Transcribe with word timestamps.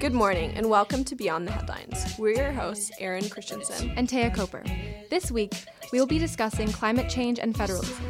Good 0.00 0.12
morning 0.12 0.54
and 0.56 0.68
welcome 0.68 1.04
to 1.04 1.14
Beyond 1.14 1.46
the 1.46 1.52
Headlines. 1.52 2.18
We're 2.18 2.34
your 2.34 2.50
hosts, 2.50 2.90
Erin 2.98 3.28
Christensen 3.28 3.92
and 3.96 4.08
Taya 4.08 4.34
Coper. 4.34 4.64
This 5.08 5.30
week, 5.30 5.52
we 5.92 6.00
will 6.00 6.06
be 6.06 6.18
discussing 6.18 6.72
climate 6.72 7.08
change 7.08 7.38
and 7.38 7.56
federalism. 7.56 8.04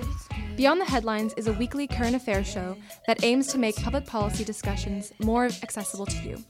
Beyond 0.57 0.81
the 0.81 0.87
Headlines 0.87 1.35
is 1.37 1.47
a 1.47 1.53
weekly 1.53 1.87
current 1.87 2.17
affairs 2.17 2.47
show 2.47 2.75
that 3.07 3.23
aims 3.23 3.49
to 3.49 3.59
make 3.59 3.77
public 3.77 4.07
policy 4.07 4.45
discussions 4.45 5.13
more 5.19 5.45
accessible 5.63 6.07
to 6.07 6.23
you. 6.27 6.43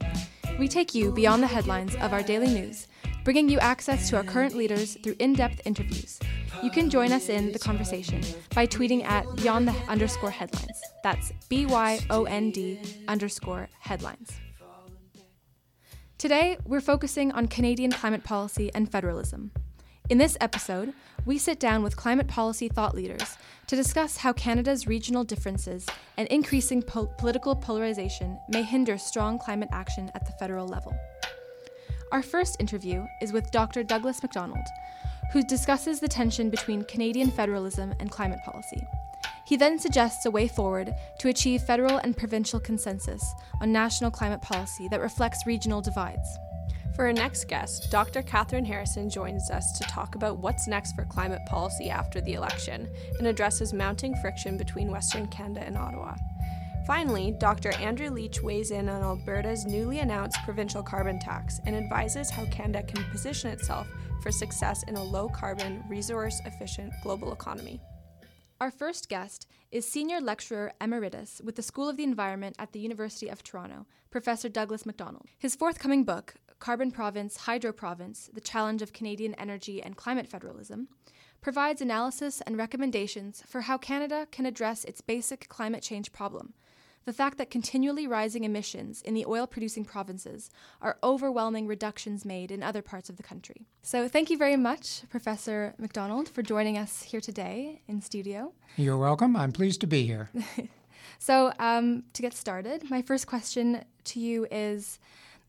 We 0.56 0.68
take 0.68 0.94
you 0.94 1.10
beyond 1.10 1.42
the 1.42 1.48
headlines 1.48 1.96
of 1.96 2.12
our 2.12 2.22
daily 2.22 2.48
news, 2.48 2.86
bringing 3.24 3.48
you 3.48 3.58
access 3.58 4.08
to 4.10 4.16
our 4.16 4.22
current 4.22 4.54
leaders 4.54 4.96
through 5.02 5.16
in 5.18 5.32
depth 5.32 5.62
interviews. 5.64 6.20
You 6.62 6.70
can 6.70 6.90
join 6.90 7.10
us 7.10 7.28
in 7.28 7.50
the 7.50 7.58
conversation 7.58 8.22
by 8.54 8.68
tweeting 8.68 9.04
at 9.04 9.26
beyond 9.34 9.66
the 9.66 9.74
underscore 9.88 10.30
headlines. 10.30 10.80
That's 11.02 11.32
B 11.48 11.66
Y 11.66 11.98
O 12.08 12.24
N 12.24 12.52
D 12.52 12.78
underscore 13.08 13.68
headlines. 13.80 14.38
Today, 16.18 16.56
we're 16.64 16.80
focusing 16.80 17.30
on 17.32 17.46
Canadian 17.46 17.92
climate 17.92 18.24
policy 18.24 18.70
and 18.74 18.90
federalism. 18.90 19.50
In 20.08 20.16
this 20.16 20.38
episode, 20.40 20.94
we 21.26 21.36
sit 21.36 21.60
down 21.60 21.82
with 21.82 21.98
climate 21.98 22.26
policy 22.26 22.70
thought 22.70 22.94
leaders 22.94 23.36
to 23.66 23.76
discuss 23.76 24.16
how 24.16 24.32
Canada's 24.32 24.86
regional 24.86 25.24
differences 25.24 25.84
and 26.16 26.26
increasing 26.28 26.80
po- 26.80 27.12
political 27.18 27.54
polarization 27.54 28.38
may 28.48 28.62
hinder 28.62 28.96
strong 28.96 29.38
climate 29.38 29.68
action 29.72 30.10
at 30.14 30.24
the 30.24 30.32
federal 30.38 30.66
level. 30.66 30.96
Our 32.12 32.22
first 32.22 32.56
interview 32.60 33.04
is 33.20 33.34
with 33.34 33.50
Dr. 33.50 33.82
Douglas 33.82 34.22
MacDonald, 34.22 34.66
who 35.34 35.42
discusses 35.42 36.00
the 36.00 36.08
tension 36.08 36.48
between 36.48 36.84
Canadian 36.84 37.30
federalism 37.30 37.92
and 38.00 38.10
climate 38.10 38.40
policy. 38.42 38.82
He 39.46 39.56
then 39.56 39.78
suggests 39.78 40.26
a 40.26 40.30
way 40.30 40.48
forward 40.48 40.92
to 41.20 41.28
achieve 41.28 41.62
federal 41.62 41.98
and 41.98 42.16
provincial 42.16 42.60
consensus 42.60 43.24
on 43.60 43.72
national 43.72 44.10
climate 44.10 44.42
policy 44.42 44.88
that 44.88 45.00
reflects 45.00 45.46
regional 45.46 45.80
divides. 45.80 46.28
For 46.96 47.04
our 47.04 47.12
next 47.12 47.46
guest, 47.46 47.90
Dr. 47.90 48.22
Kathryn 48.22 48.66
Harrison 48.66 49.10
joins 49.10 49.50
us 49.50 49.78
to 49.78 49.84
talk 49.84 50.14
about 50.14 50.38
what's 50.38 50.66
next 50.66 50.96
for 50.96 51.04
climate 51.04 51.42
policy 51.46 51.90
after 51.90 52.22
the 52.22 52.32
election 52.32 52.88
and 53.18 53.26
addresses 53.26 53.74
mounting 53.74 54.16
friction 54.16 54.56
between 54.56 54.90
Western 54.90 55.26
Canada 55.26 55.60
and 55.66 55.76
Ottawa. 55.76 56.14
Finally, 56.86 57.32
Dr. 57.38 57.72
Andrew 57.72 58.10
Leach 58.10 58.40
weighs 58.40 58.70
in 58.70 58.88
on 58.88 59.02
Alberta's 59.02 59.66
newly 59.66 59.98
announced 59.98 60.38
provincial 60.44 60.82
carbon 60.82 61.18
tax 61.18 61.60
and 61.66 61.76
advises 61.76 62.30
how 62.30 62.46
Canada 62.46 62.82
can 62.84 63.04
position 63.10 63.50
itself 63.50 63.86
for 64.22 64.32
success 64.32 64.82
in 64.84 64.96
a 64.96 65.02
low 65.02 65.28
carbon, 65.28 65.84
resource 65.88 66.40
efficient 66.46 66.92
global 67.02 67.32
economy. 67.32 67.80
Our 68.58 68.70
first 68.70 69.10
guest 69.10 69.46
is 69.70 69.86
Senior 69.86 70.18
Lecturer 70.18 70.72
Emeritus 70.80 71.42
with 71.44 71.56
the 71.56 71.62
School 71.62 71.90
of 71.90 71.98
the 71.98 72.04
Environment 72.04 72.56
at 72.58 72.72
the 72.72 72.80
University 72.80 73.28
of 73.28 73.42
Toronto, 73.42 73.84
Professor 74.10 74.48
Douglas 74.48 74.86
MacDonald. 74.86 75.26
His 75.38 75.54
forthcoming 75.54 76.04
book, 76.04 76.36
Carbon 76.58 76.90
Province, 76.90 77.36
Hydro 77.36 77.72
Province 77.72 78.30
The 78.32 78.40
Challenge 78.40 78.80
of 78.80 78.94
Canadian 78.94 79.34
Energy 79.34 79.82
and 79.82 79.94
Climate 79.94 80.26
Federalism, 80.26 80.88
provides 81.42 81.82
analysis 81.82 82.40
and 82.46 82.56
recommendations 82.56 83.42
for 83.46 83.60
how 83.60 83.76
Canada 83.76 84.26
can 84.32 84.46
address 84.46 84.84
its 84.84 85.02
basic 85.02 85.50
climate 85.50 85.82
change 85.82 86.10
problem 86.10 86.54
the 87.06 87.12
fact 87.12 87.38
that 87.38 87.50
continually 87.50 88.06
rising 88.06 88.44
emissions 88.44 89.00
in 89.00 89.14
the 89.14 89.24
oil 89.24 89.46
producing 89.46 89.84
provinces 89.84 90.50
are 90.82 90.98
overwhelming 91.02 91.66
reductions 91.66 92.24
made 92.24 92.50
in 92.50 92.62
other 92.62 92.82
parts 92.82 93.08
of 93.08 93.16
the 93.16 93.22
country. 93.22 93.66
So, 93.82 94.08
thank 94.08 94.28
you 94.28 94.36
very 94.36 94.56
much, 94.56 95.02
Professor 95.08 95.74
MacDonald, 95.78 96.28
for 96.28 96.42
joining 96.42 96.76
us 96.76 97.04
here 97.04 97.20
today 97.20 97.80
in 97.86 98.02
studio. 98.02 98.52
You're 98.76 98.98
welcome. 98.98 99.36
I'm 99.36 99.52
pleased 99.52 99.80
to 99.82 99.86
be 99.86 100.04
here. 100.04 100.30
so, 101.18 101.52
um, 101.60 102.02
to 102.12 102.22
get 102.22 102.34
started, 102.34 102.90
my 102.90 103.02
first 103.02 103.28
question 103.28 103.84
to 104.04 104.20
you 104.20 104.46
is 104.50 104.98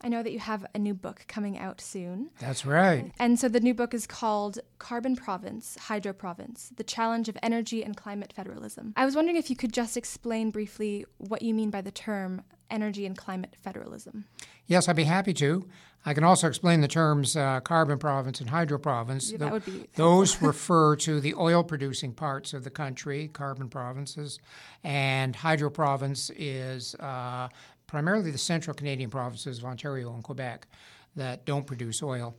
I 0.01 0.09
know 0.09 0.21
that 0.21 0.31
you 0.31 0.39
have 0.39 0.65
a 0.75 0.79
new 0.79 0.93
book 0.93 1.25
coming 1.27 1.57
out 1.57 1.81
soon. 1.81 2.29
That's 2.39 2.65
right. 2.65 3.11
And 3.19 3.39
so 3.39 3.49
the 3.49 3.59
new 3.59 3.73
book 3.73 3.93
is 3.93 4.05
called 4.05 4.59
Carbon 4.79 5.15
Province, 5.15 5.77
Hydro 5.79 6.13
Province 6.13 6.71
The 6.75 6.83
Challenge 6.83 7.29
of 7.29 7.37
Energy 7.41 7.83
and 7.83 7.97
Climate 7.97 8.31
Federalism. 8.33 8.93
I 8.95 9.05
was 9.05 9.15
wondering 9.15 9.37
if 9.37 9.49
you 9.49 9.55
could 9.55 9.73
just 9.73 9.97
explain 9.97 10.51
briefly 10.51 11.05
what 11.17 11.41
you 11.41 11.53
mean 11.53 11.69
by 11.69 11.81
the 11.81 11.91
term 11.91 12.43
energy 12.69 13.05
and 13.05 13.17
climate 13.17 13.55
federalism. 13.61 14.25
Yes, 14.65 14.87
I'd 14.87 14.95
be 14.95 15.05
happy 15.05 15.33
to. 15.35 15.67
I 16.05 16.13
can 16.13 16.23
also 16.23 16.47
explain 16.47 16.81
the 16.81 16.87
terms 16.87 17.35
uh, 17.35 17.59
carbon 17.61 17.97
province 17.97 18.39
and 18.39 18.49
hydro 18.49 18.77
province. 18.77 19.31
Yeah, 19.31 19.39
that 19.39 19.51
would 19.51 19.65
be 19.65 19.87
those 19.95 20.41
refer 20.41 20.95
to 20.97 21.19
the 21.19 21.33
oil 21.33 21.63
producing 21.63 22.13
parts 22.13 22.53
of 22.53 22.63
the 22.63 22.69
country, 22.69 23.27
carbon 23.27 23.67
provinces, 23.67 24.39
and 24.83 25.35
hydro 25.35 25.69
province 25.69 26.29
is 26.35 26.95
uh, 26.95 27.49
primarily 27.87 28.31
the 28.31 28.37
central 28.37 28.73
Canadian 28.73 29.09
provinces 29.09 29.59
of 29.59 29.65
Ontario 29.65 30.13
and 30.13 30.23
Quebec 30.23 30.67
that 31.15 31.45
don't 31.45 31.65
produce 31.65 32.03
oil. 32.03 32.35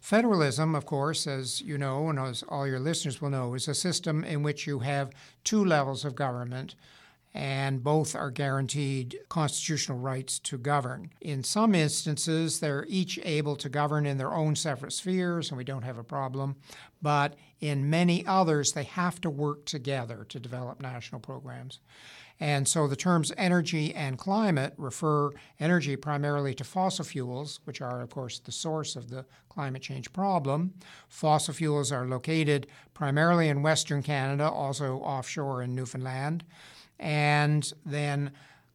Federalism, 0.00 0.74
of 0.74 0.86
course, 0.86 1.26
as 1.26 1.60
you 1.60 1.78
know, 1.78 2.08
and 2.08 2.18
as 2.18 2.42
all 2.48 2.66
your 2.66 2.80
listeners 2.80 3.20
will 3.20 3.30
know, 3.30 3.54
is 3.54 3.68
a 3.68 3.74
system 3.74 4.24
in 4.24 4.42
which 4.42 4.66
you 4.66 4.80
have 4.80 5.10
two 5.44 5.64
levels 5.64 6.04
of 6.04 6.14
government 6.14 6.74
and 7.36 7.84
both 7.84 8.16
are 8.16 8.30
guaranteed 8.30 9.18
constitutional 9.28 9.98
rights 9.98 10.38
to 10.38 10.56
govern. 10.56 11.10
In 11.20 11.44
some 11.44 11.74
instances, 11.74 12.60
they're 12.60 12.86
each 12.88 13.18
able 13.22 13.56
to 13.56 13.68
govern 13.68 14.06
in 14.06 14.16
their 14.16 14.32
own 14.32 14.56
separate 14.56 14.94
spheres, 14.94 15.50
and 15.50 15.58
we 15.58 15.64
don't 15.64 15.82
have 15.82 15.98
a 15.98 16.02
problem. 16.02 16.56
But 17.02 17.36
in 17.60 17.90
many 17.90 18.24
others, 18.26 18.72
they 18.72 18.84
have 18.84 19.20
to 19.20 19.28
work 19.28 19.66
together 19.66 20.24
to 20.30 20.40
develop 20.40 20.80
national 20.80 21.20
programs. 21.20 21.80
And 22.38 22.68
so 22.68 22.86
the 22.86 22.96
terms 22.96 23.32
energy 23.38 23.94
and 23.94 24.18
climate 24.18 24.74
refer 24.76 25.30
energy 25.58 25.96
primarily 25.96 26.54
to 26.54 26.64
fossil 26.64 27.04
fuels, 27.04 27.60
which 27.64 27.80
are, 27.80 28.02
of 28.02 28.10
course, 28.10 28.38
the 28.38 28.52
source 28.52 28.94
of 28.94 29.08
the 29.08 29.24
climate 29.48 29.82
change 29.82 30.12
problem. 30.12 30.74
Fossil 31.08 31.54
fuels 31.54 31.90
are 31.90 32.06
located 32.06 32.66
primarily 32.92 33.48
in 33.48 33.62
Western 33.62 34.02
Canada, 34.02 34.50
also 34.50 34.98
offshore 34.98 35.62
in 35.62 35.74
Newfoundland. 35.74 36.44
And 36.98 37.72
then 37.84 38.32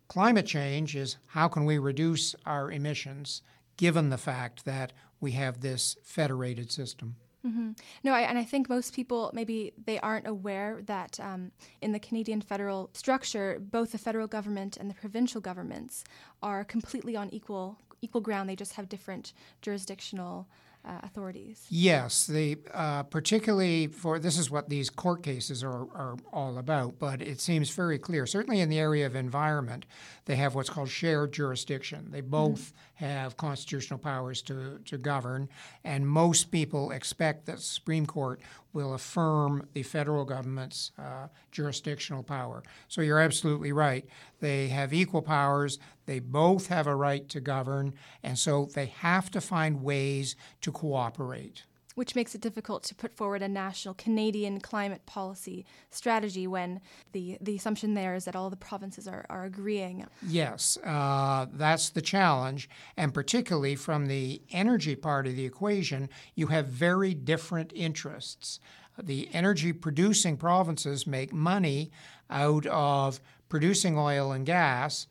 climate 0.07 0.47
change 0.47 0.95
is 0.95 1.17
how 1.28 1.47
can 1.47 1.66
we 1.66 1.78
reduce 1.78 2.35
our 2.45 2.72
emissions 2.72 3.43
given 3.78 4.09
the 4.09 4.17
fact 4.17 4.66
that 4.66 4.91
we 5.19 5.31
have 5.33 5.61
this 5.61 5.97
federated 6.03 6.72
system. 6.72 7.16
Mm-hmm. 7.46 7.72
No, 8.03 8.13
I, 8.13 8.22
and 8.22 8.38
I 8.38 8.44
think 8.44 8.69
most 8.69 8.94
people 8.94 9.31
maybe 9.34 9.74
they 9.85 10.00
aren't 10.00 10.28
aware 10.28 10.81
that 10.85 11.19
um, 11.19 11.52
in 11.81 11.91
the 11.91 12.00
Canadian 12.00 12.41
federal 12.41 12.90
structure, 12.94 13.59
both 13.59 13.91
the 13.91 13.97
federal 13.97 14.28
government 14.28 14.78
and 14.78 14.90
the 14.90 14.94
provincial 14.94 15.41
governments 15.41 16.03
are 16.44 16.63
completely 16.63 17.16
on 17.16 17.29
equal 17.34 17.79
equal 18.02 18.22
ground. 18.22 18.50
They 18.50 18.56
just 18.56 18.74
have 18.74 18.90
different 18.90 19.34
jurisdictional 19.62 20.47
uh, 20.84 21.00
authorities. 21.03 21.68
Yes, 21.69 22.25
the 22.25 22.57
uh, 22.74 23.03
particularly 23.03 23.88
for 23.88 24.18
this 24.19 24.38
is 24.38 24.50
what 24.50 24.69
these 24.69 24.90
court 24.90 25.22
cases 25.23 25.63
are, 25.63 25.84
are 25.94 26.18
all 26.34 26.58
about. 26.58 26.97
But 27.00 27.22
it 27.22 27.40
seems 27.40 27.69
very 27.69 28.00
clear, 28.00 28.25
certainly 28.25 28.62
in 28.62 28.69
the 28.69 28.79
area 28.79 29.06
of 29.06 29.16
environment, 29.16 29.85
they 30.25 30.35
have 30.38 30.56
what's 30.56 30.69
called 30.69 30.90
shared 30.90 31.34
jurisdiction. 31.34 32.08
They 32.12 32.22
both 32.22 32.62
mm-hmm. 32.62 32.91
Have 33.01 33.35
constitutional 33.35 34.00
powers 34.00 34.41
to 34.44 34.79
to 34.85 34.97
govern, 34.97 35.50
and 35.84 36.07
most 36.07 36.51
people 36.51 36.91
expect 36.91 37.45
that 37.45 37.57
the 37.57 37.62
Supreme 37.62 38.06
Court 38.06 38.39
will 38.73 38.94
affirm 38.94 39.67
the 39.73 39.84
federal 39.84 40.23
government's 40.23 40.91
uh, 40.97 41.28
jurisdictional 41.51 42.23
power. 42.23 42.63
So 42.88 43.01
you're 43.01 43.19
absolutely 43.19 43.72
right. 43.72 44.06
They 44.40 44.69
have 44.69 44.94
equal 44.94 45.22
powers. 45.22 45.79
They 46.06 46.19
both 46.19 46.67
have 46.67 46.88
a 46.88 46.95
right 46.95 47.28
to 47.29 47.41
govern, 47.41 47.94
and 48.23 48.38
so 48.38 48.69
they 48.73 48.85
have 48.85 49.31
to 49.31 49.41
find 49.41 49.84
ways 49.84 50.35
to 50.61 50.72
cooperate 50.72 51.63
which 51.96 52.16
makes 52.16 52.34
it 52.35 52.41
difficult 52.41 52.84
to 52.84 52.96
put 52.96 53.16
forward 53.16 53.41
a 53.41 53.47
national 53.47 53.94
Canadian 53.96 54.59
climate 54.59 55.06
policy 55.06 55.66
strategy 55.90 56.47
when 56.47 56.82
the, 57.11 57.38
the 57.41 57.55
assumption 57.55 57.93
there 57.93 58.16
is 58.16 58.26
that 58.26 58.35
all 58.35 58.49
the 58.49 58.55
provinces 58.55 59.08
are, 59.08 59.26
are 59.29 59.46
agreeing. 59.46 60.05
Yes, 60.26 60.78
uh, 60.85 61.47
that's 61.53 61.90
the 61.90 62.02
challenge. 62.02 62.70
And 62.97 63.14
particularly 63.14 63.76
from 63.76 64.08
the 64.08 64.41
energy 64.52 64.96
part 64.96 65.28
of 65.28 65.35
the 65.35 65.46
equation, 65.46 66.09
you 66.35 66.47
have 66.47 66.67
very 66.67 67.14
different 67.14 67.72
interests. 67.76 68.59
The 69.02 69.29
energy 69.34 69.73
producing 69.73 70.37
provinces 70.37 71.08
make 71.08 71.34
money 71.34 71.91
out 72.29 72.66
of 72.67 73.20
producing 73.49 73.97
oil 73.97 74.32
and 74.32 74.46
gas 74.46 75.08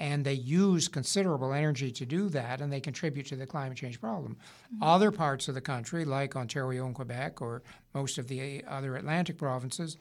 and 0.00 0.24
they 0.24 0.32
use 0.32 0.88
considerable 0.88 1.52
energy 1.52 1.92
to 1.92 2.06
do 2.06 2.30
that, 2.30 2.62
and 2.62 2.72
they 2.72 2.80
contribute 2.80 3.26
to 3.26 3.36
the 3.36 3.46
climate 3.46 3.76
change 3.76 4.00
problem. 4.00 4.34
Mm-hmm. 4.74 4.82
Other 4.82 5.10
parts 5.10 5.46
of 5.46 5.54
the 5.54 5.60
country, 5.60 6.06
like 6.06 6.34
Ontario 6.34 6.86
and 6.86 6.94
Quebec, 6.94 7.42
or 7.42 7.62
most 7.94 8.16
of 8.16 8.26
the 8.26 8.64
other 8.66 8.96
Atlantic 8.96 9.36
provinces, 9.36 9.98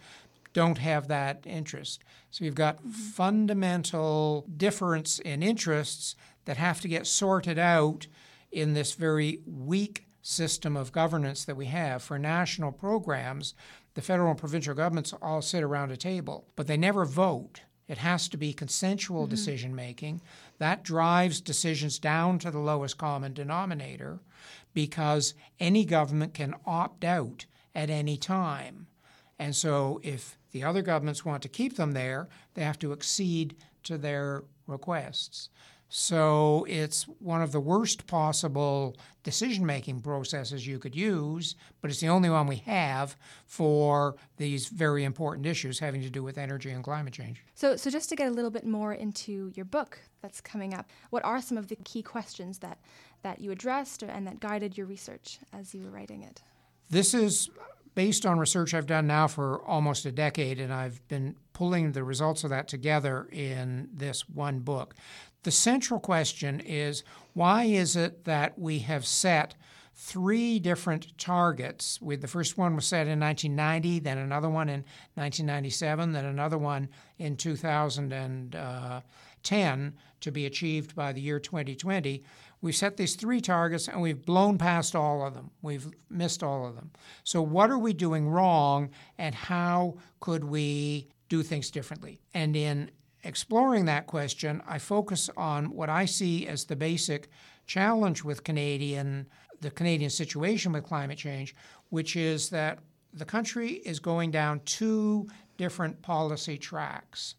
don't 0.53 0.77
have 0.77 1.09
that 1.09 1.43
interest. 1.45 2.01
So 2.31 2.45
you've 2.45 2.55
got 2.55 2.77
mm-hmm. 2.77 2.91
fundamental 2.91 4.45
difference 4.55 5.19
in 5.19 5.43
interests 5.43 6.15
that 6.45 6.55
have 6.55 6.79
to 6.79 6.87
get 6.87 7.05
sorted 7.05 7.59
out 7.59 8.07
in 8.53 8.73
this 8.73 8.93
very 8.93 9.41
weak 9.45 10.05
system 10.21 10.77
of 10.77 10.93
governance 10.93 11.43
that 11.43 11.57
we 11.57 11.65
have 11.65 12.01
for 12.01 12.17
national 12.17 12.71
programs. 12.71 13.53
The 13.95 14.01
federal 14.01 14.29
and 14.29 14.39
provincial 14.39 14.73
governments 14.73 15.13
all 15.21 15.41
sit 15.41 15.61
around 15.61 15.91
a 15.91 15.97
table, 15.97 16.47
but 16.55 16.67
they 16.67 16.77
never 16.77 17.03
vote 17.03 17.61
It 17.89 17.97
has 17.97 18.29
to 18.29 18.37
be 18.37 18.53
consensual 18.53 19.23
mm-hmm. 19.23 19.31
decision 19.31 19.75
making. 19.75 20.21
That 20.59 20.83
drives 20.83 21.41
decisions 21.41 21.99
down 21.99 22.39
to 22.39 22.51
the 22.51 22.59
lowest 22.59 22.97
common 22.97 23.33
denominator 23.33 24.19
because 24.73 25.33
any 25.59 25.83
government 25.83 26.33
can 26.33 26.53
opt 26.65 27.03
out 27.03 27.45
at 27.75 27.89
any 27.89 28.15
time. 28.15 28.87
And 29.39 29.55
so 29.55 29.99
if 30.03 30.37
the 30.51 30.63
other 30.63 30.81
governments 30.81 31.25
want 31.25 31.41
to 31.43 31.49
keep 31.49 31.75
them 31.75 31.93
there, 31.93 32.29
they 32.53 32.63
have 32.63 32.79
to 32.79 32.93
accede 32.93 33.55
to 33.83 33.97
their 33.97 34.43
requests. 34.67 35.49
So 35.89 36.67
it's 36.69 37.03
one 37.19 37.41
of 37.41 37.51
the 37.51 37.59
worst 37.59 38.05
possible 38.05 38.95
decision 39.23 39.65
making 39.65 40.01
processes 40.01 40.65
you 40.65 40.77
could 40.77 40.95
use, 40.95 41.55
but 41.81 41.89
it's 41.89 41.99
the 41.99 42.09
only 42.09 42.29
one 42.29 42.45
we 42.45 42.57
have 42.57 43.17
for 43.47 44.15
these 44.37 44.67
very 44.67 45.03
important 45.03 45.47
issues 45.47 45.79
having 45.79 46.01
to 46.03 46.09
do 46.09 46.21
with 46.21 46.37
energy 46.37 46.69
and 46.69 46.83
climate 46.83 47.13
change. 47.13 47.43
So, 47.55 47.75
so 47.75 47.89
just 47.89 48.07
to 48.09 48.15
get 48.15 48.27
a 48.27 48.31
little 48.31 48.51
bit 48.51 48.67
more 48.67 48.93
into 48.93 49.51
your 49.55 49.65
book 49.65 49.99
that's 50.21 50.39
coming 50.41 50.75
up, 50.75 50.87
what 51.09 51.25
are 51.25 51.41
some 51.41 51.57
of 51.57 51.67
the 51.67 51.75
key 51.77 52.03
questions 52.03 52.59
that, 52.59 52.77
that 53.23 53.41
you 53.41 53.51
addressed 53.51 54.03
and 54.03 54.27
that 54.27 54.39
guided 54.39 54.77
your 54.77 54.85
research 54.85 55.39
as 55.51 55.73
you 55.73 55.81
were 55.83 55.89
writing 55.89 56.21
it? 56.21 56.43
This 56.91 57.15
is 57.15 57.49
based 57.95 58.25
on 58.25 58.39
research 58.39 58.73
I've 58.73 58.85
done 58.85 59.07
now 59.07 59.27
for 59.27 59.61
almost 59.63 60.05
a 60.05 60.11
decade, 60.11 60.59
and 60.59 60.71
I've 60.71 61.05
been 61.07 61.35
pulling 61.53 61.91
the 61.91 62.03
results 62.03 62.43
of 62.43 62.49
that 62.51 62.67
together 62.67 63.27
in 63.31 63.89
this 63.93 64.29
one 64.29 64.59
book. 64.59 64.95
The 65.43 65.51
central 65.51 65.99
question 65.99 66.59
is 66.59 67.03
why 67.33 67.63
is 67.63 67.95
it 67.95 68.25
that 68.25 68.59
we 68.59 68.79
have 68.79 69.05
set 69.05 69.55
three 69.95 70.59
different 70.59 71.17
targets? 71.17 71.99
The 72.01 72.27
first 72.27 72.57
one 72.57 72.75
was 72.75 72.85
set 72.85 73.07
in 73.07 73.19
1990, 73.19 73.99
then 73.99 74.17
another 74.17 74.49
one 74.49 74.67
in 74.67 74.83
1997, 75.15 76.11
then 76.11 76.25
another 76.25 76.57
one 76.57 76.89
in 77.17 77.37
2010 77.37 78.53
uh, 78.59 79.01
to 80.21 80.31
be 80.31 80.45
achieved 80.45 80.95
by 80.95 81.13
the 81.13 81.21
year 81.21 81.39
2020. 81.39 82.23
We've 82.61 82.75
set 82.75 82.97
these 82.97 83.15
three 83.15 83.39
targets 83.39 83.87
and 83.87 84.01
we've 84.01 84.25
blown 84.25 84.57
past 84.57 84.95
all 84.95 85.25
of 85.25 85.33
them. 85.33 85.51
We've 85.61 85.87
missed 86.09 86.43
all 86.43 86.67
of 86.67 86.75
them. 86.75 86.91
So, 87.23 87.41
what 87.41 87.69
are 87.69 87.77
we 87.77 87.93
doing 87.93 88.27
wrong 88.27 88.89
and 89.17 89.33
how 89.33 89.95
could 90.19 90.43
we 90.43 91.07
do 91.29 91.43
things 91.43 91.71
differently? 91.71 92.19
And 92.33 92.57
in 92.57 92.91
exploring 93.23 93.85
that 93.85 94.07
question, 94.07 94.61
I 94.67 94.79
focus 94.79 95.29
on 95.35 95.71
what 95.71 95.89
I 95.89 96.05
see 96.05 96.47
as 96.47 96.65
the 96.65 96.75
basic 96.75 97.29
challenge 97.67 98.23
with 98.23 98.43
Canadian 98.43 99.27
the 99.61 99.71
Canadian 99.71 100.09
situation 100.09 100.71
with 100.71 100.85
climate 100.85 101.17
change, 101.17 101.55
which 101.89 102.15
is 102.15 102.49
that 102.49 102.79
the 103.13 103.25
country 103.25 103.71
is 103.71 103.99
going 103.99 104.31
down 104.31 104.61
two 104.65 105.27
different 105.57 106.01
policy 106.01 106.57
tracks. 106.57 107.35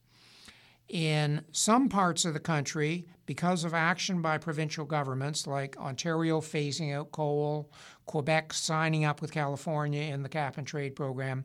In 0.89 1.43
some 1.53 1.89
parts 1.89 2.25
of 2.25 2.35
the 2.35 2.41
country, 2.41 3.07
because 3.25 3.63
of 3.63 3.75
action 3.75 4.21
by 4.21 4.39
provincial 4.39 4.85
governments 4.85 5.47
like 5.47 5.77
Ontario 5.77 6.41
phasing 6.41 6.93
out 6.93 7.13
coal, 7.13 7.71
Quebec 8.07 8.53
signing 8.53 9.05
up 9.05 9.23
with 9.23 9.31
California 9.31 10.13
in 10.13 10.25
the 10.25 10.29
cap 10.29 10.59
and 10.59 10.67
trade 10.67 10.97
program, 10.97 11.45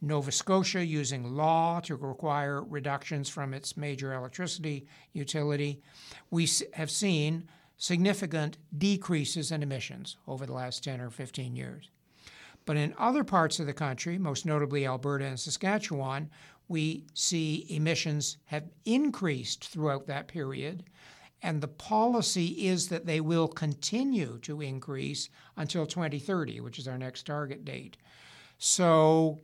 Nova 0.00 0.30
Scotia 0.30 0.84
using 0.84 1.36
law 1.36 1.80
to 1.80 1.96
require 1.96 2.62
reductions 2.62 3.28
from 3.28 3.52
its 3.52 3.76
major 3.76 4.12
electricity 4.14 4.86
utility, 5.12 5.80
we 6.30 6.48
have 6.74 6.90
seen 6.90 7.48
significant 7.76 8.58
decreases 8.76 9.50
in 9.50 9.62
emissions 9.62 10.16
over 10.26 10.46
the 10.46 10.52
last 10.52 10.84
10 10.84 11.00
or 11.00 11.10
15 11.10 11.56
years. 11.56 11.90
But 12.64 12.76
in 12.76 12.94
other 12.98 13.24
parts 13.24 13.60
of 13.60 13.66
the 13.66 13.72
country, 13.72 14.18
most 14.18 14.44
notably 14.44 14.86
Alberta 14.86 15.24
and 15.24 15.40
Saskatchewan, 15.40 16.28
we 16.68 17.06
see 17.14 17.66
emissions 17.70 18.36
have 18.46 18.68
increased 18.84 19.68
throughout 19.68 20.06
that 20.06 20.28
period, 20.28 20.84
and 21.42 21.60
the 21.60 21.68
policy 21.68 22.66
is 22.66 22.88
that 22.88 23.06
they 23.06 23.20
will 23.20 23.48
continue 23.48 24.38
to 24.42 24.60
increase 24.60 25.30
until 25.56 25.86
2030, 25.86 26.60
which 26.60 26.78
is 26.78 26.86
our 26.86 26.98
next 26.98 27.24
target 27.24 27.64
date. 27.64 27.96
So 28.58 29.40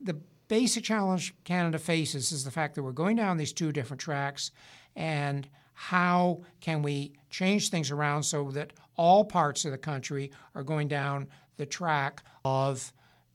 the 0.00 0.16
basic 0.48 0.84
challenge 0.84 1.34
Canada 1.44 1.78
faces 1.78 2.32
is 2.32 2.44
the 2.44 2.50
fact 2.50 2.74
that 2.74 2.82
we're 2.82 2.92
going 2.92 3.16
down 3.16 3.36
these 3.36 3.52
two 3.52 3.72
different 3.72 4.00
tracks 4.00 4.50
and 4.94 5.48
how 5.74 6.40
can 6.60 6.82
we 6.82 7.12
change 7.30 7.68
things 7.68 7.90
around 7.90 8.22
so 8.22 8.50
that 8.50 8.72
all 8.96 9.24
parts 9.24 9.64
of 9.64 9.72
the 9.72 9.78
country 9.78 10.30
are 10.54 10.62
going 10.62 10.88
down 10.88 11.28
the 11.56 11.66
track 11.66 12.22
of 12.44 12.92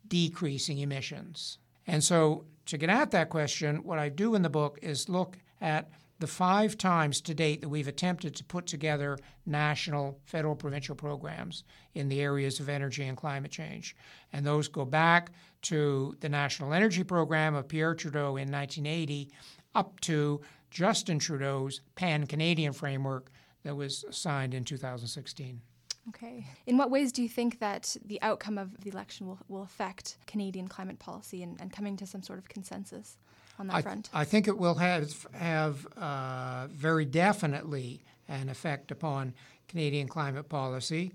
decreasing 0.07 0.79
emissions. 0.79 1.59
And 1.85 2.03
so 2.03 2.45
to 2.65 2.77
get 2.77 2.89
at 2.89 3.11
that 3.11 3.29
question, 3.29 3.83
what 3.83 3.99
I 3.99 4.09
do 4.09 4.35
in 4.35 4.41
the 4.41 4.49
book 4.49 4.79
is 4.81 5.09
look 5.09 5.37
at 5.59 5.89
the 6.19 6.27
five 6.27 6.77
times 6.77 7.19
to 7.19 7.33
date 7.33 7.61
that 7.61 7.69
we've 7.69 7.87
attempted 7.87 8.35
to 8.35 8.43
put 8.43 8.67
together 8.67 9.17
national, 9.45 10.19
federal, 10.23 10.55
provincial 10.55 10.95
programs 10.95 11.63
in 11.95 12.09
the 12.09 12.21
areas 12.21 12.59
of 12.59 12.69
energy 12.69 13.03
and 13.03 13.17
climate 13.17 13.51
change. 13.51 13.95
And 14.31 14.45
those 14.45 14.67
go 14.67 14.85
back 14.85 15.31
to 15.63 16.15
the 16.19 16.29
National 16.29 16.73
Energy 16.73 17.03
Program 17.03 17.55
of 17.55 17.67
Pierre 17.67 17.95
Trudeau 17.95 18.37
in 18.37 18.51
1980 18.51 19.29
up 19.75 19.99
to 20.01 20.41
Justin 20.69 21.19
Trudeau's 21.19 21.81
pan 21.95 22.27
Canadian 22.27 22.73
framework 22.73 23.31
that 23.63 23.75
was 23.75 24.05
signed 24.11 24.53
in 24.53 24.63
2016. 24.63 25.61
Okay. 26.09 26.45
In 26.65 26.77
what 26.77 26.89
ways 26.89 27.11
do 27.11 27.21
you 27.21 27.29
think 27.29 27.59
that 27.59 27.95
the 28.03 28.19
outcome 28.21 28.57
of 28.57 28.81
the 28.81 28.89
election 28.89 29.27
will, 29.27 29.39
will 29.47 29.61
affect 29.61 30.17
Canadian 30.25 30.67
climate 30.67 30.97
policy 30.97 31.43
and, 31.43 31.59
and 31.61 31.71
coming 31.71 31.95
to 31.97 32.07
some 32.07 32.23
sort 32.23 32.39
of 32.39 32.49
consensus? 32.49 33.17
on 33.61 33.67
that 33.67 33.75
I, 33.75 33.81
front? 33.81 34.09
I 34.13 34.25
think 34.25 34.47
it 34.47 34.57
will 34.57 34.75
have 34.75 35.27
have 35.33 35.87
uh, 35.95 36.67
very 36.71 37.05
definitely 37.05 38.03
an 38.27 38.49
effect 38.49 38.91
upon 38.91 39.33
Canadian 39.69 40.07
climate 40.07 40.49
policy. 40.49 41.13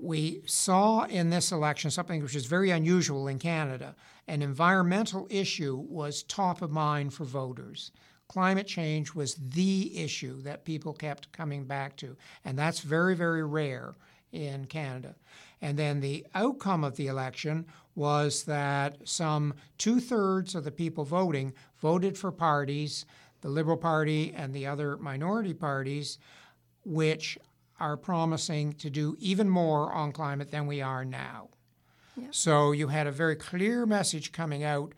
We 0.00 0.42
saw 0.46 1.04
in 1.04 1.30
this 1.30 1.52
election 1.52 1.90
something 1.90 2.22
which 2.22 2.36
is 2.36 2.46
very 2.46 2.70
unusual 2.70 3.28
in 3.28 3.38
Canada. 3.38 3.94
An 4.28 4.42
environmental 4.42 5.26
issue 5.30 5.76
was 5.76 6.22
top 6.22 6.62
of 6.62 6.70
mind 6.70 7.14
for 7.14 7.24
voters. 7.24 7.92
Climate 8.28 8.66
change 8.66 9.14
was 9.14 9.36
the 9.36 9.96
issue 9.96 10.42
that 10.42 10.64
people 10.64 10.92
kept 10.92 11.32
coming 11.32 11.64
back 11.64 11.96
to, 11.96 12.16
and 12.44 12.58
that's 12.58 12.80
very, 12.80 13.14
very 13.14 13.44
rare 13.44 13.94
in 14.32 14.66
Canada. 14.66 15.14
And 15.62 15.78
then 15.78 16.00
the 16.00 16.26
outcome 16.34 16.84
of 16.84 16.96
the 16.96 17.06
election 17.06 17.66
was 17.94 18.44
that 18.44 18.98
some 19.08 19.54
two 19.78 20.00
thirds 20.00 20.54
of 20.54 20.64
the 20.64 20.70
people 20.70 21.04
voting 21.04 21.54
voted 21.80 22.18
for 22.18 22.32
parties, 22.32 23.06
the 23.40 23.48
Liberal 23.48 23.76
Party 23.76 24.34
and 24.34 24.52
the 24.52 24.66
other 24.66 24.96
minority 24.96 25.54
parties, 25.54 26.18
which 26.84 27.38
are 27.78 27.96
promising 27.96 28.72
to 28.74 28.90
do 28.90 29.16
even 29.18 29.48
more 29.48 29.92
on 29.92 30.12
climate 30.12 30.50
than 30.50 30.66
we 30.66 30.80
are 30.80 31.04
now. 31.04 31.48
Yeah. 32.16 32.28
So 32.30 32.72
you 32.72 32.88
had 32.88 33.06
a 33.06 33.12
very 33.12 33.36
clear 33.36 33.84
message 33.86 34.32
coming 34.32 34.64
out 34.64 34.94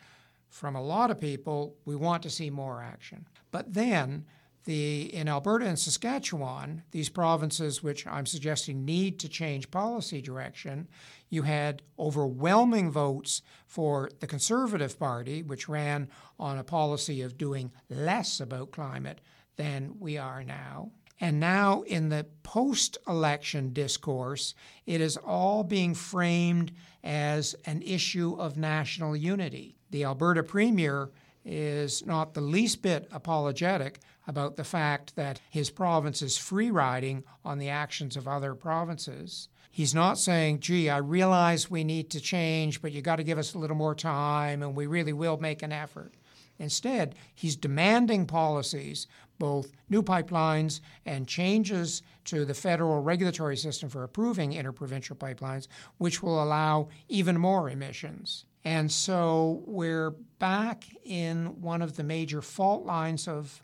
from 0.48 0.76
a 0.76 0.82
lot 0.82 1.10
of 1.10 1.20
people 1.20 1.76
we 1.84 1.96
want 1.96 2.22
to 2.22 2.30
see 2.30 2.50
more 2.50 2.82
action. 2.82 3.26
But 3.50 3.74
then 3.74 4.24
the, 4.64 5.14
in 5.14 5.28
Alberta 5.28 5.66
and 5.66 5.78
Saskatchewan, 5.78 6.82
these 6.90 7.08
provinces 7.08 7.82
which 7.82 8.06
I'm 8.06 8.26
suggesting 8.26 8.84
need 8.84 9.18
to 9.20 9.28
change 9.28 9.70
policy 9.70 10.20
direction, 10.20 10.88
you 11.30 11.42
had 11.42 11.82
overwhelming 11.98 12.90
votes 12.90 13.42
for 13.66 14.10
the 14.20 14.26
Conservative 14.26 14.98
Party, 14.98 15.42
which 15.42 15.68
ran 15.68 16.08
on 16.38 16.58
a 16.58 16.64
policy 16.64 17.22
of 17.22 17.38
doing 17.38 17.72
less 17.88 18.40
about 18.40 18.70
climate 18.70 19.20
than 19.56 19.96
we 19.98 20.18
are 20.18 20.44
now. 20.44 20.92
And 21.20 21.40
now, 21.40 21.82
in 21.82 22.10
the 22.10 22.26
post 22.42 22.96
election 23.08 23.72
discourse, 23.72 24.54
it 24.86 25.00
is 25.00 25.16
all 25.16 25.64
being 25.64 25.94
framed 25.94 26.72
as 27.02 27.56
an 27.66 27.82
issue 27.82 28.36
of 28.38 28.56
national 28.56 29.16
unity. 29.16 29.76
The 29.90 30.04
Alberta 30.04 30.42
Premier 30.42 31.10
is 31.44 32.04
not 32.06 32.34
the 32.34 32.40
least 32.40 32.82
bit 32.82 33.08
apologetic 33.10 34.00
about 34.26 34.56
the 34.56 34.64
fact 34.64 35.16
that 35.16 35.40
his 35.50 35.70
province 35.70 36.20
is 36.22 36.36
free 36.36 36.70
riding 36.70 37.24
on 37.44 37.58
the 37.58 37.70
actions 37.70 38.16
of 38.16 38.28
other 38.28 38.54
provinces. 38.54 39.48
He's 39.70 39.94
not 39.94 40.18
saying, 40.18 40.60
gee, 40.60 40.90
I 40.90 40.98
realize 40.98 41.70
we 41.70 41.84
need 41.84 42.10
to 42.10 42.20
change, 42.20 42.82
but 42.82 42.92
you 42.92 43.00
got 43.00 43.16
to 43.16 43.24
give 43.24 43.38
us 43.38 43.54
a 43.54 43.58
little 43.58 43.76
more 43.76 43.94
time 43.94 44.62
and 44.62 44.76
we 44.76 44.86
really 44.86 45.12
will 45.12 45.38
make 45.38 45.62
an 45.62 45.72
effort. 45.72 46.14
Instead, 46.58 47.14
he's 47.34 47.56
demanding 47.56 48.26
policies, 48.26 49.06
both 49.38 49.72
new 49.88 50.02
pipelines 50.02 50.80
and 51.06 51.26
changes 51.26 52.02
to 52.24 52.44
the 52.44 52.54
federal 52.54 53.02
regulatory 53.02 53.56
system 53.56 53.88
for 53.88 54.04
approving 54.04 54.52
interprovincial 54.52 55.16
pipelines, 55.16 55.68
which 55.98 56.22
will 56.22 56.42
allow 56.42 56.88
even 57.08 57.38
more 57.38 57.70
emissions. 57.70 58.44
And 58.64 58.90
so 58.90 59.62
we're 59.66 60.10
back 60.38 60.84
in 61.04 61.60
one 61.60 61.80
of 61.80 61.96
the 61.96 62.04
major 62.04 62.42
fault 62.42 62.84
lines 62.84 63.28
of 63.28 63.62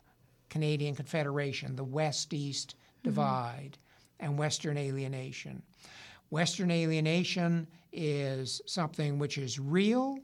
Canadian 0.49 0.95
Confederation, 0.95 1.75
the 1.75 1.83
West 1.83 2.33
East 2.33 2.75
mm-hmm. 2.75 3.09
divide 3.09 3.77
mm-hmm. 3.77 4.25
and 4.25 4.39
Western 4.39 4.77
alienation. 4.77 5.61
Western 6.29 6.71
alienation 6.71 7.67
is 7.91 8.61
something 8.65 9.19
which 9.19 9.37
is 9.37 9.59
real 9.59 10.17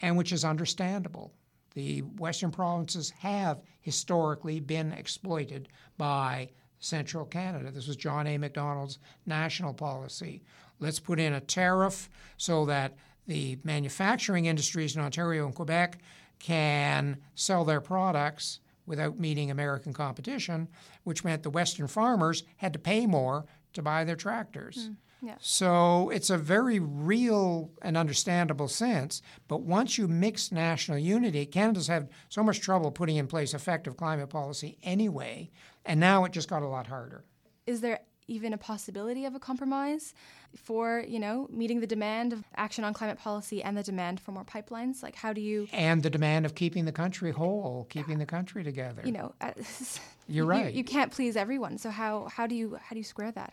and 0.00 0.16
which 0.16 0.32
is 0.32 0.44
understandable. 0.44 1.32
The 1.74 2.00
Western 2.00 2.50
provinces 2.50 3.10
have 3.18 3.62
historically 3.80 4.60
been 4.60 4.92
exploited 4.92 5.68
by 5.98 6.50
central 6.78 7.24
Canada. 7.24 7.70
This 7.70 7.88
was 7.88 7.96
John 7.96 8.26
A. 8.26 8.38
Macdonald's 8.38 8.98
national 9.26 9.74
policy. 9.74 10.42
Let's 10.78 11.00
put 11.00 11.18
in 11.18 11.32
a 11.32 11.40
tariff 11.40 12.08
so 12.36 12.64
that 12.66 12.96
the 13.26 13.58
manufacturing 13.64 14.46
industries 14.46 14.94
in 14.94 15.02
Ontario 15.02 15.46
and 15.46 15.54
Quebec 15.54 15.98
can 16.38 17.16
sell 17.34 17.64
their 17.64 17.80
products 17.80 18.60
without 18.86 19.18
meeting 19.18 19.50
American 19.50 19.92
competition, 19.92 20.68
which 21.04 21.24
meant 21.24 21.42
the 21.42 21.50
Western 21.50 21.86
farmers 21.86 22.42
had 22.58 22.72
to 22.72 22.78
pay 22.78 23.06
more 23.06 23.46
to 23.72 23.82
buy 23.82 24.04
their 24.04 24.16
tractors. 24.16 24.90
Mm, 24.90 24.96
yeah. 25.24 25.36
So 25.40 26.10
it's 26.10 26.30
a 26.30 26.38
very 26.38 26.78
real 26.78 27.70
and 27.82 27.96
understandable 27.96 28.68
sense. 28.68 29.22
But 29.48 29.62
once 29.62 29.98
you 29.98 30.08
mix 30.08 30.52
national 30.52 30.98
unity, 30.98 31.46
Canada's 31.46 31.88
had 31.88 32.08
so 32.28 32.42
much 32.42 32.60
trouble 32.60 32.90
putting 32.90 33.16
in 33.16 33.26
place 33.26 33.54
effective 33.54 33.96
climate 33.96 34.30
policy 34.30 34.78
anyway, 34.82 35.50
and 35.84 36.00
now 36.00 36.24
it 36.24 36.32
just 36.32 36.48
got 36.48 36.62
a 36.62 36.68
lot 36.68 36.86
harder. 36.86 37.24
Is 37.66 37.80
there 37.80 38.00
even 38.26 38.52
a 38.52 38.58
possibility 38.58 39.24
of 39.24 39.34
a 39.34 39.38
compromise 39.38 40.14
for 40.56 41.04
you 41.06 41.18
know 41.18 41.48
meeting 41.50 41.80
the 41.80 41.86
demand 41.86 42.32
of 42.32 42.44
action 42.56 42.84
on 42.84 42.94
climate 42.94 43.18
policy 43.18 43.62
and 43.62 43.76
the 43.76 43.82
demand 43.82 44.20
for 44.20 44.32
more 44.32 44.44
pipelines 44.44 45.02
like 45.02 45.14
how 45.14 45.32
do 45.32 45.40
you 45.40 45.66
and 45.72 46.02
the 46.02 46.10
demand 46.10 46.46
of 46.46 46.54
keeping 46.54 46.84
the 46.84 46.92
country 46.92 47.32
whole 47.32 47.86
keeping 47.90 48.18
the 48.18 48.26
country 48.26 48.62
together 48.62 49.02
you 49.04 49.12
know 49.12 49.34
uh, 49.40 49.50
you're 50.28 50.46
right 50.46 50.72
you, 50.72 50.78
you, 50.78 50.84
can't 50.84 51.10
please 51.12 51.36
everyone 51.36 51.76
so 51.76 51.90
how 51.90 52.28
how 52.30 52.46
do 52.46 52.54
you 52.54 52.78
how 52.80 52.90
do 52.94 52.98
you 52.98 53.04
square 53.04 53.32
that 53.32 53.52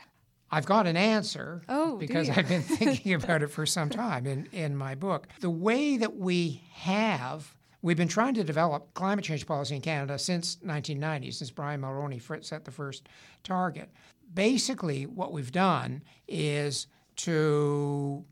I've 0.51 0.65
got 0.65 0.86
an 0.86 0.98
answer 0.98 1.62
oh, 1.70 1.98
because 1.98 2.29
I've 2.29 2.48
been 2.48 2.62
thinking 2.79 3.13
about 3.13 3.41
it 3.41 3.48
for 3.48 3.65
some 3.65 3.89
time 3.89 4.25
in, 4.27 4.48
in 4.51 4.75
my 4.75 4.96
book. 4.96 5.27
The 5.39 5.50
way 5.50 5.98
that 5.98 6.15
we 6.15 6.63
have 6.74 7.55
We've 7.84 7.98
been 7.98 8.08
trying 8.08 8.36
to 8.36 8.43
develop 8.43 8.93
climate 8.93 9.25
change 9.25 9.48
policy 9.48 9.74
in 9.74 9.81
Canada 9.81 10.20
since 10.20 10.58
1990, 10.58 11.31
since 11.31 11.50
Brian 11.50 11.81
Mulroney 11.81 12.22
set 12.46 12.63
the 12.63 12.70
first 12.70 13.10
target 13.43 13.89
basically, 14.34 15.05
what 15.05 15.31
we've 15.31 15.51
done 15.51 16.03
is 16.27 16.88
to 17.17 18.25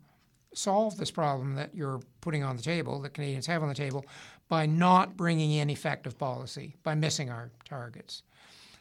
solve 0.54 0.98
this 0.98 1.12
problem 1.12 1.56
that 1.56 1.76
you're 1.76 2.02
putting 2.22 2.44
on 2.44 2.58
the 2.58 2.64
table, 2.64 3.02
that 3.02 3.14
Canadians 3.14 3.46
have 3.48 3.62
on 3.62 3.70
the 3.70 3.76
table, 3.76 4.06
by 4.48 4.66
not 4.66 5.16
bringing 5.16 5.52
in 5.52 5.70
effective 5.70 6.18
policy, 6.18 6.76
by 6.84 6.96
missing 6.96 7.30
our 7.30 7.52
targets. 7.66 8.24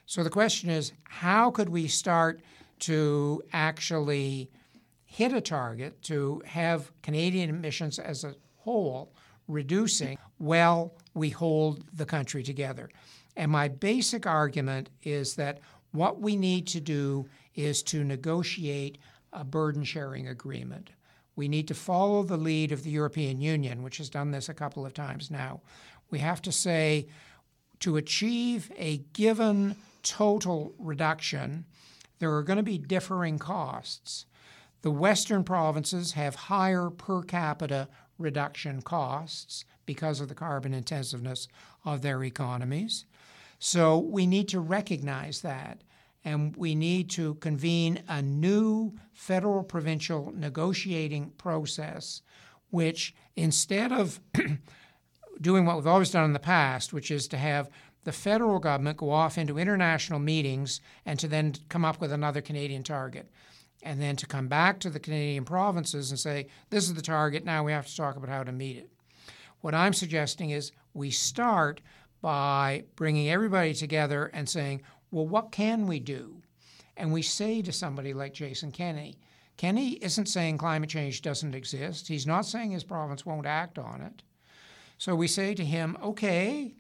So 0.07 0.23
the 0.23 0.31
question 0.31 0.71
is 0.71 0.93
how 1.05 1.51
could 1.51 1.69
we 1.69 1.89
start 1.89 2.41
to 2.81 3.43
actually 3.53 4.51
hit 5.05 5.33
a 5.33 5.41
target 5.41 6.03
to 6.03 6.43
have 6.47 6.91
Canadian 7.03 7.51
emissions 7.51 7.99
as 7.99 8.25
a 8.25 8.35
whole 8.57 9.13
reducing 9.47 10.19
while 10.37 10.95
we 11.15 11.31
hold 11.31 11.85
the 11.93 12.07
country 12.07 12.43
together? 12.43 12.89
And 13.37 13.51
my 13.51 13.69
basic 13.69 14.27
argument 14.27 14.91
is 15.03 15.35
that 15.37 15.61
what 15.93 16.21
we 16.21 16.37
need 16.37 16.67
to 16.69 16.81
do 16.81 17.29
is 17.55 17.83
to 17.85 18.05
negotiate 18.05 18.99
a 19.33 19.45
burden 19.45 19.85
sharing 19.85 20.29
agreement. 20.29 20.91
We 21.37 21.49
need 21.49 21.69
to 21.69 21.75
follow 21.75 22.23
the 22.23 22.37
lead 22.37 22.73
of 22.73 22.83
the 22.83 22.91
European 22.91 23.41
Union, 23.41 23.83
which 23.83 23.99
has 23.99 24.11
done 24.11 24.33
this 24.33 24.49
a 24.49 24.55
couple 24.55 24.85
of 24.85 24.93
times 24.93 25.31
now. 25.31 25.61
We 26.11 26.19
have 26.19 26.43
to 26.43 26.53
say 26.53 27.07
to 27.81 27.97
achieve 27.97 28.73
a 28.77 28.99
given 29.13 29.77
total 30.03 30.73
reduction, 30.79 31.65
there 32.19 32.35
are 32.35 32.43
going 32.43 32.57
to 32.57 32.63
be 32.63 32.79
differing 32.79 33.39
costs. 33.39 34.27
The 34.83 34.91
Western 34.91 35.45
provinces 35.45 36.13
have 36.13 36.35
higher 36.35 36.91
per 36.91 37.23
capita 37.23 37.89
reduction 38.19 38.83
costs 38.83 39.65
because 39.87 40.21
of 40.21 40.29
the 40.29 40.35
carbon 40.35 40.75
intensiveness 40.75 41.49
of 41.85 42.03
their 42.03 42.23
economies. 42.23 43.05
So 43.59 43.99
we 43.99 44.27
need 44.27 44.49
to 44.49 44.61
recognize 44.61 45.41
that, 45.41 45.83
and 46.25 46.55
we 46.57 46.75
need 46.75 47.11
to 47.11 47.35
convene 47.37 48.03
a 48.09 48.23
new 48.23 48.95
federal 49.13 49.65
provincial 49.65 50.33
negotiating 50.37 51.33
process, 51.39 52.23
which 52.71 53.15
instead 53.35 53.91
of 53.91 54.21
doing 55.41 55.65
what 55.65 55.77
we've 55.77 55.87
always 55.87 56.11
done 56.11 56.25
in 56.25 56.33
the 56.33 56.39
past, 56.39 56.93
which 56.93 57.11
is 57.11 57.27
to 57.29 57.37
have 57.37 57.71
the 58.05 58.13
federal 58.13 58.59
government 58.59 58.99
go 58.99 59.11
off 59.11 59.39
into 59.39 59.59
international 59.59 60.19
meetings 60.19 60.81
and 61.05 61.19
to 61.19 61.29
then 61.29 61.55
come 61.69 61.85
up 61.85 62.01
with 62.01 62.13
another 62.13 62.41
Canadian 62.41 62.83
target. 62.83 63.31
And 63.83 64.01
then 64.01 64.17
to 64.17 64.27
come 64.27 64.49
back 64.49 64.81
to 64.81 64.91
the 64.91 65.01
Canadian 65.01 65.45
provinces 65.45 66.11
and 66.11 66.19
say, 66.19 66.49
this 66.71 66.85
is 66.85 66.95
the 66.95 67.03
target, 67.03 67.45
now 67.45 67.65
we 67.65 67.73
have 67.73 67.87
to 67.87 67.97
talk 67.97 68.17
about 68.17 68.29
how 68.29 68.43
to 68.43 68.53
meet 68.53 68.77
it. 68.77 68.91
What 69.61 69.75
I'm 69.75 69.93
suggesting 69.93 70.51
is 70.51 70.73
we 70.95 71.11
start 71.11 71.81
by 72.21 72.85
bringing 72.97 73.31
everybody 73.31 73.75
together 73.75 74.31
and 74.33 74.49
saying, 74.49 74.83
well, 75.11 75.27
what 75.27 75.53
can 75.53 75.87
we 75.87 76.01
do? 76.01 76.43
And 76.97 77.13
we 77.13 77.23
say 77.23 77.63
to 77.63 77.73
somebody 77.73 78.13
like 78.13 78.35
Jason 78.35 78.73
Kenney, 78.73 79.19
Kenney 79.57 79.93
isn't 79.95 80.27
saying 80.27 80.59
climate 80.59 80.91
change 80.91 81.23
doesn't 81.23 81.55
exist. 81.55 82.09
He's 82.09 82.27
not 82.27 82.47
saying 82.47 82.71
his 82.71 82.85
province 82.85 83.27
won't 83.27 83.47
act 83.47 83.79
on 83.79 84.01
it. 84.01 84.23
So 84.99 85.15
we 85.15 85.29
say 85.29 85.55
to 85.55 85.65
him, 85.65 85.97
okay, 86.03 86.75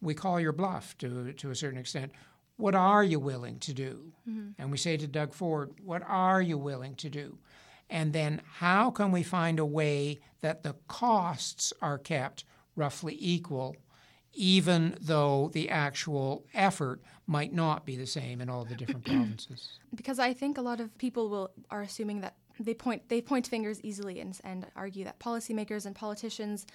we 0.00 0.14
call 0.14 0.40
your 0.40 0.52
bluff 0.52 0.96
to, 0.98 1.32
to 1.32 1.50
a 1.50 1.54
certain 1.54 1.78
extent. 1.78 2.12
What 2.56 2.74
are 2.74 3.02
you 3.02 3.18
willing 3.18 3.58
to 3.60 3.72
do? 3.72 4.12
Mm-hmm. 4.28 4.50
And 4.58 4.70
we 4.70 4.76
say 4.76 4.96
to 4.96 5.06
Doug 5.06 5.32
Ford, 5.32 5.72
what 5.82 6.02
are 6.06 6.42
you 6.42 6.58
willing 6.58 6.94
to 6.96 7.08
do? 7.08 7.38
And 7.88 8.12
then 8.12 8.42
how 8.58 8.90
can 8.90 9.12
we 9.12 9.22
find 9.22 9.58
a 9.58 9.64
way 9.64 10.20
that 10.42 10.62
the 10.62 10.76
costs 10.86 11.72
are 11.82 11.98
kept 11.98 12.44
roughly 12.76 13.16
equal 13.18 13.76
even 14.32 14.96
though 15.00 15.50
the 15.52 15.68
actual 15.68 16.44
effort 16.54 17.00
might 17.26 17.52
not 17.52 17.84
be 17.84 17.96
the 17.96 18.06
same 18.06 18.40
in 18.40 18.48
all 18.48 18.64
the 18.64 18.74
different 18.74 19.04
provinces. 19.06 19.78
Because 19.94 20.18
I 20.18 20.32
think 20.32 20.58
a 20.58 20.62
lot 20.62 20.80
of 20.80 20.96
people 20.98 21.28
will 21.28 21.50
are 21.70 21.82
assuming 21.82 22.20
that 22.20 22.34
they 22.58 22.74
point 22.74 23.08
they 23.08 23.20
point 23.20 23.46
fingers 23.46 23.80
easily 23.82 24.20
and, 24.20 24.38
and 24.44 24.66
argue 24.76 25.04
that 25.04 25.18
policymakers 25.18 25.86
and 25.86 25.94
politicians, 25.94 26.66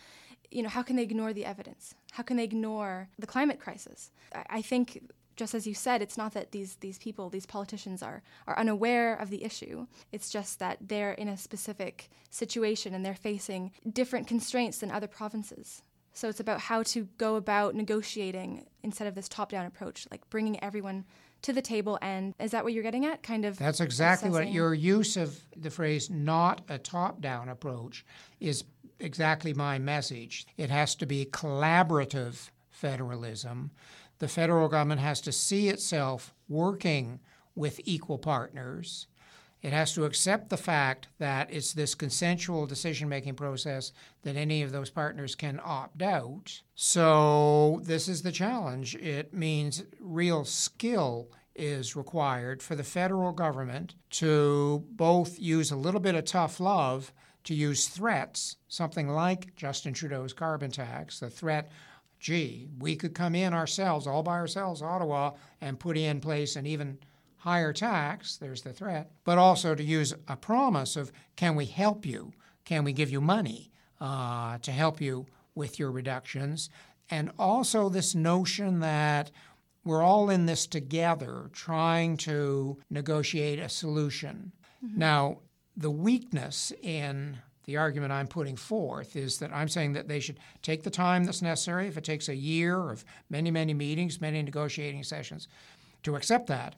you 0.52 0.64
know, 0.64 0.70
how 0.70 0.82
can 0.82 0.96
they 0.96 1.04
ignore 1.04 1.34
the 1.34 1.46
evidence? 1.46 1.96
How 2.12 2.24
can 2.24 2.38
they 2.38 2.44
ignore 2.44 3.10
the 3.20 3.28
climate 3.28 3.60
crisis? 3.60 4.12
I, 4.34 4.46
I 4.50 4.62
think 4.62 5.02
just 5.36 5.54
as 5.54 5.68
you 5.68 5.74
said, 5.74 6.02
it's 6.02 6.18
not 6.18 6.34
that 6.34 6.52
these 6.52 6.76
these 6.76 6.98
people, 6.98 7.30
these 7.30 7.46
politicians 7.46 8.02
are 8.02 8.24
are 8.48 8.58
unaware 8.58 9.16
of 9.16 9.30
the 9.30 9.44
issue. 9.44 9.88
It's 10.12 10.30
just 10.30 10.60
that 10.60 10.78
they're 10.82 11.14
in 11.14 11.28
a 11.28 11.38
specific 11.38 12.10
situation 12.30 12.94
and 12.94 13.06
they're 13.06 13.16
facing 13.16 13.72
different 13.92 14.28
constraints 14.28 14.80
than 14.80 14.92
other 14.92 15.08
provinces. 15.08 15.82
So 16.14 16.30
it's 16.30 16.40
about 16.40 16.62
how 16.62 16.84
to 16.84 17.10
go 17.18 17.36
about 17.36 17.76
negotiating 17.76 18.66
instead 18.84 19.08
of 19.08 19.16
this 19.16 19.28
top 19.28 19.52
down 19.52 19.66
approach, 19.66 20.08
like 20.10 20.30
bringing 20.30 20.64
everyone 20.64 21.04
to 21.42 21.52
the 21.52 21.62
table. 21.62 22.00
And 22.02 22.34
is 22.40 22.52
that 22.52 22.64
what 22.64 22.72
you're 22.72 22.84
getting 22.84 23.06
at? 23.06 23.22
Kind 23.22 23.44
of. 23.44 23.58
That's 23.58 23.82
exactly 23.82 24.30
assessing. 24.30 24.48
what 24.48 24.54
your 24.54 24.74
use 24.74 25.18
of 25.18 25.38
the 25.58 25.70
phrase 25.70 26.10
not 26.10 26.62
a 26.70 26.78
top 26.78 27.20
down 27.20 27.50
approach 27.50 28.06
is 28.40 28.64
exactly 29.00 29.54
my 29.54 29.80
message. 29.80 30.46
It 30.58 30.70
has 30.70 30.96
to 30.96 31.06
be 31.06 31.26
collaborative 31.26 32.50
federalism. 32.70 33.72
The 34.20 34.28
federal 34.28 34.68
government 34.68 35.02
has 35.02 35.22
to 35.22 35.32
see 35.32 35.70
itself 35.70 36.34
working 36.48 37.20
with 37.56 37.80
equal 37.86 38.18
partners 38.18 39.08
it 39.66 39.74
has 39.74 39.94
to 39.94 40.06
accept 40.06 40.50
the 40.50 40.58
fact 40.58 41.08
that 41.18 41.52
it's 41.52 41.74
this 41.74 41.96
consensual 41.96 42.68
decision 42.68 43.10
making 43.10 43.34
process 43.34 43.92
that 44.22 44.36
any 44.36 44.62
of 44.62 44.72
those 44.72 44.92
partners 44.92 45.34
can 45.34 45.60
opt 45.64 46.04
out. 46.04 46.62
So, 46.76 47.82
this 47.84 48.08
is 48.08 48.22
the 48.22 48.32
challenge. 48.32 48.96
It 48.98 49.34
means 49.34 49.84
real 50.00 50.46
skill 50.46 51.32
is 51.56 51.96
required 51.96 52.62
for 52.62 52.76
the 52.76 52.84
federal 52.84 53.32
government 53.32 53.96
to 54.12 54.86
both 54.92 55.40
use 55.40 55.72
a 55.72 55.76
little 55.76 56.00
bit 56.00 56.14
of 56.14 56.26
tough 56.26 56.60
love 56.60 57.12
to 57.46 57.56
use 57.56 57.88
threats, 57.88 58.58
something 58.68 59.08
like 59.08 59.56
Justin 59.56 59.94
Trudeau's 59.94 60.34
carbon 60.34 60.72
tax, 60.72 61.20
the 61.20 61.30
threat 61.30 61.72
gee, 62.20 62.68
we 62.80 62.96
could 62.96 63.14
come 63.14 63.36
in 63.36 63.54
ourselves, 63.54 64.08
all 64.08 64.24
by 64.24 64.34
ourselves, 64.34 64.82
Ottawa, 64.82 65.32
and 65.62 65.80
put 65.80 65.96
in 65.98 66.20
place 66.20 66.56
an 66.56 66.66
even 66.66 66.98
higher 67.38 67.72
tax, 67.72 68.38
there's 68.38 68.64
the 68.64 68.74
threat, 68.74 69.12
but 69.24 69.38
also 69.38 69.76
to 69.76 69.84
use 69.84 70.14
a 70.28 70.36
promise 70.36 70.96
of 70.96 71.12
can 71.36 71.56
we 71.56 71.66
help 71.66 72.04
you? 72.04 72.34
Can 72.64 72.84
we 72.84 72.94
give 72.94 73.12
you 73.12 73.22
money 73.22 73.72
uh, 74.02 74.58
to 74.60 74.72
help 74.72 75.00
you 75.00 75.28
with 75.54 75.78
your 75.78 75.92
reductions? 75.92 76.72
And 77.12 77.30
also 77.38 77.90
this 77.90 78.16
notion 78.16 78.80
that 78.80 79.30
we're 79.84 80.02
all 80.02 80.32
in 80.32 80.48
this 80.48 80.66
together 80.66 81.52
trying 81.54 82.18
to 82.18 82.80
negotiate 82.90 83.60
a 83.60 83.70
solution. 83.70 84.52
Mm-hmm. 84.84 85.00
Now, 85.00 85.38
the 85.78 85.92
weakness 85.92 86.72
in 86.82 87.38
the 87.66 87.78
argument 87.78 88.12
I'm 88.12 88.28
putting 88.28 88.56
forth 88.56 89.16
is 89.16 89.40
that 89.40 89.52
I'm 89.52 89.68
saying 89.68 89.94
that 89.94 90.08
they 90.08 90.20
should 90.20 90.40
take 90.62 90.84
the 90.84 90.90
time 90.90 91.24
that's 91.24 91.42
necessary, 91.42 91.88
if 91.88 91.98
it 91.98 92.04
takes 92.04 92.30
a 92.30 92.36
year 92.36 92.92
of 92.92 93.04
many, 93.30 93.52
many 93.52 93.74
meetings, 93.74 94.22
many 94.22 94.42
negotiating 94.42 95.04
sessions, 95.04 95.48
to 96.04 96.16
accept 96.16 96.48
that. 96.48 96.76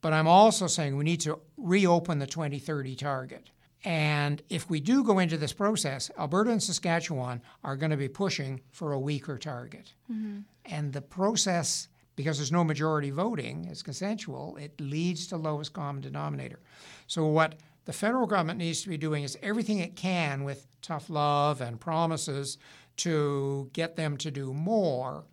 But 0.00 0.12
I'm 0.12 0.28
also 0.28 0.68
saying 0.68 0.96
we 0.96 1.04
need 1.04 1.20
to 1.22 1.40
reopen 1.56 2.20
the 2.20 2.26
2030 2.26 2.94
target 2.94 3.50
And 3.84 4.42
if 4.48 4.68
we 4.68 4.80
do 4.80 5.04
go 5.04 5.18
into 5.18 5.36
this 5.36 5.52
process, 5.52 6.10
Alberta 6.18 6.50
and 6.50 6.62
Saskatchewan 6.62 7.40
are 7.62 7.76
going 7.76 7.90
to 7.90 7.96
be 7.96 8.08
pushing 8.08 8.60
for 8.72 8.92
a 8.92 8.98
weaker 8.98 9.38
target. 9.38 9.92
Mm-hmm. 10.10 10.40
And 10.64 10.92
the 10.92 11.00
process, 11.00 11.88
because 12.16 12.38
there's 12.38 12.52
no 12.52 12.64
majority 12.64 13.10
voting, 13.10 13.66
it's 13.70 13.82
consensual, 13.82 14.56
it 14.56 14.80
leads 14.80 15.28
to 15.28 15.36
lowest 15.36 15.72
common 15.72 16.02
denominator. 16.02 16.58
So, 17.06 17.26
what 17.26 17.54
the 17.88 17.94
federal 17.94 18.26
government 18.26 18.58
needs 18.58 18.82
to 18.82 18.90
be 18.90 18.98
doing 18.98 19.24
is 19.24 19.38
everything 19.42 19.78
it 19.78 19.96
can 19.96 20.44
with 20.44 20.66
tough 20.82 21.08
love 21.08 21.62
and 21.62 21.80
promises 21.80 22.58
to 22.98 23.70
get 23.72 23.96
them 23.96 24.18
to 24.18 24.30
do 24.30 24.52
more. 24.52 25.24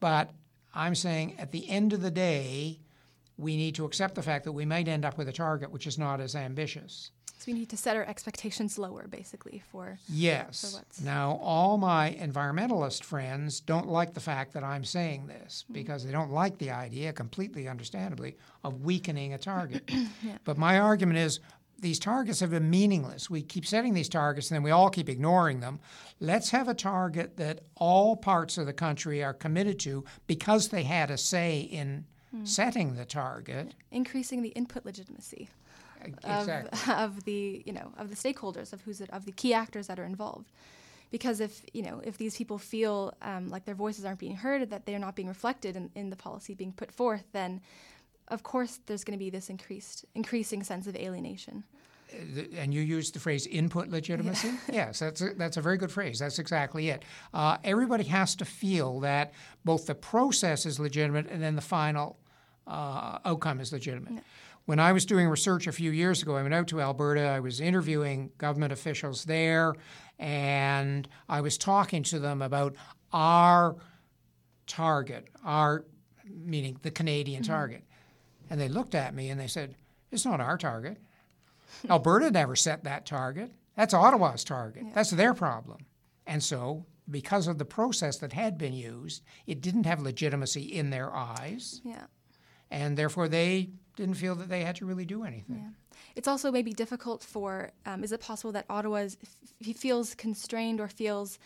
But 0.00 0.30
I'm 0.74 0.94
saying 0.94 1.38
at 1.38 1.52
the 1.52 1.68
end 1.68 1.92
of 1.92 2.00
the 2.00 2.10
day, 2.10 2.80
we 3.36 3.54
need 3.54 3.74
to 3.74 3.84
accept 3.84 4.14
the 4.14 4.22
fact 4.22 4.44
that 4.44 4.52
we 4.52 4.64
might 4.64 4.88
end 4.88 5.04
up 5.04 5.18
with 5.18 5.28
a 5.28 5.32
target 5.32 5.70
which 5.70 5.86
is 5.86 5.98
not 5.98 6.22
as 6.22 6.34
ambitious. 6.34 7.10
So 7.40 7.44
we 7.46 7.52
need 7.52 7.70
to 7.70 7.76
set 7.76 7.96
our 7.96 8.04
expectations 8.04 8.78
lower, 8.78 9.06
basically, 9.06 9.62
for 9.70 9.98
yes. 10.10 10.78
For 10.78 11.02
now, 11.02 11.38
all 11.42 11.78
my 11.78 12.14
environmentalist 12.20 13.02
friends 13.02 13.60
don't 13.60 13.88
like 13.88 14.12
the 14.12 14.20
fact 14.20 14.52
that 14.52 14.62
I'm 14.62 14.84
saying 14.84 15.26
this 15.26 15.64
mm-hmm. 15.64 15.72
because 15.72 16.04
they 16.04 16.12
don't 16.12 16.32
like 16.32 16.58
the 16.58 16.70
idea, 16.70 17.14
completely 17.14 17.66
understandably, 17.66 18.36
of 18.62 18.82
weakening 18.82 19.32
a 19.32 19.38
target. 19.38 19.82
yeah. 20.22 20.36
But 20.44 20.58
my 20.58 20.78
argument 20.80 21.18
is 21.18 21.40
these 21.80 21.98
targets 21.98 22.40
have 22.40 22.50
been 22.50 22.70
meaningless. 22.70 23.30
We 23.30 23.42
keep 23.42 23.66
setting 23.66 23.94
these 23.94 24.08
targets 24.08 24.50
and 24.50 24.56
then 24.56 24.62
we 24.62 24.70
all 24.70 24.90
keep 24.90 25.08
ignoring 25.08 25.60
them. 25.60 25.80
Let's 26.20 26.50
have 26.50 26.68
a 26.68 26.74
target 26.74 27.36
that 27.36 27.62
all 27.76 28.16
parts 28.16 28.58
of 28.58 28.66
the 28.66 28.72
country 28.72 29.22
are 29.24 29.34
committed 29.34 29.78
to 29.80 30.04
because 30.26 30.68
they 30.68 30.82
had 30.82 31.10
a 31.10 31.16
say 31.16 31.60
in 31.60 32.04
mm. 32.34 32.46
setting 32.46 32.96
the 32.96 33.04
target. 33.04 33.74
Increasing 33.90 34.42
the 34.42 34.50
input 34.50 34.84
legitimacy 34.84 35.48
exactly. 36.02 36.92
of, 36.92 36.98
of 37.16 37.24
the 37.24 37.62
you 37.66 37.72
know 37.72 37.92
of 37.98 38.08
the 38.08 38.16
stakeholders 38.16 38.72
of 38.72 38.82
who's 38.82 39.00
it, 39.00 39.10
of 39.10 39.24
the 39.24 39.32
key 39.32 39.54
actors 39.54 39.86
that 39.86 39.98
are 39.98 40.04
involved 40.04 40.50
because 41.10 41.40
if 41.40 41.62
you 41.72 41.82
know 41.82 42.00
if 42.04 42.18
these 42.18 42.36
people 42.36 42.58
feel 42.58 43.14
um, 43.22 43.48
like 43.48 43.64
their 43.64 43.74
voices 43.74 44.04
aren't 44.04 44.18
being 44.18 44.36
heard 44.36 44.70
that 44.70 44.86
they're 44.86 44.98
not 44.98 45.16
being 45.16 45.28
reflected 45.28 45.76
in, 45.76 45.90
in 45.94 46.10
the 46.10 46.16
policy 46.16 46.54
being 46.54 46.72
put 46.72 46.92
forth 46.92 47.24
then 47.32 47.60
of 48.30 48.42
course 48.42 48.80
there's 48.86 49.04
going 49.04 49.18
to 49.18 49.22
be 49.22 49.30
this 49.30 49.50
increased 49.50 50.04
increasing 50.14 50.62
sense 50.62 50.86
of 50.86 50.96
alienation 50.96 51.64
uh, 52.12 52.42
and 52.56 52.74
you 52.74 52.80
used 52.80 53.14
the 53.14 53.20
phrase 53.20 53.46
input 53.46 53.88
legitimacy. 53.88 54.48
Yeah. 54.48 54.54
yes, 54.72 54.98
that's 54.98 55.20
a, 55.20 55.34
that's 55.34 55.56
a 55.56 55.60
very 55.60 55.76
good 55.76 55.92
phrase. 55.92 56.18
That's 56.18 56.38
exactly 56.38 56.88
it. 56.88 57.04
Uh, 57.32 57.58
everybody 57.62 58.04
has 58.04 58.34
to 58.36 58.44
feel 58.44 59.00
that 59.00 59.32
both 59.64 59.86
the 59.86 59.94
process 59.94 60.66
is 60.66 60.80
legitimate 60.80 61.28
and 61.28 61.42
then 61.42 61.56
the 61.56 61.62
final 61.62 62.18
uh, 62.66 63.18
outcome 63.24 63.60
is 63.60 63.72
legitimate. 63.72 64.12
Yeah. 64.14 64.20
When 64.66 64.78
I 64.78 64.92
was 64.92 65.04
doing 65.04 65.28
research 65.28 65.66
a 65.66 65.72
few 65.72 65.90
years 65.90 66.22
ago, 66.22 66.36
I 66.36 66.42
went 66.42 66.54
out 66.54 66.68
to 66.68 66.80
Alberta. 66.80 67.22
I 67.22 67.40
was 67.40 67.60
interviewing 67.60 68.30
government 68.38 68.72
officials 68.72 69.24
there, 69.24 69.74
and 70.18 71.08
I 71.28 71.40
was 71.40 71.58
talking 71.58 72.02
to 72.04 72.20
them 72.20 72.40
about 72.40 72.76
our 73.12 73.76
target, 74.66 75.28
our 75.44 75.84
meaning 76.24 76.76
the 76.82 76.90
Canadian 76.90 77.42
mm-hmm. 77.42 77.52
target. 77.52 77.84
And 78.50 78.60
they 78.60 78.68
looked 78.68 78.94
at 78.94 79.14
me 79.14 79.30
and 79.30 79.40
they 79.40 79.46
said, 79.46 79.76
It's 80.10 80.26
not 80.26 80.40
our 80.40 80.58
target. 80.58 80.98
Alberta 81.88 82.30
never 82.30 82.56
set 82.56 82.84
that 82.84 83.06
target. 83.06 83.52
That's 83.76 83.94
Ottawa's 83.94 84.44
target. 84.44 84.82
Yeah. 84.86 84.92
That's 84.94 85.10
their 85.10 85.32
problem. 85.32 85.86
And 86.26 86.42
so, 86.42 86.84
because 87.08 87.46
of 87.46 87.58
the 87.58 87.64
process 87.64 88.18
that 88.18 88.32
had 88.32 88.58
been 88.58 88.72
used, 88.72 89.22
it 89.46 89.60
didn't 89.60 89.86
have 89.86 90.00
legitimacy 90.00 90.62
in 90.62 90.90
their 90.90 91.14
eyes. 91.14 91.80
Yeah. 91.84 92.04
And 92.70 92.96
therefore, 92.96 93.28
they 93.28 93.70
didn't 93.96 94.14
feel 94.14 94.34
that 94.36 94.48
they 94.48 94.64
had 94.64 94.76
to 94.76 94.86
really 94.86 95.04
do 95.04 95.24
anything. 95.24 95.62
Yeah. 95.62 95.98
It's 96.16 96.28
also 96.28 96.50
maybe 96.50 96.72
difficult 96.72 97.22
for, 97.22 97.70
um, 97.86 98.04
is 98.04 98.12
it 98.12 98.20
possible 98.20 98.52
that 98.52 98.64
Ottawa 98.68 98.98
f- 98.98 99.76
feels 99.76 100.14
constrained 100.14 100.80
or 100.80 100.88
feels 100.88 101.38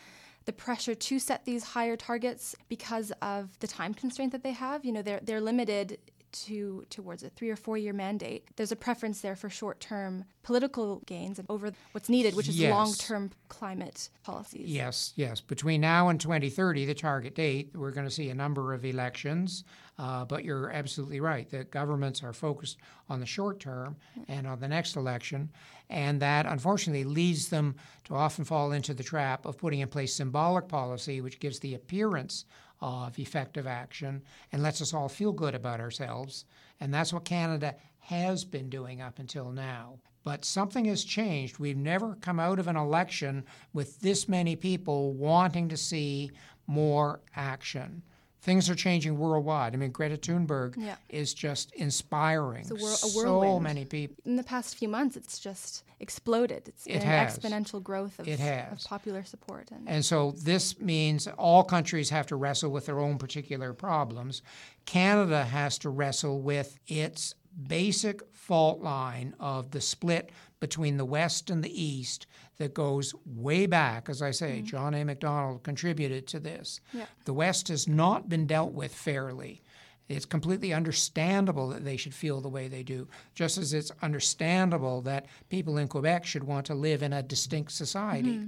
the 0.45 0.53
pressure 0.53 0.95
to 0.95 1.19
set 1.19 1.45
these 1.45 1.63
higher 1.63 1.97
targets 1.97 2.55
because 2.69 3.11
of 3.21 3.57
the 3.59 3.67
time 3.67 3.93
constraint 3.93 4.31
that 4.31 4.43
they 4.43 4.51
have? 4.51 4.85
You 4.85 4.91
know, 4.91 5.01
they're, 5.01 5.19
they're 5.23 5.41
limited 5.41 5.97
to 6.31 6.85
towards 6.89 7.23
a 7.23 7.29
three 7.29 7.49
or 7.49 7.55
four 7.55 7.77
year 7.77 7.93
mandate. 7.93 8.47
There's 8.55 8.71
a 8.71 8.75
preference 8.75 9.21
there 9.21 9.35
for 9.35 9.49
short 9.49 9.79
term 9.79 10.25
political 10.43 11.01
gains 11.05 11.39
over 11.49 11.71
what's 11.91 12.09
needed, 12.09 12.35
which 12.35 12.47
is 12.47 12.59
yes. 12.59 12.71
long 12.71 12.93
term 12.93 13.31
climate 13.49 14.09
policies. 14.23 14.67
Yes, 14.67 15.13
yes. 15.15 15.41
Between 15.41 15.81
now 15.81 16.09
and 16.09 16.19
2030, 16.19 16.85
the 16.85 16.93
target 16.93 17.35
date, 17.35 17.71
we're 17.73 17.91
going 17.91 18.07
to 18.07 18.13
see 18.13 18.29
a 18.29 18.35
number 18.35 18.73
of 18.73 18.85
elections. 18.85 19.63
Uh, 19.97 20.25
but 20.25 20.43
you're 20.43 20.71
absolutely 20.71 21.21
right 21.21 21.49
that 21.49 21.71
governments 21.71 22.21
are 22.21 22.33
focused 22.33 22.77
on 23.07 23.21
the 23.21 23.25
short 23.25 23.61
term 23.61 23.95
and 24.27 24.45
on 24.45 24.59
the 24.59 24.67
next 24.67 24.97
election, 24.97 25.49
and 25.89 26.21
that 26.21 26.45
unfortunately 26.45 27.05
leads 27.05 27.47
them 27.47 27.73
to 28.03 28.13
often 28.13 28.43
fall 28.43 28.73
into 28.73 28.93
the 28.93 29.03
trap 29.03 29.45
of 29.45 29.57
putting 29.57 29.79
in 29.79 29.87
place 29.87 30.13
symbolic 30.13 30.67
policy, 30.67 31.21
which 31.21 31.39
gives 31.39 31.59
the 31.59 31.75
appearance 31.75 32.43
of 32.81 33.17
effective 33.19 33.67
action 33.67 34.21
and 34.51 34.61
lets 34.61 34.81
us 34.81 34.93
all 34.93 35.09
feel 35.09 35.31
good 35.31 35.55
about 35.55 35.79
ourselves. 35.79 36.45
And 36.79 36.93
that's 36.93 37.13
what 37.13 37.25
Canada 37.25 37.75
has 37.99 38.45
been 38.45 38.69
doing 38.69 39.01
up 39.01 39.19
until 39.19 39.51
now. 39.51 39.99
But 40.23 40.43
something 40.43 40.85
has 40.85 41.03
changed. 41.03 41.59
We've 41.59 41.77
never 41.77 42.15
come 42.15 42.39
out 42.39 42.59
of 42.59 42.67
an 42.67 42.75
election 42.75 43.45
with 43.73 43.99
this 44.01 44.27
many 44.27 44.55
people 44.55 45.13
wanting 45.13 45.69
to 45.69 45.77
see 45.77 46.31
more 46.67 47.21
action. 47.35 48.01
Things 48.45 48.69
are 48.69 48.75
changing 48.75 49.17
worldwide. 49.17 49.73
I 49.73 49.77
mean, 49.77 49.89
Greta 49.89 50.17
Thunberg 50.17 50.75
yeah. 50.77 50.97
is 51.09 51.33
just 51.33 51.73
inspiring. 51.73 52.61
It's 52.61 52.69
a, 52.69 52.75
whirl- 52.75 52.93
a 52.93 52.97
so 52.97 53.59
many 53.59 53.85
people. 53.85 54.17
In 54.23 54.35
the 54.35 54.43
past 54.43 54.77
few 54.77 54.87
months, 54.87 55.17
it's 55.17 55.39
just 55.39 55.83
exploded. 55.99 56.67
It's 56.67 56.85
it 56.85 56.99
been 56.99 57.01
has. 57.01 57.39
exponential 57.39 57.81
growth 57.81 58.19
of, 58.19 58.27
it 58.27 58.39
of 58.39 58.83
popular 58.83 59.23
support. 59.23 59.71
And, 59.71 59.89
and 59.89 60.05
so 60.05 60.35
this 60.43 60.79
means 60.79 61.27
all 61.39 61.63
countries 61.63 62.11
have 62.11 62.27
to 62.27 62.35
wrestle 62.35 62.69
with 62.69 62.85
their 62.85 62.99
own 62.99 63.17
particular 63.17 63.73
problems. 63.73 64.43
Canada 64.85 65.43
has 65.43 65.79
to 65.79 65.89
wrestle 65.89 66.39
with 66.39 66.77
its 66.85 67.33
basic 67.67 68.21
fault 68.31 68.79
line 68.81 69.33
of 69.39 69.71
the 69.71 69.81
split 69.81 70.29
between 70.59 70.97
the 70.97 71.05
West 71.05 71.49
and 71.49 71.63
the 71.63 71.83
East 71.83 72.27
that 72.57 72.73
goes 72.73 73.13
way 73.25 73.65
back. 73.65 74.09
As 74.09 74.21
I 74.21 74.31
say, 74.31 74.57
mm-hmm. 74.57 74.65
John 74.65 74.93
A. 74.93 75.03
Macdonald 75.03 75.63
contributed 75.63 76.27
to 76.27 76.39
this. 76.39 76.79
Yeah. 76.93 77.05
The 77.25 77.33
West 77.33 77.67
has 77.67 77.87
not 77.87 78.29
been 78.29 78.47
dealt 78.47 78.73
with 78.73 78.93
fairly. 78.93 79.61
It's 80.07 80.25
completely 80.25 80.71
understandable 80.71 81.69
that 81.69 81.83
they 81.83 81.97
should 81.97 82.13
feel 82.13 82.39
the 82.39 82.49
way 82.49 82.67
they 82.67 82.83
do, 82.83 83.07
just 83.33 83.57
as 83.57 83.73
it's 83.73 83.91
understandable 84.03 85.01
that 85.01 85.25
people 85.49 85.77
in 85.77 85.87
Quebec 85.87 86.25
should 86.25 86.43
want 86.43 86.67
to 86.67 86.75
live 86.75 87.01
in 87.01 87.11
a 87.11 87.23
distinct 87.23 87.71
society. 87.71 88.35
Mm-hmm. 88.35 88.47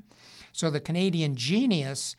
So 0.51 0.69
the 0.69 0.79
Canadian 0.79 1.35
genius 1.35 2.15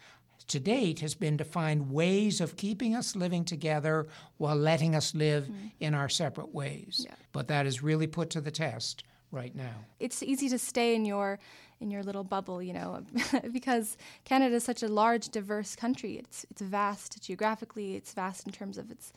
to 0.49 0.59
date 0.59 1.01
has 1.01 1.15
been 1.15 1.39
to 1.39 1.45
find 1.45 1.91
ways 1.93 2.41
of 2.41 2.57
keeping 2.57 2.97
us 2.97 3.15
living 3.15 3.45
together 3.45 4.09
while 4.39 4.57
letting 4.57 4.97
us 4.97 5.15
live 5.15 5.45
mm-hmm. 5.45 5.69
in 5.79 5.95
our 5.95 6.09
separate 6.09 6.53
ways. 6.53 7.05
Yeah. 7.09 7.15
But 7.33 7.49
that 7.49 7.67
is 7.67 7.83
really 7.83 8.07
put 8.09 8.31
to 8.31 8.41
the 8.41 8.51
test 8.51 9.05
right 9.31 9.55
now. 9.55 9.85
It's 10.01 10.23
easy 10.23 10.49
to 10.49 10.59
stay 10.59 10.95
in 10.95 11.05
your 11.05 11.39
in 11.81 11.91
your 11.91 12.03
little 12.03 12.25
bubble, 12.25 12.63
you 12.63 12.73
know, 12.73 13.03
because 13.53 13.97
Canada 14.25 14.57
is 14.57 14.65
such 14.65 14.83
a 14.83 14.89
large, 14.89 15.29
diverse 15.29 15.77
country. 15.77 16.17
It's 16.17 16.45
it's 16.51 16.63
vast 16.63 17.23
geographically. 17.23 17.97
It's 17.97 18.13
vast 18.13 18.47
in 18.47 18.53
terms 18.53 18.79
of 18.79 18.91
its 18.91 19.13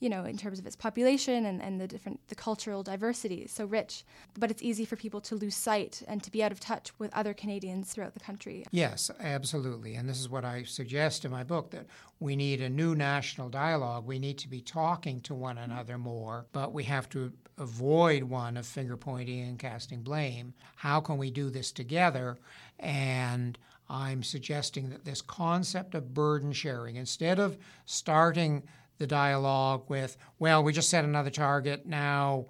you 0.00 0.08
know, 0.08 0.24
in 0.24 0.36
terms 0.36 0.58
of 0.58 0.66
its 0.66 0.74
population 0.74 1.44
and, 1.44 1.62
and 1.62 1.80
the 1.80 1.86
different 1.86 2.20
the 2.28 2.34
cultural 2.34 2.82
diversity 2.82 3.36
is 3.36 3.52
so 3.52 3.66
rich. 3.66 4.04
But 4.38 4.50
it's 4.50 4.62
easy 4.62 4.84
for 4.84 4.96
people 4.96 5.20
to 5.22 5.34
lose 5.34 5.54
sight 5.54 6.02
and 6.08 6.22
to 6.22 6.30
be 6.30 6.42
out 6.42 6.50
of 6.50 6.58
touch 6.58 6.90
with 6.98 7.14
other 7.14 7.34
Canadians 7.34 7.92
throughout 7.92 8.14
the 8.14 8.20
country. 8.20 8.64
Yes, 8.70 9.10
absolutely. 9.20 9.94
And 9.94 10.08
this 10.08 10.18
is 10.18 10.28
what 10.28 10.44
I 10.44 10.64
suggest 10.64 11.24
in 11.24 11.30
my 11.30 11.44
book 11.44 11.70
that 11.70 11.86
we 12.18 12.34
need 12.34 12.62
a 12.62 12.68
new 12.70 12.94
national 12.94 13.50
dialogue. 13.50 14.06
We 14.06 14.18
need 14.18 14.38
to 14.38 14.48
be 14.48 14.62
talking 14.62 15.20
to 15.20 15.34
one 15.34 15.56
mm-hmm. 15.56 15.70
another 15.70 15.98
more, 15.98 16.46
but 16.52 16.72
we 16.72 16.84
have 16.84 17.08
to 17.10 17.32
avoid 17.58 18.22
one 18.22 18.56
of 18.56 18.66
finger 18.66 18.96
pointing 18.96 19.40
and 19.40 19.58
casting 19.58 20.02
blame. 20.02 20.54
How 20.76 21.00
can 21.00 21.18
we 21.18 21.30
do 21.30 21.50
this 21.50 21.70
together? 21.70 22.38
And 22.78 23.58
I'm 23.90 24.22
suggesting 24.22 24.88
that 24.90 25.04
this 25.04 25.20
concept 25.20 25.94
of 25.94 26.14
burden 26.14 26.52
sharing, 26.52 26.96
instead 26.96 27.38
of 27.38 27.58
starting 27.84 28.62
the 29.00 29.06
dialogue 29.06 29.82
with, 29.88 30.16
well, 30.38 30.62
we 30.62 30.72
just 30.72 30.90
set 30.90 31.04
another 31.04 31.30
target, 31.30 31.86
now 31.86 32.46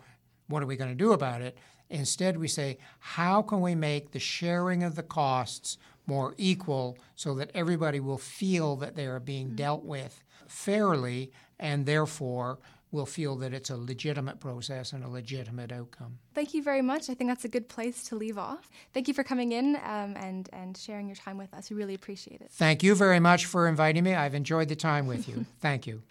what 0.48 0.62
are 0.62 0.66
we 0.66 0.76
going 0.76 0.90
to 0.90 0.96
do 0.96 1.12
about 1.12 1.40
it? 1.40 1.56
Instead, 1.88 2.36
we 2.36 2.48
say, 2.48 2.76
how 2.98 3.40
can 3.40 3.60
we 3.60 3.74
make 3.74 4.10
the 4.10 4.18
sharing 4.18 4.82
of 4.82 4.96
the 4.96 5.02
costs 5.02 5.78
more 6.06 6.34
equal 6.36 6.98
so 7.14 7.34
that 7.36 7.50
everybody 7.54 8.00
will 8.00 8.18
feel 8.18 8.76
that 8.76 8.96
they 8.96 9.06
are 9.06 9.20
being 9.20 9.46
mm-hmm. 9.46 9.56
dealt 9.56 9.84
with 9.84 10.22
fairly 10.46 11.30
and 11.58 11.86
therefore 11.86 12.58
will 12.92 13.06
feel 13.06 13.36
that 13.36 13.54
it's 13.54 13.70
a 13.70 13.76
legitimate 13.76 14.40
process 14.40 14.92
and 14.92 15.04
a 15.04 15.08
legitimate 15.08 15.70
outcome. 15.70 16.18
Thank 16.34 16.54
you 16.54 16.62
very 16.64 16.82
much. 16.82 17.08
I 17.08 17.14
think 17.14 17.30
that's 17.30 17.44
a 17.44 17.48
good 17.48 17.68
place 17.68 18.02
to 18.04 18.16
leave 18.16 18.36
off. 18.36 18.68
Thank 18.92 19.06
you 19.06 19.14
for 19.14 19.22
coming 19.22 19.52
in 19.52 19.76
um, 19.76 20.16
and, 20.16 20.48
and 20.52 20.76
sharing 20.76 21.06
your 21.06 21.14
time 21.14 21.38
with 21.38 21.54
us. 21.54 21.70
We 21.70 21.76
really 21.76 21.94
appreciate 21.94 22.40
it. 22.40 22.50
Thank 22.50 22.82
you 22.82 22.96
very 22.96 23.20
much 23.20 23.46
for 23.46 23.68
inviting 23.68 24.02
me. 24.02 24.14
I've 24.14 24.34
enjoyed 24.34 24.68
the 24.68 24.74
time 24.74 25.06
with 25.06 25.28
you. 25.28 25.46
Thank 25.60 25.86
you. 25.86 26.02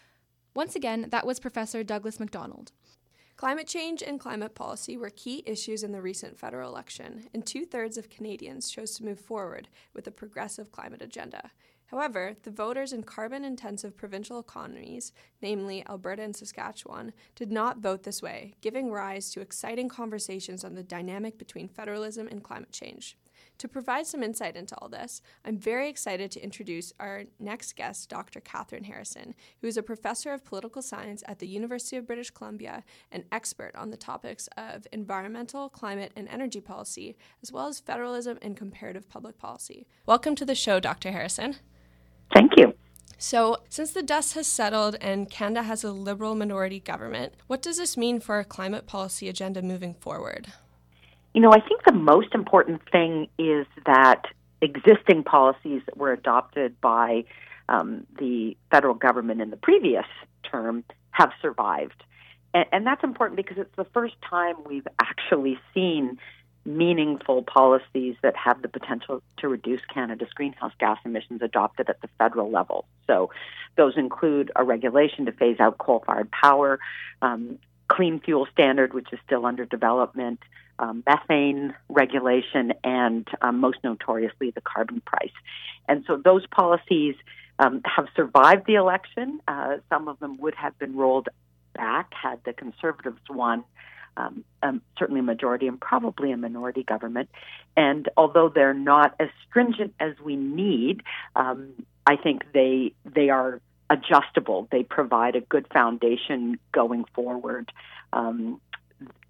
Once 0.59 0.75
again, 0.75 1.05
that 1.11 1.25
was 1.25 1.39
Professor 1.39 1.85
Douglas 1.85 2.19
Macdonald. 2.19 2.73
Climate 3.37 3.65
change 3.65 4.03
and 4.03 4.19
climate 4.19 4.55
policy 4.55 4.97
were 4.97 5.09
key 5.09 5.41
issues 5.45 5.83
in 5.83 5.93
the 5.93 6.01
recent 6.01 6.37
federal 6.37 6.69
election, 6.69 7.29
and 7.33 7.45
two 7.45 7.65
thirds 7.65 7.97
of 7.97 8.09
Canadians 8.09 8.69
chose 8.69 8.93
to 8.95 9.05
move 9.05 9.21
forward 9.21 9.69
with 9.93 10.05
a 10.05 10.11
progressive 10.11 10.69
climate 10.69 11.01
agenda. 11.01 11.51
However, 11.85 12.35
the 12.43 12.51
voters 12.51 12.91
in 12.91 13.03
carbon 13.03 13.45
intensive 13.45 13.95
provincial 13.95 14.37
economies, 14.37 15.13
namely 15.41 15.81
Alberta 15.87 16.23
and 16.23 16.35
Saskatchewan, 16.35 17.13
did 17.35 17.53
not 17.53 17.77
vote 17.77 18.03
this 18.03 18.21
way, 18.21 18.53
giving 18.59 18.91
rise 18.91 19.31
to 19.31 19.39
exciting 19.39 19.87
conversations 19.87 20.65
on 20.65 20.75
the 20.75 20.83
dynamic 20.83 21.37
between 21.37 21.69
federalism 21.69 22.27
and 22.27 22.43
climate 22.43 22.73
change. 22.73 23.15
To 23.59 23.67
provide 23.67 24.07
some 24.07 24.23
insight 24.23 24.55
into 24.55 24.73
all 24.77 24.87
this, 24.87 25.21
I'm 25.43 25.57
very 25.57 25.89
excited 25.89 26.31
to 26.31 26.41
introduce 26.41 26.93
our 26.97 27.25
next 27.41 27.75
guest, 27.75 28.09
Dr. 28.09 28.39
Kathryn 28.39 28.85
Harrison, 28.85 29.35
who 29.59 29.67
is 29.67 29.75
a 29.75 29.83
professor 29.83 30.31
of 30.31 30.45
political 30.45 30.81
science 30.81 31.23
at 31.27 31.39
the 31.39 31.47
University 31.47 31.97
of 31.97 32.07
British 32.07 32.29
Columbia 32.29 32.85
and 33.11 33.25
expert 33.33 33.75
on 33.75 33.89
the 33.89 33.97
topics 33.97 34.47
of 34.55 34.87
environmental, 34.93 35.67
climate, 35.67 36.13
and 36.15 36.29
energy 36.29 36.61
policy, 36.61 37.17
as 37.43 37.51
well 37.51 37.67
as 37.67 37.81
federalism 37.81 38.39
and 38.41 38.55
comparative 38.55 39.09
public 39.09 39.37
policy. 39.37 39.85
Welcome 40.05 40.35
to 40.35 40.45
the 40.45 40.55
show, 40.55 40.79
Dr. 40.79 41.11
Harrison. 41.11 41.57
Thank 42.33 42.53
you. 42.55 42.73
So, 43.17 43.57
since 43.67 43.91
the 43.91 44.01
dust 44.01 44.35
has 44.35 44.47
settled 44.47 44.95
and 45.01 45.29
Canada 45.29 45.63
has 45.63 45.83
a 45.83 45.91
Liberal 45.91 46.33
minority 46.33 46.79
government, 46.79 47.33
what 47.47 47.61
does 47.61 47.75
this 47.75 47.97
mean 47.97 48.21
for 48.21 48.35
our 48.35 48.45
climate 48.45 48.87
policy 48.87 49.27
agenda 49.27 49.61
moving 49.61 49.95
forward? 49.95 50.47
You 51.33 51.41
know, 51.41 51.51
I 51.51 51.59
think 51.59 51.83
the 51.85 51.93
most 51.93 52.33
important 52.33 52.81
thing 52.91 53.27
is 53.37 53.65
that 53.85 54.23
existing 54.61 55.23
policies 55.23 55.81
that 55.85 55.97
were 55.97 56.11
adopted 56.11 56.79
by 56.81 57.25
um, 57.69 58.05
the 58.17 58.57
federal 58.71 58.95
government 58.95 59.41
in 59.41 59.49
the 59.51 59.57
previous 59.57 60.05
term 60.43 60.83
have 61.11 61.31
survived. 61.41 62.03
And, 62.53 62.65
and 62.71 62.87
that's 62.87 63.03
important 63.03 63.37
because 63.37 63.57
it's 63.57 63.75
the 63.75 63.85
first 63.85 64.15
time 64.27 64.55
we've 64.65 64.87
actually 64.99 65.59
seen 65.73 66.17
meaningful 66.65 67.41
policies 67.43 68.15
that 68.21 68.35
have 68.35 68.61
the 68.61 68.67
potential 68.67 69.21
to 69.37 69.47
reduce 69.47 69.81
Canada's 69.93 70.29
greenhouse 70.33 70.73
gas 70.79 70.97
emissions 71.05 71.41
adopted 71.41 71.89
at 71.89 72.01
the 72.01 72.09
federal 72.17 72.51
level. 72.51 72.85
So, 73.07 73.31
those 73.75 73.93
include 73.95 74.51
a 74.55 74.63
regulation 74.63 75.25
to 75.25 75.31
phase 75.31 75.59
out 75.59 75.77
coal 75.77 76.03
fired 76.05 76.29
power, 76.31 76.79
um, 77.21 77.59
clean 77.87 78.19
fuel 78.19 78.47
standard, 78.51 78.93
which 78.93 79.07
is 79.13 79.19
still 79.25 79.45
under 79.45 79.65
development, 79.65 80.39
um, 80.79 81.03
methane 81.05 81.73
regulation, 81.89 82.73
and 82.83 83.27
um, 83.41 83.59
most 83.59 83.77
notoriously 83.83 84.51
the 84.51 84.61
carbon 84.61 85.01
price. 85.01 85.31
And 85.87 86.03
so 86.07 86.17
those 86.17 86.45
policies 86.47 87.15
um, 87.59 87.81
have 87.85 88.07
survived 88.15 88.65
the 88.65 88.75
election. 88.75 89.41
Uh, 89.47 89.77
some 89.89 90.07
of 90.07 90.19
them 90.19 90.37
would 90.39 90.55
have 90.55 90.77
been 90.79 90.95
rolled 90.95 91.29
back 91.75 92.13
had 92.13 92.39
the 92.45 92.53
Conservatives 92.53 93.21
won. 93.29 93.63
Um, 94.17 94.43
um, 94.63 94.81
certainly 94.97 95.21
a 95.21 95.23
majority 95.23 95.67
and 95.67 95.79
probably 95.79 96.31
a 96.31 96.37
minority 96.37 96.83
government. 96.83 97.29
And 97.77 98.09
although 98.17 98.49
they're 98.49 98.73
not 98.73 99.15
as 99.19 99.29
stringent 99.47 99.93
as 99.99 100.13
we 100.21 100.35
need, 100.35 101.03
um, 101.37 101.69
I 102.05 102.17
think 102.17 102.43
they 102.53 102.93
they 103.05 103.29
are 103.29 103.61
adjustable. 103.89 104.67
They 104.71 104.83
provide 104.83 105.35
a 105.35 105.41
good 105.41 105.67
foundation 105.71 106.59
going 106.73 107.05
forward. 107.13 107.71
Um, 108.11 108.59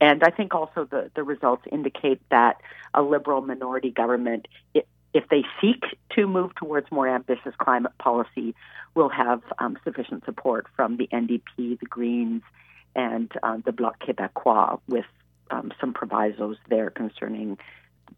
and 0.02 0.24
I 0.24 0.30
think 0.30 0.56
also 0.56 0.86
the, 0.86 1.12
the 1.16 1.24
results 1.24 1.64
indicate 1.72 2.22
that 2.30 2.62
a 2.94 3.02
liberal 3.02 3.42
minority 3.42 3.92
government, 3.92 4.48
if 4.74 5.28
they 5.30 5.44
seek 5.62 5.84
to 6.16 6.28
move 6.28 6.56
towards 6.56 6.92
more 6.92 7.08
ambitious 7.08 7.54
climate 7.58 7.92
policy, 7.98 8.56
will 8.96 9.10
have 9.10 9.42
um, 9.60 9.78
sufficient 9.84 10.26
support 10.26 10.68
from 10.76 10.98
the 10.98 11.08
NDP, 11.12 11.80
the 11.80 11.86
Greens, 11.90 12.42
and 12.96 13.32
uh, 13.44 13.58
the 13.66 13.72
Bloc 13.72 14.00
Québécois, 14.04 14.80
with 14.88 15.06
um, 15.52 15.72
some 15.80 15.94
provisos 15.94 16.58
there 16.70 16.90
concerning 16.90 17.58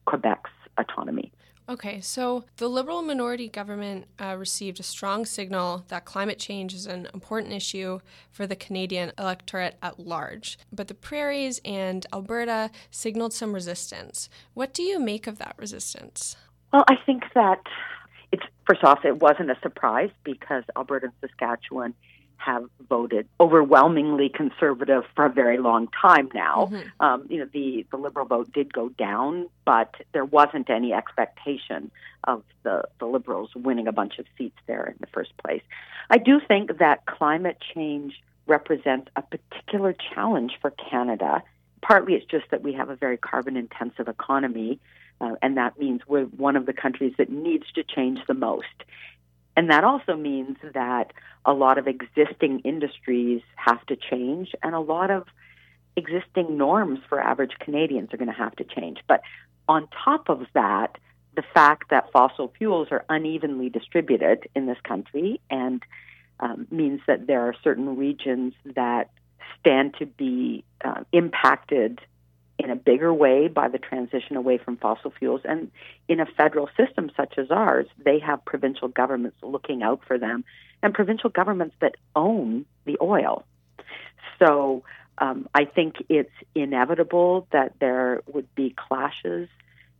Quebec's 0.06 0.50
autonomy. 0.78 1.32
Okay, 1.72 2.02
so 2.02 2.44
the 2.58 2.68
Liberal 2.68 3.02
minority 3.02 3.48
government 3.48 4.06
uh, 4.20 4.36
received 4.38 4.82
a 4.82 4.84
strong 4.84 5.26
signal 5.26 5.86
that 5.88 6.04
climate 6.04 6.38
change 6.38 6.74
is 6.74 6.86
an 6.86 7.08
important 7.14 7.54
issue 7.54 8.02
for 8.30 8.46
the 8.46 8.58
Canadian 8.58 9.14
electorate 9.18 9.78
at 9.82 9.98
large. 9.98 10.60
But 10.74 10.90
the 10.90 10.94
prairies 10.94 11.62
and 11.64 12.06
Alberta 12.12 12.72
signaled 12.90 13.32
some 13.32 13.54
resistance. 13.54 14.28
What 14.54 14.74
do 14.74 14.84
you 14.84 15.00
make 15.00 15.28
of 15.28 15.38
that 15.38 15.56
resistance? 15.58 16.36
Well, 16.74 16.84
I 16.90 16.98
think 17.06 17.24
that 17.36 17.62
it's 18.34 18.44
first 18.68 18.84
off, 18.84 19.06
it 19.06 19.22
wasn't 19.22 19.50
a 19.50 19.58
surprise 19.62 20.12
because 20.26 20.66
Alberta 20.76 21.06
and 21.06 21.14
Saskatchewan 21.22 21.94
have 22.44 22.64
voted 22.90 23.28
overwhelmingly 23.40 24.30
conservative 24.30 25.04
for 25.16 25.26
a 25.26 25.30
very 25.30 25.58
long 25.58 25.88
time 25.90 26.30
now. 26.34 26.70
Mm-hmm. 26.72 27.06
Um, 27.06 27.26
you 27.30 27.40
know, 27.40 27.48
the, 27.52 27.86
the 27.92 27.98
liberal 27.98 28.26
vote 28.26 28.52
did 28.52 28.74
go 28.74 28.90
down, 28.90 29.48
but 29.66 29.94
there 30.14 30.26
wasn't 30.26 30.70
any 30.70 30.94
expectation 30.94 31.92
of 32.24 32.44
the, 32.64 32.84
the 33.00 33.06
liberals 33.06 33.50
winning 33.56 33.88
a 33.88 33.92
bunch 33.92 34.20
of 34.20 34.26
seats 34.38 34.58
there 34.68 34.86
in 34.86 34.96
the 35.00 35.08
first 35.08 35.32
place. 35.38 35.62
I 36.10 36.18
do 36.18 36.40
think 36.46 36.80
that 36.80 37.06
climate 37.06 37.58
change 37.74 38.22
represents 38.48 39.10
a 39.16 39.22
particular 39.22 39.96
challenge 40.14 40.54
for 40.62 40.72
Canada. 40.72 41.44
Partly 41.82 42.16
it's 42.16 42.26
just 42.26 42.46
that 42.52 42.62
we 42.64 42.74
have 42.74 42.90
a 42.90 42.96
very 42.96 43.18
carbon 43.18 43.56
intensive 43.56 44.08
economy, 44.08 44.80
uh, 45.20 45.36
and 45.42 45.58
that 45.58 45.80
means 45.80 46.02
we're 46.08 46.26
one 46.26 46.56
of 46.56 46.66
the 46.66 46.74
countries 46.74 47.14
that 47.18 47.30
needs 47.30 47.66
to 47.76 47.84
change 47.84 48.20
the 48.28 48.34
most. 48.34 48.66
And 49.56 49.70
that 49.70 49.84
also 49.84 50.16
means 50.16 50.58
that 50.74 51.12
a 51.46 51.54
lot 51.54 51.78
of 51.78 51.88
existing 51.88 52.60
industries 52.60 53.42
have 53.56 53.86
to 53.88 53.96
change, 53.96 54.54
and 54.64 54.74
a 54.74 54.80
lot 54.80 55.12
of 55.12 55.26
existing 55.96 56.58
norms 56.58 57.00
for 57.10 57.20
average 57.20 57.54
Canadians 57.60 58.14
are 58.14 58.18
going 58.18 58.30
to 58.30 58.34
have 58.34 58.56
to 58.56 58.64
change. 58.64 59.00
But 59.08 59.22
on 59.68 59.88
top 60.06 60.30
of 60.30 60.46
that, 60.54 60.98
the 61.36 61.44
fact 61.54 61.90
that 61.90 62.12
fossil 62.12 62.54
fuels 62.58 62.90
are 62.92 63.06
unevenly 63.10 63.70
distributed 63.70 64.48
in 64.56 64.66
this 64.66 64.78
country 64.84 65.40
and 65.50 65.82
um, 66.40 66.68
means 66.72 67.02
that 67.08 67.28
there 67.28 67.42
are 67.42 67.56
certain 67.64 67.98
regions 67.98 68.54
that 68.76 69.12
stand 69.60 69.96
to 70.00 70.06
be 70.06 70.64
uh, 70.84 71.04
impacted 71.12 72.00
in 72.64 72.70
a 72.70 72.76
bigger 72.76 73.14
way 73.14 73.48
by 73.48 73.68
the 73.68 73.78
transition 73.78 74.36
away 74.36 74.58
from 74.58 74.78
fossil 74.78 75.12
fuels. 75.12 75.42
And 75.44 75.72
in 76.08 76.20
a 76.20 76.26
federal 76.26 76.70
system 76.78 77.12
such 77.16 77.38
as 77.38 77.52
ours, 77.52 77.88
they 78.04 78.20
have 78.20 78.44
provincial 78.46 78.88
governments 78.88 79.38
looking 79.42 79.84
out 79.84 80.02
for 80.08 80.18
them 80.18 80.44
and 80.84 80.94
provincial 80.94 81.30
governments 81.30 81.76
that 81.82 81.96
own 82.16 82.66
the 82.86 82.98
oil. 83.02 83.46
So 84.40 84.84
um, 85.18 85.48
I 85.54 85.66
think 85.66 85.96
it's 86.10 86.32
inevitable 86.56 87.48
that 87.52 87.74
there 87.80 88.22
would 88.28 88.54
be 88.56 88.76
clashes 88.76 89.50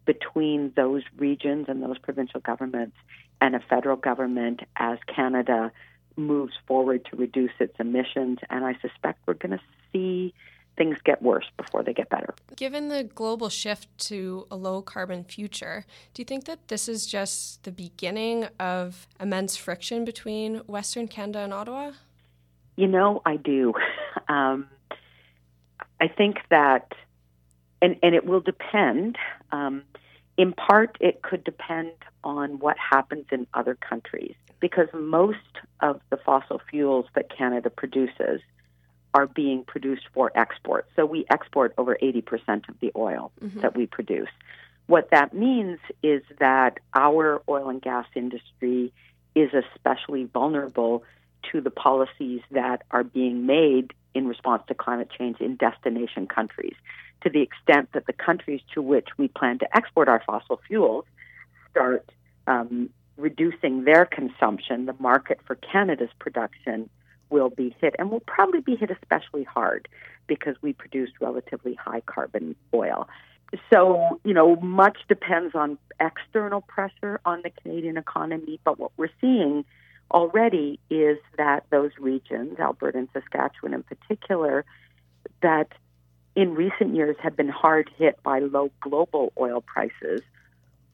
between 0.06 0.74
those 0.76 1.04
regions 1.18 1.66
and 1.68 1.82
those 1.82 1.98
provincial 2.00 2.40
governments 2.40 2.98
and 3.40 3.56
a 3.56 3.60
federal 3.60 3.98
government 3.98 4.62
as 4.76 4.98
Canada 5.14 5.72
moves 6.16 6.54
forward 6.68 7.06
to 7.06 7.16
reduce 7.16 7.52
its 7.60 7.76
emissions. 7.80 8.40
And 8.50 8.66
I 8.66 8.76
suspect 8.82 9.20
we're 9.26 9.36
going 9.36 9.58
to 9.58 9.64
see 9.92 10.34
things 10.78 10.98
get 11.04 11.22
worse 11.22 11.46
before 11.58 11.84
they 11.84 11.94
get 11.94 12.10
better. 12.10 12.34
Given 12.56 12.90
the 12.90 13.04
global 13.04 13.50
shift 13.50 13.88
to 14.10 14.48
a 14.50 14.56
low 14.56 14.82
carbon 14.82 15.24
future, 15.24 15.86
do 16.14 16.22
you 16.22 16.26
think 16.26 16.46
that 16.46 16.68
this 16.68 16.88
is 16.88 17.06
just 17.06 17.64
the 17.64 17.72
beginning 17.72 18.46
of 18.60 19.08
immense 19.20 19.58
friction 19.58 20.06
between 20.06 20.58
Western 20.68 21.08
Canada 21.08 21.40
and 21.40 21.54
Ottawa? 21.54 21.92
You 22.76 22.88
know, 22.88 23.22
I 23.26 23.38
do. 23.38 23.74
Um, 24.28 24.70
I 26.00 26.08
think 26.08 26.38
that, 26.50 26.94
and, 27.82 27.98
and 28.02 28.16
it 28.16 28.26
will 28.26 28.40
depend. 28.40 29.18
Um, 29.52 29.84
in 30.38 30.54
part, 30.54 30.96
it 31.02 31.22
could 31.22 31.44
depend 31.44 31.92
on 32.24 32.60
what 32.60 32.78
happens 32.78 33.26
in 33.32 33.46
other 33.54 33.76
countries 33.76 34.36
because 34.62 34.88
most 34.94 35.38
of 35.82 36.00
the 36.10 36.18
fossil 36.18 36.62
fuels 36.70 37.06
that 37.16 37.36
Canada 37.36 37.70
produces 37.70 38.42
are 39.14 39.28
being 39.28 39.64
produced 39.64 40.04
for 40.14 40.32
export. 40.36 40.88
So 40.96 41.06
we 41.06 41.26
export 41.30 41.74
over 41.78 41.98
80% 42.02 42.70
of 42.70 42.80
the 42.80 42.92
oil 42.96 43.32
mm-hmm. 43.42 43.60
that 43.62 43.76
we 43.76 43.86
produce. 43.86 44.30
What 44.88 45.10
that 45.12 45.34
means 45.34 45.80
is 46.02 46.22
that 46.40 46.80
our 46.94 47.42
oil 47.48 47.70
and 47.70 47.82
gas 47.82 48.06
industry 48.16 48.92
is 49.36 49.52
especially 49.54 50.26
vulnerable 50.26 51.04
to 51.52 51.62
the 51.62 51.72
policies 51.72 52.42
that 52.52 52.84
are 52.92 53.04
being 53.04 53.46
made 53.46 53.94
in 54.14 54.28
response 54.28 54.64
to 54.68 54.74
climate 54.74 55.10
change 55.18 55.40
in 55.40 55.56
destination 55.56 56.28
countries. 56.28 56.76
To 57.24 57.30
the 57.30 57.42
extent 57.42 57.90
that 57.94 58.08
the 58.08 58.14
countries 58.14 58.62
to 58.74 58.82
which 58.82 59.08
we 59.18 59.28
plan 59.28 59.60
to 59.60 59.78
export 59.78 60.10
our 60.10 60.22
fossil 60.26 60.60
fuels 60.68 61.06
start 61.70 62.10
um, 62.48 62.90
reducing 63.18 63.84
their 63.84 64.06
consumption, 64.06 64.86
the 64.86 64.96
market 65.00 65.40
for 65.46 65.56
Canada's 65.56 66.10
production 66.20 66.90
will 67.32 67.50
be 67.50 67.76
hit 67.80 67.96
and 67.98 68.12
will 68.12 68.22
probably 68.22 68.62
be 68.62 68.76
hit 68.76 68.92
especially 68.92 69.44
hard 69.44 69.88
because 70.28 70.56
we 70.62 70.74
produce 70.74 71.10
relatively 71.20 71.74
high 71.74 72.02
carbon 72.02 72.56
oil. 72.74 73.08
So, 73.72 74.20
you 74.24 74.34
know, 74.34 74.56
much 74.58 74.98
depends 75.10 75.56
on 75.56 75.78
external 76.00 76.62
pressure 76.62 77.20
on 77.26 77.42
the 77.44 77.50
Canadian 77.50 77.98
economy, 77.98 78.60
but 78.64 78.80
what 78.80 78.92
we're 78.98 79.10
seeing 79.20 79.66
already 80.10 80.80
is 80.90 81.18
that 81.38 81.66
those 81.70 81.92
regions, 82.00 82.60
Alberta 82.60 82.98
and 82.98 83.10
Saskatchewan 83.14 83.74
in 83.74 83.84
particular, 83.84 84.66
that 85.42 85.68
in 86.36 86.56
recent 86.56 86.96
years 86.96 87.16
have 87.22 87.36
been 87.36 87.50
hard 87.50 87.90
hit 87.98 88.22
by 88.24 88.40
low 88.40 88.72
global 88.80 89.34
oil 89.38 89.62
prices 89.62 90.22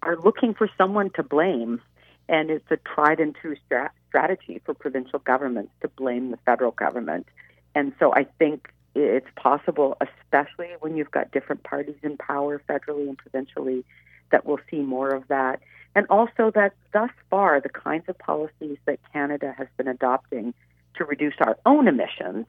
are 0.02 0.18
looking 0.18 0.54
for 0.54 0.70
someone 0.78 1.10
to 1.12 1.24
blame. 1.24 1.82
And 2.30 2.50
it's 2.50 2.70
a 2.72 2.78
tried 2.78 3.20
and 3.20 3.36
true 3.36 3.56
stra- 3.66 3.92
strategy 4.18 4.60
for 4.66 4.74
provincial 4.74 5.20
governments 5.20 5.72
to 5.82 5.88
blame 5.90 6.32
the 6.32 6.38
federal 6.38 6.72
government. 6.72 7.28
And 7.76 7.94
so 8.00 8.12
I 8.14 8.26
think 8.40 8.70
it's 8.96 9.28
possible, 9.36 9.96
especially 10.02 10.70
when 10.80 10.98
you've 10.98 11.12
got 11.12 11.32
different 11.32 11.62
parties 11.64 11.98
in 12.02 12.18
power 12.18 12.60
federally 12.68 13.08
and 13.08 13.18
provincially, 13.18 13.86
that 14.32 14.46
we'll 14.46 14.60
see 14.72 14.80
more 14.80 15.10
of 15.10 15.28
that. 15.28 15.60
And 15.96 16.08
also 16.10 16.52
that 16.56 16.74
thus 16.94 17.12
far, 17.30 17.62
the 17.62 17.70
kinds 17.70 18.06
of 18.08 18.18
policies 18.18 18.78
that 18.86 19.00
Canada 19.14 19.54
has 19.56 19.68
been 19.78 19.88
adopting 19.88 20.54
to 20.96 21.06
reduce 21.06 21.36
our 21.40 21.58
own 21.66 21.88
emissions 21.88 22.48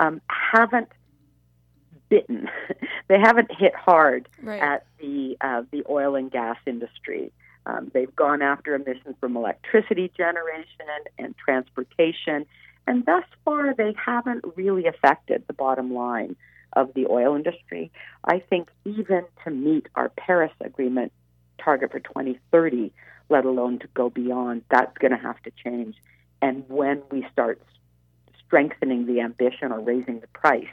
um, 0.00 0.20
haven't 0.28 0.88
bitten. 2.08 2.48
they 3.08 3.18
haven't 3.20 3.50
hit 3.56 3.74
hard 3.76 4.28
right. 4.42 4.60
at 4.60 4.86
the 4.98 5.36
uh, 5.40 5.62
the 5.70 5.84
oil 5.88 6.16
and 6.16 6.32
gas 6.32 6.56
industry. 6.66 7.32
Um, 7.66 7.90
they've 7.94 8.14
gone 8.14 8.42
after 8.42 8.74
emissions 8.74 9.16
from 9.20 9.36
electricity 9.36 10.12
generation 10.16 10.86
and 11.18 11.34
transportation, 11.36 12.46
and 12.86 13.04
thus 13.06 13.24
far 13.44 13.74
they 13.74 13.94
haven't 13.96 14.44
really 14.56 14.86
affected 14.86 15.44
the 15.46 15.54
bottom 15.54 15.92
line 15.94 16.36
of 16.74 16.92
the 16.94 17.06
oil 17.06 17.34
industry. 17.34 17.90
I 18.24 18.40
think 18.40 18.68
even 18.84 19.24
to 19.44 19.50
meet 19.50 19.86
our 19.94 20.10
Paris 20.10 20.52
Agreement 20.60 21.12
target 21.58 21.92
for 21.92 22.00
2030, 22.00 22.92
let 23.30 23.44
alone 23.44 23.78
to 23.78 23.88
go 23.94 24.10
beyond, 24.10 24.62
that's 24.70 24.96
going 24.98 25.12
to 25.12 25.18
have 25.18 25.40
to 25.42 25.52
change. 25.64 25.96
And 26.42 26.64
when 26.68 27.02
we 27.10 27.26
start 27.32 27.62
strengthening 28.46 29.06
the 29.06 29.20
ambition 29.20 29.72
or 29.72 29.80
raising 29.80 30.20
the 30.20 30.26
price 30.28 30.66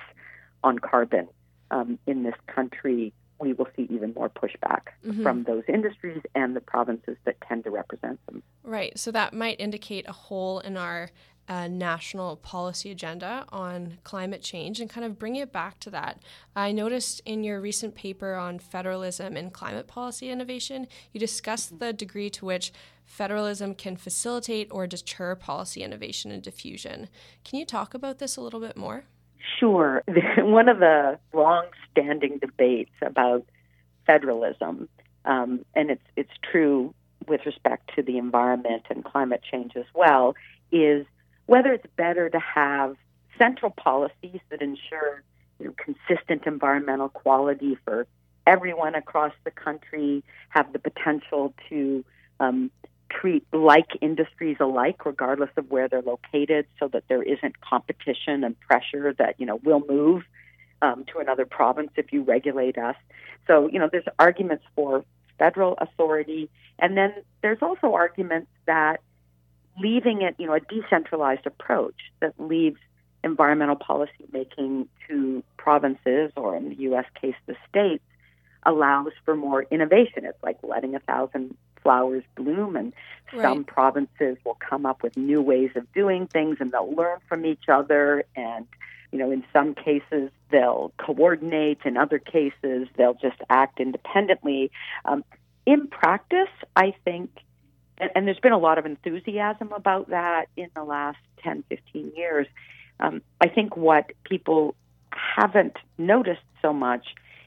on 0.64 0.80
carbon 0.80 1.28
um, 1.70 1.98
in 2.06 2.24
this 2.24 2.36
country, 2.48 3.14
we 3.42 3.54
will 3.54 3.68
see 3.76 3.88
even 3.90 4.14
more 4.14 4.30
pushback 4.30 4.82
mm-hmm. 5.06 5.24
from 5.24 5.44
those 5.44 5.64
industries 5.68 6.22
and 6.36 6.56
the 6.56 6.62
provinces 6.62 7.18
that 7.26 7.36
tend 7.42 7.64
to 7.64 7.72
represent 7.72 8.24
them. 8.28 8.44
Right. 8.64 8.98
So 8.98 9.12
that 9.12 9.34
might 9.34 9.60
indicate 9.60 10.08
a 10.08 10.14
hole 10.14 10.60
in 10.60 10.78
our 10.78 11.10
uh, 11.48 11.68
national 11.68 12.38
policy 12.38 12.92
agenda 12.92 13.46
on 13.50 13.98
climate 14.04 14.42
change 14.42 14.80
and 14.80 14.90
kind 14.90 15.06
of 15.06 15.20
bring 15.20 15.36
it 15.36 15.52
back 15.52 15.80
to 15.80 15.90
that. 15.90 16.22
I 16.56 16.72
noticed 16.72 17.22
in 17.26 17.44
your 17.44 17.60
recent 17.60 17.96
paper 17.96 18.36
on 18.36 18.60
federalism 18.60 19.36
and 19.36 19.52
climate 19.52 19.88
policy 19.88 20.30
innovation, 20.30 20.88
you 21.12 21.20
discussed 21.20 21.80
the 21.80 21.92
degree 21.92 22.30
to 22.30 22.46
which 22.46 22.72
federalism 23.04 23.76
can 23.76 23.98
facilitate 23.98 24.70
or 24.72 24.88
deter 24.88 25.36
policy 25.36 25.84
innovation 25.84 26.32
and 26.32 26.42
diffusion. 26.42 27.10
Can 27.44 27.60
you 27.60 27.66
talk 27.66 27.94
about 27.94 28.20
this 28.20 28.38
a 28.38 28.42
little 28.42 28.62
bit 28.62 28.78
more? 28.78 29.04
Sure. 29.60 30.04
One 30.38 30.70
of 30.70 30.80
the 30.80 31.20
long-standing 31.34 32.40
debates 32.40 32.92
about 33.02 33.46
federalism, 34.06 34.90
um, 35.26 35.66
and 35.76 35.92
it's 35.92 36.04
it's 36.16 36.32
true 36.52 36.94
with 37.28 37.46
respect 37.46 37.92
to 37.96 38.02
the 38.02 38.18
environment 38.18 38.84
and 38.90 39.04
climate 39.04 39.42
change 39.50 39.76
as 39.76 39.86
well, 39.94 40.36
is 40.72 41.06
whether 41.46 41.72
it's 41.74 41.86
better 41.96 42.30
to 42.30 42.40
have 42.40 42.96
central 43.38 43.72
policies 43.72 44.40
that 44.50 44.62
ensure 44.62 45.24
you 45.60 45.68
know, 45.68 45.74
consistent 45.78 46.44
environmental 46.46 47.10
quality 47.10 47.78
for 47.86 48.08
everyone 48.48 48.96
across 48.96 49.34
the 49.44 49.52
country, 49.52 50.24
have 50.50 50.74
the 50.74 50.80
potential 50.80 51.54
to 51.70 52.04
um, 52.40 52.72
treat 53.20 53.46
like 53.52 53.90
industries 54.02 54.58
alike, 54.60 55.06
regardless 55.06 55.50
of 55.58 55.70
where 55.70 55.88
they're 55.88 56.02
located, 56.02 56.66
so 56.80 56.88
that 56.90 57.04
there 57.10 57.24
isn't 57.24 57.60
competition 57.62 58.44
and 58.44 58.60
pressure 58.60 59.14
that 59.14 59.36
you 59.38 59.46
know 59.46 59.60
will 59.64 59.84
move 59.88 60.24
um, 60.82 61.06
to 61.12 61.20
another 61.20 61.46
province 61.46 61.92
if 61.96 62.12
you 62.12 62.24
regulate 62.24 62.78
us. 62.78 62.96
So 63.48 63.70
you 63.70 63.80
know, 63.80 63.90
there's 63.92 64.06
arguments 64.20 64.64
for 64.76 65.04
federal 65.38 65.76
authority, 65.80 66.50
and 66.80 66.98
then 66.98 67.14
there's 67.42 67.62
also 67.62 67.94
arguments 67.94 68.50
that 68.66 69.02
leaving 69.80 70.22
it, 70.22 70.36
you 70.38 70.48
know, 70.48 70.54
a 70.54 70.60
decentralized 70.60 71.46
approach 71.46 71.96
that 72.20 72.34
leaves 72.40 72.78
environmental 73.24 73.76
policy 73.76 74.26
making 74.32 74.88
to 75.08 75.44
provinces, 75.58 76.32
or 76.36 76.56
in 76.56 76.70
the 76.70 76.76
U.S. 76.76 77.06
case, 77.20 77.36
the 77.46 77.56
states, 77.70 78.04
allows 78.64 79.12
for 79.26 79.36
more 79.36 79.64
innovation. 79.64 80.26
It's 80.26 80.42
like 80.44 80.58
letting 80.64 80.96
a 80.96 81.00
thousand 81.00 81.56
flowers 81.82 82.24
bloom, 82.36 82.76
and 82.76 82.94
right. 83.34 83.42
some 83.42 83.64
provinces 83.64 84.38
will 84.46 84.58
come 84.60 84.86
up 84.86 85.04
with 85.04 85.18
new 85.18 85.42
ways 85.42 85.72
of 85.76 85.92
doing 85.94 86.28
things, 86.28 86.58
and 86.60 86.72
they'll 86.72 86.94
learn 86.94 87.20
from 87.28 87.46
each 87.46 87.70
other. 87.70 88.24
And 88.36 88.68
you 89.12 89.20
know, 89.20 89.32
in 89.32 89.44
some 89.52 89.76
cases 89.76 90.32
they'll 90.52 90.94
coordinate, 90.98 91.80
in 91.86 91.98
other 91.98 92.20
cases 92.20 92.88
they'll 92.98 93.18
just 93.22 93.38
act 93.50 93.80
independently. 93.80 94.72
Um, 95.06 95.24
in 95.66 95.88
practice, 95.88 96.50
I 96.76 96.94
think, 97.04 97.30
and, 97.98 98.10
and, 98.16 98.28
there's 98.28 98.40
been 98.40 98.52
a 98.52 98.58
lot 98.58 98.80
of 98.80 98.86
enthusiasm 98.86 99.72
about 99.74 100.10
that 100.10 100.48
in 100.58 100.70
the 100.76 100.84
last 100.84 101.20
10, 101.44 101.64
15 101.70 102.14
years. 102.16 102.48
Um, 103.00 103.22
I 103.40 103.48
think 103.48 103.78
what 103.78 104.12
people 104.24 104.76
haven't 105.12 105.78
noticed 105.98 106.42
so 106.62 106.74
much 106.74 107.06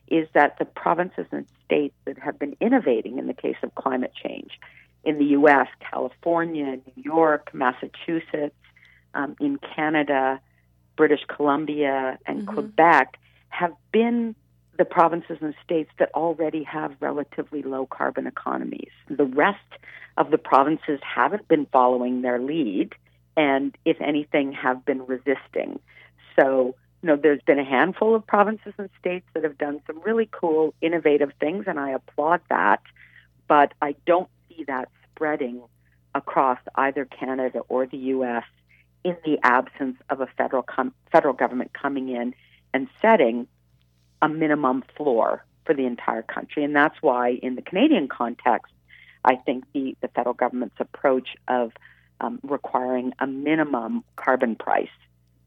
is 0.08 0.28
that 0.34 0.58
the 0.58 0.64
provinces 0.64 1.26
and 1.32 1.46
states 1.74 1.94
that 2.04 2.18
have 2.18 2.38
been 2.38 2.56
innovating 2.60 3.18
in 3.18 3.26
the 3.26 3.34
case 3.34 3.56
of 3.62 3.74
climate 3.74 4.12
change 4.22 4.52
in 5.04 5.18
the 5.18 5.24
U.S., 5.26 5.66
California, 5.80 6.76
New 6.76 7.02
York, 7.02 7.50
Massachusetts, 7.52 8.54
um, 9.14 9.36
in 9.40 9.58
Canada, 9.58 10.40
British 10.96 11.20
Columbia, 11.28 12.18
and 12.26 12.40
mm-hmm. 12.40 12.54
Quebec 12.54 13.16
have 13.48 13.72
been 13.92 14.34
the 14.76 14.84
provinces 14.84 15.38
and 15.40 15.54
states 15.64 15.90
that 15.98 16.10
already 16.14 16.64
have 16.64 16.92
relatively 17.00 17.62
low 17.62 17.86
carbon 17.86 18.26
economies. 18.26 18.90
The 19.08 19.24
rest 19.24 19.58
of 20.16 20.30
the 20.30 20.38
provinces 20.38 21.00
haven't 21.02 21.46
been 21.48 21.66
following 21.66 22.22
their 22.22 22.40
lead, 22.40 22.94
and 23.36 23.76
if 23.84 24.00
anything, 24.00 24.52
have 24.52 24.84
been 24.84 25.04
resisting. 25.06 25.78
So 26.38 26.74
you 27.04 27.08
know, 27.08 27.16
there's 27.16 27.42
been 27.42 27.58
a 27.58 27.64
handful 27.64 28.14
of 28.14 28.26
provinces 28.26 28.72
and 28.78 28.88
states 28.98 29.26
that 29.34 29.44
have 29.44 29.58
done 29.58 29.78
some 29.86 30.00
really 30.00 30.26
cool, 30.32 30.72
innovative 30.80 31.32
things, 31.38 31.64
and 31.66 31.78
I 31.78 31.90
applaud 31.90 32.40
that. 32.48 32.80
But 33.46 33.74
I 33.82 33.94
don't 34.06 34.30
see 34.48 34.64
that 34.68 34.88
spreading 35.10 35.60
across 36.14 36.58
either 36.76 37.04
Canada 37.04 37.58
or 37.68 37.84
the 37.84 37.98
U.S. 37.98 38.44
in 39.04 39.18
the 39.22 39.36
absence 39.42 39.98
of 40.08 40.22
a 40.22 40.26
federal 40.38 40.62
com- 40.62 40.94
federal 41.12 41.34
government 41.34 41.72
coming 41.74 42.08
in 42.08 42.34
and 42.72 42.88
setting 43.02 43.48
a 44.22 44.28
minimum 44.30 44.82
floor 44.96 45.44
for 45.66 45.74
the 45.74 45.84
entire 45.84 46.22
country. 46.22 46.64
And 46.64 46.74
that's 46.74 46.96
why, 47.02 47.32
in 47.42 47.54
the 47.54 47.60
Canadian 47.60 48.08
context, 48.08 48.72
I 49.26 49.36
think 49.36 49.64
the, 49.74 49.94
the 50.00 50.08
federal 50.08 50.34
government's 50.34 50.76
approach 50.78 51.36
of 51.48 51.72
um, 52.22 52.40
requiring 52.42 53.12
a 53.18 53.26
minimum 53.26 54.04
carbon 54.16 54.56
price 54.56 54.88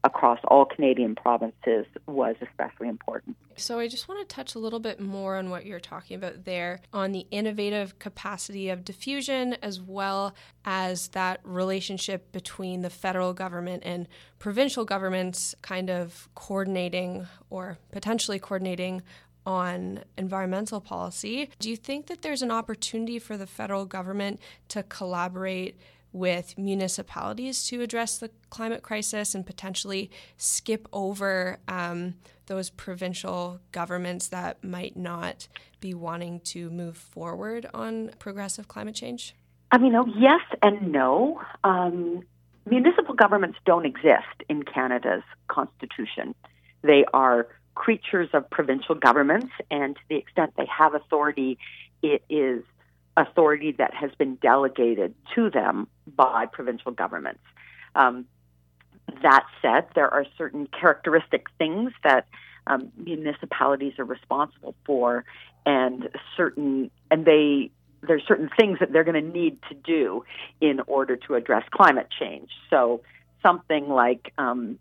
across 0.04 0.38
all 0.44 0.64
Canadian 0.64 1.14
provinces 1.14 1.86
was 2.06 2.36
especially 2.40 2.88
important. 2.88 3.36
So, 3.56 3.78
I 3.80 3.88
just 3.88 4.08
want 4.08 4.26
to 4.26 4.34
touch 4.34 4.54
a 4.54 4.58
little 4.58 4.78
bit 4.78 5.00
more 5.00 5.36
on 5.36 5.50
what 5.50 5.66
you're 5.66 5.80
talking 5.80 6.16
about 6.16 6.44
there 6.44 6.80
on 6.92 7.12
the 7.12 7.26
innovative 7.30 7.98
capacity 7.98 8.68
of 8.68 8.84
diffusion, 8.84 9.56
as 9.62 9.80
well 9.80 10.34
as 10.64 11.08
that 11.08 11.40
relationship 11.42 12.30
between 12.30 12.82
the 12.82 12.90
federal 12.90 13.32
government 13.32 13.82
and 13.84 14.06
provincial 14.38 14.84
governments 14.84 15.54
kind 15.62 15.90
of 15.90 16.28
coordinating 16.34 17.26
or 17.50 17.78
potentially 17.90 18.38
coordinating 18.38 19.02
on 19.48 20.04
environmental 20.18 20.80
policy. 20.80 21.48
Do 21.58 21.70
you 21.70 21.76
think 21.76 22.06
that 22.08 22.20
there's 22.20 22.42
an 22.42 22.50
opportunity 22.50 23.18
for 23.18 23.36
the 23.36 23.46
federal 23.46 23.86
government 23.86 24.40
to 24.68 24.82
collaborate? 24.82 25.78
With 26.18 26.58
municipalities 26.58 27.66
to 27.68 27.80
address 27.80 28.18
the 28.18 28.30
climate 28.50 28.82
crisis 28.82 29.34
and 29.34 29.46
potentially 29.46 30.10
skip 30.36 30.88
over 30.92 31.58
um, 31.68 32.14
those 32.46 32.70
provincial 32.70 33.60
governments 33.72 34.28
that 34.28 34.62
might 34.64 34.96
not 34.96 35.48
be 35.80 35.94
wanting 35.94 36.40
to 36.40 36.70
move 36.70 36.96
forward 36.96 37.66
on 37.72 38.10
progressive 38.18 38.68
climate 38.68 38.94
change? 38.94 39.34
I 39.70 39.78
mean, 39.78 39.94
oh, 39.94 40.06
yes 40.16 40.40
and 40.62 40.92
no. 40.92 41.40
Um, 41.62 42.22
municipal 42.66 43.14
governments 43.14 43.58
don't 43.64 43.86
exist 43.86 44.42
in 44.48 44.62
Canada's 44.62 45.22
constitution. 45.48 46.34
They 46.82 47.04
are 47.12 47.48
creatures 47.74 48.28
of 48.32 48.48
provincial 48.50 48.94
governments, 48.94 49.52
and 49.70 49.94
to 49.94 50.02
the 50.08 50.16
extent 50.16 50.54
they 50.56 50.66
have 50.66 50.94
authority, 50.94 51.58
it 52.02 52.22
is 52.28 52.64
authority 53.18 53.72
that 53.72 53.92
has 53.92 54.10
been 54.16 54.36
delegated 54.36 55.14
to 55.34 55.50
them 55.50 55.88
by 56.06 56.46
provincial 56.46 56.92
governments. 56.92 57.40
Um, 57.94 58.26
that 59.22 59.44
said, 59.60 59.86
there 59.94 60.12
are 60.12 60.24
certain 60.36 60.68
characteristic 60.68 61.46
things 61.58 61.92
that 62.04 62.26
um, 62.66 62.92
municipalities 62.96 63.94
are 63.98 64.04
responsible 64.04 64.74
for, 64.84 65.24
and 65.66 66.08
certain 66.36 66.90
and 67.10 67.24
they 67.24 67.70
there's 68.06 68.22
certain 68.28 68.48
things 68.56 68.78
that 68.78 68.92
they're 68.92 69.04
going 69.04 69.20
to 69.20 69.32
need 69.38 69.58
to 69.68 69.74
do 69.74 70.24
in 70.60 70.80
order 70.86 71.16
to 71.16 71.34
address 71.34 71.64
climate 71.70 72.06
change. 72.16 72.50
So 72.70 73.00
something 73.42 73.88
like 73.88 74.32
um, 74.38 74.78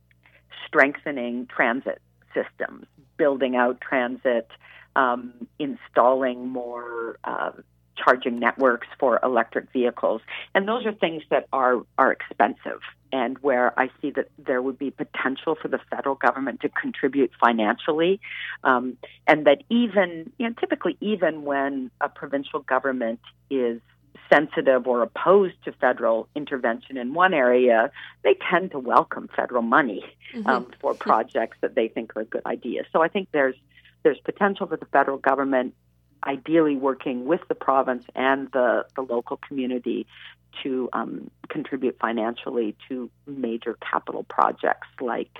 strengthening 0.68 1.48
transit 1.48 2.00
systems, 2.36 2.86
building 3.18 3.56
out 3.56 3.82
transit, 3.82 4.50
um, 4.96 5.34
installing 5.58 6.50
more 6.50 7.18
uh, 7.24 7.52
charging 8.04 8.40
networks 8.40 8.88
for 9.00 9.20
electric 9.24 9.72
vehicles, 9.72 10.22
and 10.54 10.68
those 10.68 10.86
are 10.86 10.94
things 10.94 11.24
that 11.30 11.48
are 11.52 11.82
are 11.98 12.12
expensive 12.12 12.82
and 13.12 13.38
where 13.40 13.78
I 13.80 13.90
see 14.02 14.12
that 14.12 14.30
there 14.38 14.62
would 14.62 14.78
be 14.78 14.92
potential 14.92 15.56
for 15.62 15.68
the 15.68 15.80
federal 15.90 16.16
government 16.16 16.62
to 16.62 16.70
contribute 16.70 17.32
financially, 17.40 18.20
um, 18.64 18.98
and 19.26 19.46
that 19.46 19.64
even 19.70 20.32
you 20.38 20.48
know 20.48 20.56
typically 20.60 20.98
even 21.02 21.44
when 21.44 21.92
a 22.02 22.10
provincial 22.10 22.60
government 22.60 23.20
is 23.50 23.82
sensitive 24.30 24.88
or 24.88 25.04
opposed 25.04 25.56
to 25.64 25.72
federal 25.74 26.28
intervention 26.36 26.98
in 26.98 27.14
one 27.14 27.34
area, 27.34 27.92
they 28.24 28.36
tend 28.50 28.72
to 28.72 28.80
welcome 28.80 29.30
federal 29.36 29.62
money 29.62 30.04
mm-hmm. 30.34 30.48
um, 30.48 30.68
for 30.82 30.94
projects 30.94 31.58
that 31.62 31.76
they 31.76 31.88
think 31.88 32.16
are 32.16 32.22
a 32.22 32.26
good 32.26 32.46
idea. 32.46 32.84
So 32.92 33.02
I 33.02 33.08
think 33.08 33.30
there's 33.32 33.56
there's 34.04 34.20
potential 34.20 34.68
for 34.68 34.78
the 34.78 34.86
federal 34.86 35.18
government 35.18 35.74
ideally 36.28 36.76
working 36.76 37.26
with 37.26 37.42
the 37.48 37.56
province 37.56 38.06
and 38.16 38.50
the, 38.52 38.86
the 38.96 39.02
local 39.02 39.38
community 39.38 40.06
to 40.64 40.90
um, 40.94 41.30
contribute 41.50 41.98
financially 42.00 42.76
to 42.90 43.10
major 43.26 43.78
capital 43.92 44.24
projects 44.24 44.88
like 45.00 45.40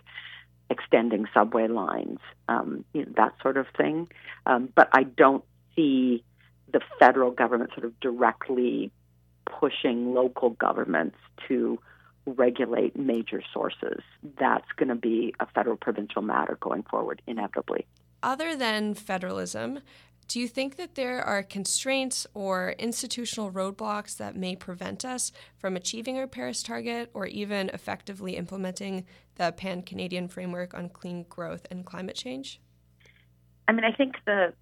extending 0.70 1.26
subway 1.34 1.68
lines, 1.68 2.20
um, 2.50 2.86
you 2.94 3.06
know, 3.06 3.12
that 3.16 3.34
sort 3.42 3.58
of 3.58 3.66
thing. 3.78 4.08
Um, 4.46 4.70
but 4.76 4.90
I 4.94 5.04
don't 5.04 5.44
see 5.76 6.24
the 6.72 6.82
federal 7.00 7.32
government 7.32 7.72
sort 7.74 7.86
of 7.86 8.00
directly 8.00 8.92
pushing 9.46 10.14
local 10.14 10.52
governments 10.52 11.18
to 11.48 11.80
regulate 12.26 12.98
major 12.98 13.42
sources. 13.54 14.02
That's 14.38 14.68
going 14.76 14.90
to 14.90 14.96
be 14.96 15.34
a 15.40 15.46
federal 15.48 15.78
provincial 15.78 16.22
matter 16.22 16.58
going 16.60 16.84
forward, 16.84 17.22
inevitably. 17.26 17.86
Other 18.22 18.56
than 18.56 18.94
federalism, 18.94 19.80
do 20.28 20.40
you 20.40 20.48
think 20.48 20.76
that 20.76 20.96
there 20.96 21.22
are 21.22 21.42
constraints 21.42 22.28
or 22.34 22.76
institutional 22.78 23.52
roadblocks 23.52 24.18
that 24.18 24.36
may 24.36 24.56
prevent 24.56 25.06
us 25.06 25.32
from 25.58 25.76
achieving 25.76 26.18
our 26.18 26.28
Paris 26.28 26.62
target 26.62 27.10
or 27.14 27.26
even 27.28 27.70
effectively 27.70 28.36
implementing 28.36 29.06
the 29.36 29.54
Pan 29.54 29.82
Canadian 29.84 30.28
Framework 30.28 30.74
on 30.74 30.90
Clean 30.90 31.26
Growth 31.30 31.66
and 31.72 31.86
Climate 31.86 32.16
Change? 32.16 32.60
I 33.68 33.72
mean, 33.72 33.86
I 33.86 33.92
think 33.92 34.16
the 34.26 34.54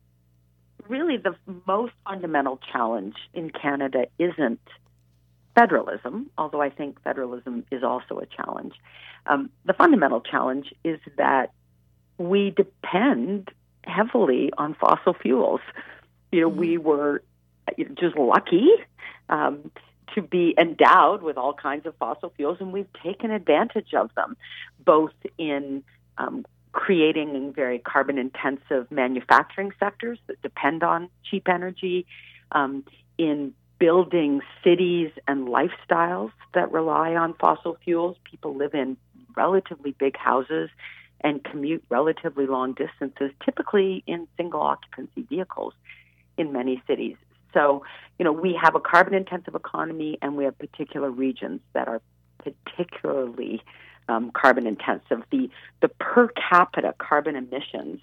really 0.88 1.18
the 1.18 1.36
most 1.68 1.94
fundamental 2.08 2.60
challenge 2.72 3.16
in 3.34 3.50
Canada 3.50 4.06
isn't 4.20 4.62
federalism, 5.56 6.30
although 6.38 6.62
I 6.62 6.70
think 6.70 7.02
federalism 7.02 7.66
is 7.72 7.84
also 7.84 8.20
a 8.20 8.26
challenge. 8.26 8.74
Um, 9.26 9.50
the 9.66 9.74
fundamental 9.74 10.22
challenge 10.22 10.74
is 10.84 11.00
that 11.18 11.52
we 12.18 12.52
depend 12.52 13.50
heavily 13.86 14.52
on 14.58 14.76
fossil 14.76 15.14
fuels. 15.14 15.62
You 16.32 16.42
know, 16.42 16.50
mm-hmm. 16.50 16.60
we 16.60 16.78
were 16.78 17.24
just 18.00 18.16
lucky 18.18 18.68
um, 19.30 19.72
to 20.14 20.22
be 20.22 20.54
endowed 20.58 21.24
with 21.24 21.38
all 21.38 21.54
kinds 21.54 21.86
of 21.86 21.96
fossil 21.98 22.32
fuels, 22.36 22.58
and 22.60 22.72
we've 22.72 22.92
taken 23.04 23.32
advantage 23.32 23.94
of 23.94 24.12
them, 24.16 24.38
both 24.84 25.14
in 25.38 25.84
um, 26.18 26.46
creating 26.72 27.54
very 27.54 27.80
carbon 27.80 28.18
intensive 28.18 28.90
manufacturing 28.92 29.72
sectors 29.80 30.20
that 30.28 30.42
depend 30.42 30.84
on 30.84 31.10
cheap 31.24 31.48
energy, 31.48 32.06
um, 32.52 32.84
in 33.18 33.54
building 33.80 34.42
cities 34.64 35.12
and 35.28 35.48
lifestyles 35.48 36.32
that 36.54 36.72
rely 36.72 37.16
on 37.16 37.34
fossil 37.34 37.78
fuels. 37.84 38.18
People 38.30 38.56
live 38.56 38.74
in 38.74 38.98
relatively 39.36 39.92
big 39.92 40.16
houses 40.18 40.70
and 41.22 41.44
commute 41.44 41.84
relatively 41.90 42.46
long 42.46 42.74
distances, 42.74 43.32
typically 43.44 44.04
in 44.06 44.28
single 44.38 44.62
occupancy 44.62 45.24
vehicles 45.24 45.74
in 46.38 46.52
many 46.52 46.82
cities. 46.88 47.16
So, 47.54 47.84
you 48.20 48.26
know, 48.26 48.34
we 48.34 48.58
have 48.62 48.76
a 48.76 48.80
carbon 48.80 49.14
intensive 49.14 49.56
economy 49.56 50.18
and 50.22 50.36
we 50.36 50.44
have 50.44 50.58
particular 50.60 51.10
regions 51.10 51.62
that 51.74 51.88
are 51.88 52.02
particularly 52.38 53.64
um, 54.10 54.32
carbon 54.32 54.68
intensive. 54.68 55.24
The, 55.32 55.50
the 55.82 55.88
per 55.88 56.28
capita 56.30 56.94
carbon 56.98 57.36
emissions 57.36 58.02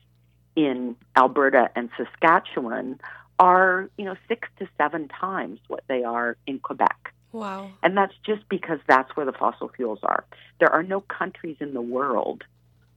in 0.57 0.97
Alberta 1.17 1.71
and 1.77 1.91
Saskatchewan 1.97 3.01
are, 3.39 3.89
you 3.97 4.05
know, 4.05 4.17
six 4.29 4.49
to 4.59 4.69
seven 4.79 5.09
times 5.09 5.61
what 5.69 5.85
they 5.89 6.03
are 6.03 6.37
in 6.47 6.59
Quebec. 6.59 7.13
Wow. 7.33 7.71
And 7.83 7.97
that's 7.97 8.15
just 8.25 8.47
because 8.49 8.79
that's 8.87 9.17
where 9.17 9.25
the 9.25 9.33
fossil 9.33 9.71
fuels 9.75 10.01
are. 10.03 10.25
There 10.61 10.71
are 10.71 10.83
no 10.83 11.01
countries 11.01 11.57
in 11.61 11.73
the 11.73 11.81
world 11.81 12.45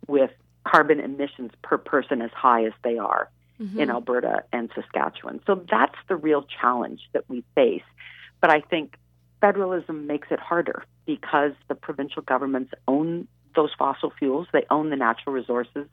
with 0.08 0.32
carbon 0.66 1.00
emissions 1.00 1.52
per 1.62 1.78
person 1.78 2.22
as 2.22 2.32
high 2.32 2.66
as 2.66 2.74
they 2.84 2.98
are 2.98 3.30
mm-hmm. 3.60 3.80
in 3.80 3.90
Alberta 3.90 4.44
and 4.52 4.70
Saskatchewan. 4.74 5.40
So 5.46 5.64
that's 5.70 5.96
the 6.08 6.16
real 6.16 6.44
challenge 6.44 7.02
that 7.14 7.30
we 7.30 7.44
face. 7.56 7.84
But 8.42 8.52
I 8.52 8.62
think 8.62 8.96
federalism 9.42 10.08
makes 10.08 10.30
it 10.32 10.40
harder 10.40 10.84
because 11.06 11.52
the 11.68 11.76
provincial 11.76 12.22
governments 12.22 12.74
own 12.88 13.28
those 13.56 13.72
fossil 13.78 14.12
fuels, 14.18 14.48
they 14.52 14.66
own 14.70 14.90
the 14.90 14.96
natural 14.96 15.34
resources 15.34 15.88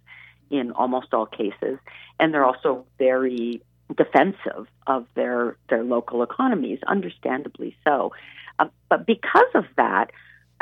in 0.50 0.72
almost 0.72 1.14
all 1.14 1.26
cases, 1.26 1.78
and 2.18 2.34
they're 2.34 2.44
also 2.44 2.84
very 2.98 3.62
defensive 3.96 4.66
of 4.86 5.06
their 5.14 5.56
their 5.68 5.84
local 5.84 6.22
economies, 6.22 6.78
understandably 6.86 7.76
so. 7.84 8.12
Uh, 8.58 8.66
but 8.88 9.06
because 9.06 9.50
of 9.54 9.64
that, 9.76 10.10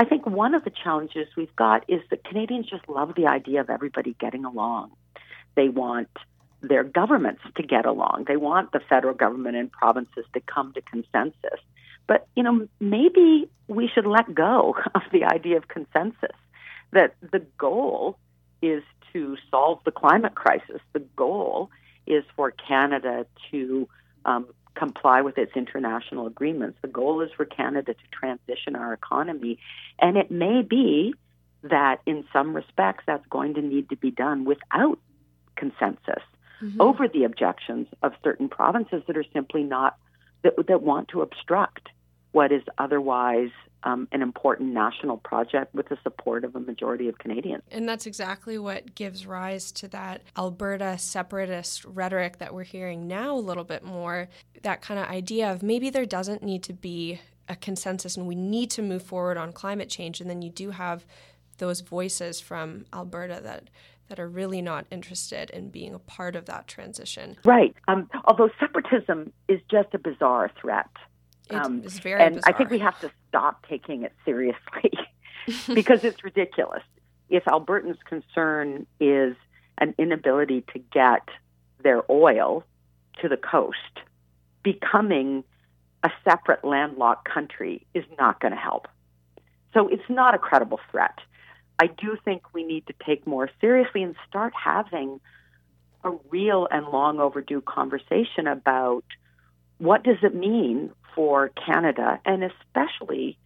I 0.00 0.06
think 0.06 0.24
one 0.24 0.54
of 0.54 0.64
the 0.64 0.70
challenges 0.70 1.28
we've 1.36 1.54
got 1.56 1.84
is 1.86 2.00
that 2.08 2.24
Canadians 2.24 2.70
just 2.70 2.88
love 2.88 3.12
the 3.16 3.26
idea 3.26 3.60
of 3.60 3.68
everybody 3.68 4.16
getting 4.18 4.46
along. 4.46 4.92
They 5.56 5.68
want 5.68 6.08
their 6.62 6.84
governments 6.84 7.42
to 7.56 7.62
get 7.62 7.84
along. 7.84 8.24
They 8.26 8.38
want 8.38 8.72
the 8.72 8.80
federal 8.80 9.12
government 9.12 9.56
and 9.56 9.70
provinces 9.70 10.24
to 10.32 10.40
come 10.40 10.72
to 10.72 10.80
consensus. 10.80 11.60
But, 12.06 12.26
you 12.34 12.42
know, 12.42 12.66
maybe 12.80 13.50
we 13.68 13.88
should 13.88 14.06
let 14.06 14.34
go 14.34 14.74
of 14.94 15.02
the 15.12 15.24
idea 15.24 15.58
of 15.58 15.68
consensus, 15.68 16.36
that 16.92 17.14
the 17.20 17.40
goal 17.58 18.16
is 18.62 18.82
to 19.12 19.36
solve 19.50 19.80
the 19.84 19.90
climate 19.90 20.34
crisis. 20.34 20.80
The 20.94 21.00
goal 21.14 21.70
is 22.06 22.24
for 22.36 22.52
Canada 22.52 23.26
to 23.50 23.86
um, 24.24 24.46
comply 24.74 25.22
with 25.22 25.38
its 25.38 25.52
international 25.56 26.26
agreements. 26.26 26.78
The 26.82 26.88
goal 26.88 27.20
is 27.20 27.30
for 27.36 27.44
Canada 27.44 27.94
to 27.94 28.00
transition 28.12 28.76
our 28.76 28.92
economy, 28.92 29.58
and 29.98 30.16
it 30.16 30.30
may 30.30 30.62
be 30.62 31.14
that 31.62 32.00
in 32.06 32.24
some 32.32 32.54
respects 32.54 33.04
that's 33.06 33.26
going 33.26 33.54
to 33.54 33.62
need 33.62 33.90
to 33.90 33.96
be 33.96 34.10
done 34.10 34.44
without 34.44 34.98
consensus 35.56 36.22
mm-hmm. 36.62 36.80
over 36.80 37.06
the 37.08 37.24
objections 37.24 37.86
of 38.02 38.12
certain 38.24 38.48
provinces 38.48 39.02
that 39.06 39.16
are 39.16 39.24
simply 39.32 39.62
not 39.62 39.96
that, 40.42 40.54
that 40.68 40.82
want 40.82 41.08
to 41.08 41.20
obstruct 41.20 41.88
what 42.32 42.52
is 42.52 42.62
otherwise 42.78 43.50
um, 43.82 44.08
an 44.12 44.22
important 44.22 44.72
national 44.72 45.16
project 45.16 45.74
with 45.74 45.88
the 45.88 45.96
support 46.02 46.44
of 46.44 46.54
a 46.54 46.60
majority 46.60 47.08
of 47.08 47.18
Canadians. 47.18 47.62
And 47.70 47.88
that's 47.88 48.06
exactly 48.06 48.58
what 48.58 48.94
gives 48.94 49.26
rise 49.26 49.72
to 49.72 49.88
that 49.88 50.22
Alberta 50.36 50.98
separatist 50.98 51.84
rhetoric 51.84 52.38
that 52.38 52.52
we're 52.52 52.64
hearing 52.64 53.06
now 53.08 53.34
a 53.34 53.40
little 53.40 53.64
bit 53.64 53.82
more. 53.82 54.28
That 54.62 54.82
kind 54.82 55.00
of 55.00 55.06
idea 55.08 55.50
of 55.50 55.62
maybe 55.62 55.90
there 55.90 56.06
doesn't 56.06 56.42
need 56.42 56.62
to 56.64 56.72
be 56.72 57.20
a 57.48 57.56
consensus 57.56 58.16
and 58.16 58.26
we 58.26 58.34
need 58.34 58.70
to 58.72 58.82
move 58.82 59.02
forward 59.02 59.36
on 59.36 59.52
climate 59.52 59.88
change. 59.88 60.20
And 60.20 60.28
then 60.28 60.42
you 60.42 60.50
do 60.50 60.70
have 60.70 61.06
those 61.58 61.80
voices 61.80 62.40
from 62.40 62.86
Alberta 62.92 63.40
that 63.42 63.70
that 64.08 64.18
are 64.18 64.28
really 64.28 64.60
not 64.60 64.86
interested 64.90 65.50
in 65.50 65.70
being 65.70 65.94
a 65.94 65.98
part 66.00 66.34
of 66.34 66.46
that 66.46 66.66
transition. 66.66 67.36
Right. 67.44 67.76
Um, 67.86 68.10
although 68.24 68.50
separatism 68.58 69.32
is 69.46 69.60
just 69.70 69.94
a 69.94 70.00
bizarre 70.00 70.50
threat. 70.60 70.90
Um, 71.50 71.82
it's 71.84 71.98
very 71.98 72.20
and 72.20 72.36
bizarre. 72.36 72.54
I 72.54 72.56
think 72.56 72.70
we 72.70 72.78
have 72.78 72.98
to 73.00 73.10
stop 73.28 73.66
taking 73.66 74.02
it 74.02 74.12
seriously 74.24 74.92
because 75.74 76.04
it's 76.04 76.22
ridiculous. 76.24 76.82
If 77.28 77.44
Albertans' 77.44 77.98
concern 78.04 78.86
is 78.98 79.36
an 79.78 79.94
inability 79.98 80.64
to 80.72 80.78
get 80.78 81.28
their 81.82 82.02
oil 82.10 82.64
to 83.20 83.28
the 83.28 83.36
coast, 83.36 84.00
becoming 84.62 85.44
a 86.02 86.10
separate 86.24 86.64
landlocked 86.64 87.28
country 87.28 87.86
is 87.94 88.04
not 88.18 88.40
going 88.40 88.52
to 88.52 88.58
help. 88.58 88.88
So 89.74 89.88
it's 89.88 90.08
not 90.08 90.34
a 90.34 90.38
credible 90.38 90.80
threat. 90.90 91.18
I 91.78 91.86
do 91.86 92.16
think 92.24 92.42
we 92.52 92.64
need 92.64 92.86
to 92.88 92.94
take 93.06 93.26
more 93.26 93.48
seriously 93.60 94.02
and 94.02 94.14
start 94.28 94.52
having 94.54 95.20
a 96.04 96.10
real 96.30 96.66
and 96.70 96.86
long 96.88 97.20
overdue 97.20 97.60
conversation 97.60 98.46
about 98.46 99.04
what 99.80 100.04
does 100.04 100.18
it 100.22 100.34
mean 100.34 100.90
for 101.14 101.50
Canada 101.66 102.20
and 102.24 102.44
especially 102.44 103.36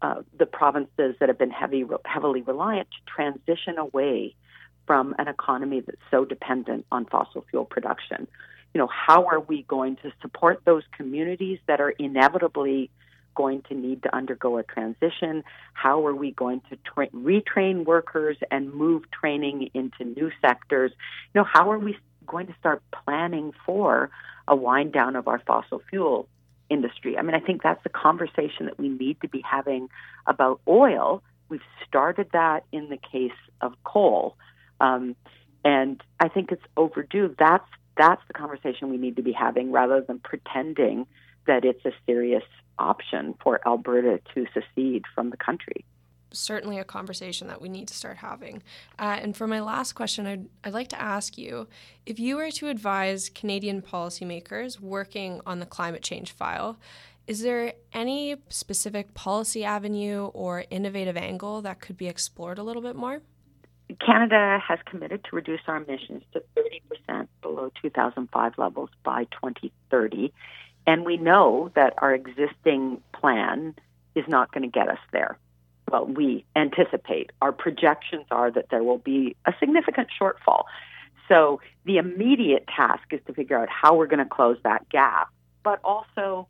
uh, 0.00 0.22
the 0.36 0.46
provinces 0.46 1.14
that 1.20 1.28
have 1.28 1.38
been 1.38 1.50
heavy, 1.50 1.84
heavily 2.04 2.40
reliant 2.42 2.88
to 2.90 3.12
transition 3.14 3.78
away 3.78 4.34
from 4.86 5.14
an 5.18 5.28
economy 5.28 5.80
that's 5.80 6.00
so 6.10 6.24
dependent 6.24 6.84
on 6.90 7.04
fossil 7.04 7.44
fuel 7.50 7.64
production. 7.64 8.26
You 8.74 8.80
know, 8.80 8.88
how 8.88 9.26
are 9.26 9.38
we 9.38 9.62
going 9.62 9.96
to 9.96 10.10
support 10.22 10.62
those 10.64 10.82
communities 10.96 11.58
that 11.68 11.80
are 11.80 11.90
inevitably 11.90 12.90
going 13.34 13.62
to 13.68 13.74
need 13.74 14.02
to 14.02 14.14
undergo 14.14 14.56
a 14.56 14.62
transition? 14.62 15.44
How 15.74 16.06
are 16.06 16.14
we 16.14 16.32
going 16.32 16.62
to 16.70 16.76
tra- 16.84 17.10
retrain 17.10 17.84
workers 17.84 18.38
and 18.50 18.72
move 18.72 19.04
training 19.10 19.70
into 19.74 20.04
new 20.04 20.30
sectors? 20.40 20.90
You 21.34 21.42
know, 21.42 21.46
how 21.50 21.70
are 21.70 21.78
we 21.78 21.96
going 22.26 22.46
to 22.46 22.54
start 22.58 22.82
planning 23.04 23.52
for 23.64 24.10
a 24.48 24.56
wind 24.56 24.92
down 24.92 25.16
of 25.16 25.28
our 25.28 25.40
fossil 25.46 25.82
fuel 25.90 26.28
industry? 26.70 27.16
I 27.18 27.22
mean, 27.22 27.34
I 27.34 27.40
think 27.40 27.62
that's 27.62 27.82
the 27.82 27.90
conversation 27.90 28.66
that 28.66 28.78
we 28.78 28.88
need 28.88 29.20
to 29.22 29.28
be 29.28 29.42
having 29.48 29.88
about 30.26 30.60
oil. 30.66 31.22
We've 31.48 31.60
started 31.86 32.28
that 32.32 32.64
in 32.72 32.88
the 32.88 32.98
case 32.98 33.30
of 33.60 33.74
coal. 33.84 34.36
Um, 34.80 35.14
and 35.64 36.02
I 36.18 36.28
think 36.28 36.50
it's 36.50 36.64
overdue. 36.76 37.34
That's 37.38 37.68
that's 37.96 38.22
the 38.26 38.32
conversation 38.32 38.88
we 38.88 38.96
need 38.96 39.16
to 39.16 39.22
be 39.22 39.32
having 39.32 39.70
rather 39.70 40.00
than 40.00 40.18
pretending 40.18 41.06
that 41.46 41.64
it's 41.64 41.84
a 41.84 41.92
serious 42.06 42.44
option 42.78 43.34
for 43.42 43.60
Alberta 43.66 44.20
to 44.34 44.46
secede 44.54 45.04
from 45.14 45.30
the 45.30 45.36
country. 45.36 45.84
Certainly, 46.32 46.78
a 46.78 46.84
conversation 46.84 47.48
that 47.48 47.60
we 47.60 47.68
need 47.68 47.88
to 47.88 47.94
start 47.94 48.18
having. 48.18 48.62
Uh, 48.98 49.18
and 49.20 49.36
for 49.36 49.46
my 49.46 49.60
last 49.60 49.92
question, 49.92 50.26
I'd, 50.26 50.48
I'd 50.64 50.72
like 50.72 50.88
to 50.88 51.00
ask 51.00 51.36
you 51.36 51.68
if 52.06 52.18
you 52.18 52.36
were 52.36 52.50
to 52.52 52.68
advise 52.68 53.28
Canadian 53.28 53.82
policymakers 53.82 54.80
working 54.80 55.40
on 55.46 55.60
the 55.60 55.66
climate 55.66 56.02
change 56.02 56.32
file, 56.32 56.78
is 57.26 57.42
there 57.42 57.74
any 57.92 58.36
specific 58.48 59.14
policy 59.14 59.64
avenue 59.64 60.26
or 60.34 60.64
innovative 60.70 61.16
angle 61.16 61.62
that 61.62 61.80
could 61.80 61.96
be 61.96 62.08
explored 62.08 62.58
a 62.58 62.62
little 62.62 62.82
bit 62.82 62.96
more? 62.96 63.22
Canada 64.04 64.58
has 64.66 64.78
committed 64.86 65.24
to 65.24 65.36
reduce 65.36 65.60
our 65.66 65.76
emissions 65.76 66.22
to 66.32 66.42
30% 66.56 67.28
below 67.42 67.70
2005 67.82 68.58
levels 68.58 68.90
by 69.04 69.24
2030. 69.24 70.32
And 70.86 71.04
we 71.04 71.16
know 71.16 71.70
that 71.74 71.94
our 71.98 72.14
existing 72.14 73.02
plan 73.12 73.74
is 74.14 74.24
not 74.28 74.52
going 74.52 74.62
to 74.62 74.68
get 74.68 74.88
us 74.88 74.98
there. 75.12 75.38
Well, 75.90 76.06
we 76.06 76.44
anticipate. 76.56 77.30
Our 77.42 77.52
projections 77.52 78.26
are 78.30 78.50
that 78.50 78.66
there 78.70 78.82
will 78.82 78.98
be 78.98 79.36
a 79.44 79.52
significant 79.60 80.08
shortfall. 80.18 80.64
So 81.28 81.60
the 81.84 81.98
immediate 81.98 82.66
task 82.66 83.04
is 83.10 83.20
to 83.26 83.34
figure 83.34 83.58
out 83.58 83.68
how 83.68 83.96
we're 83.96 84.06
going 84.06 84.18
to 84.18 84.28
close 84.28 84.58
that 84.64 84.88
gap, 84.88 85.28
but 85.62 85.80
also 85.84 86.48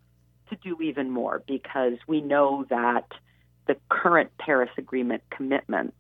to 0.51 0.57
do 0.57 0.81
even 0.83 1.11
more 1.11 1.43
because 1.47 1.95
we 2.07 2.21
know 2.21 2.67
that 2.71 3.07
the 3.67 3.77
current 3.89 4.31
Paris 4.39 4.71
Agreement 4.77 5.23
commitments 5.31 5.97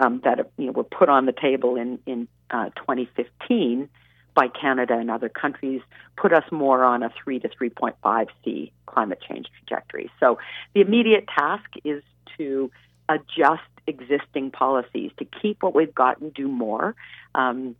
um, 0.00 0.20
that 0.24 0.50
you 0.56 0.66
know, 0.66 0.72
were 0.72 0.84
put 0.84 1.08
on 1.08 1.26
the 1.26 1.32
table 1.32 1.76
in, 1.76 1.98
in 2.06 2.28
uh, 2.50 2.70
2015 2.76 3.88
by 4.34 4.48
Canada 4.48 4.96
and 4.96 5.10
other 5.10 5.28
countries 5.28 5.82
put 6.16 6.32
us 6.32 6.44
more 6.50 6.84
on 6.84 7.02
a 7.02 7.10
3 7.22 7.40
to 7.40 7.48
3.5 7.48 8.26
C 8.44 8.72
climate 8.86 9.18
change 9.28 9.46
trajectory. 9.58 10.10
So 10.20 10.38
the 10.74 10.80
immediate 10.80 11.26
task 11.26 11.68
is 11.84 12.02
to 12.38 12.70
adjust 13.08 13.62
existing 13.86 14.50
policies 14.50 15.10
to 15.18 15.24
keep 15.24 15.62
what 15.62 15.74
we've 15.74 15.94
got 15.94 16.20
and 16.20 16.32
do 16.32 16.48
more. 16.48 16.94
Um, 17.34 17.76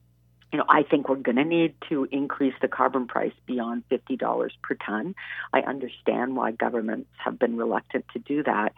you 0.53 0.59
know, 0.59 0.65
I 0.69 0.83
think 0.83 1.09
we're 1.09 1.17
going 1.17 1.37
to 1.37 1.45
need 1.45 1.75
to 1.89 2.09
increase 2.11 2.55
the 2.61 2.67
carbon 2.67 3.07
price 3.07 3.33
beyond 3.47 3.85
$50 3.89 4.51
per 4.63 4.75
ton. 4.75 5.15
I 5.53 5.61
understand 5.61 6.35
why 6.35 6.51
governments 6.51 7.09
have 7.25 7.39
been 7.39 7.57
reluctant 7.57 8.07
to 8.15 8.19
do 8.19 8.43
that. 8.43 8.73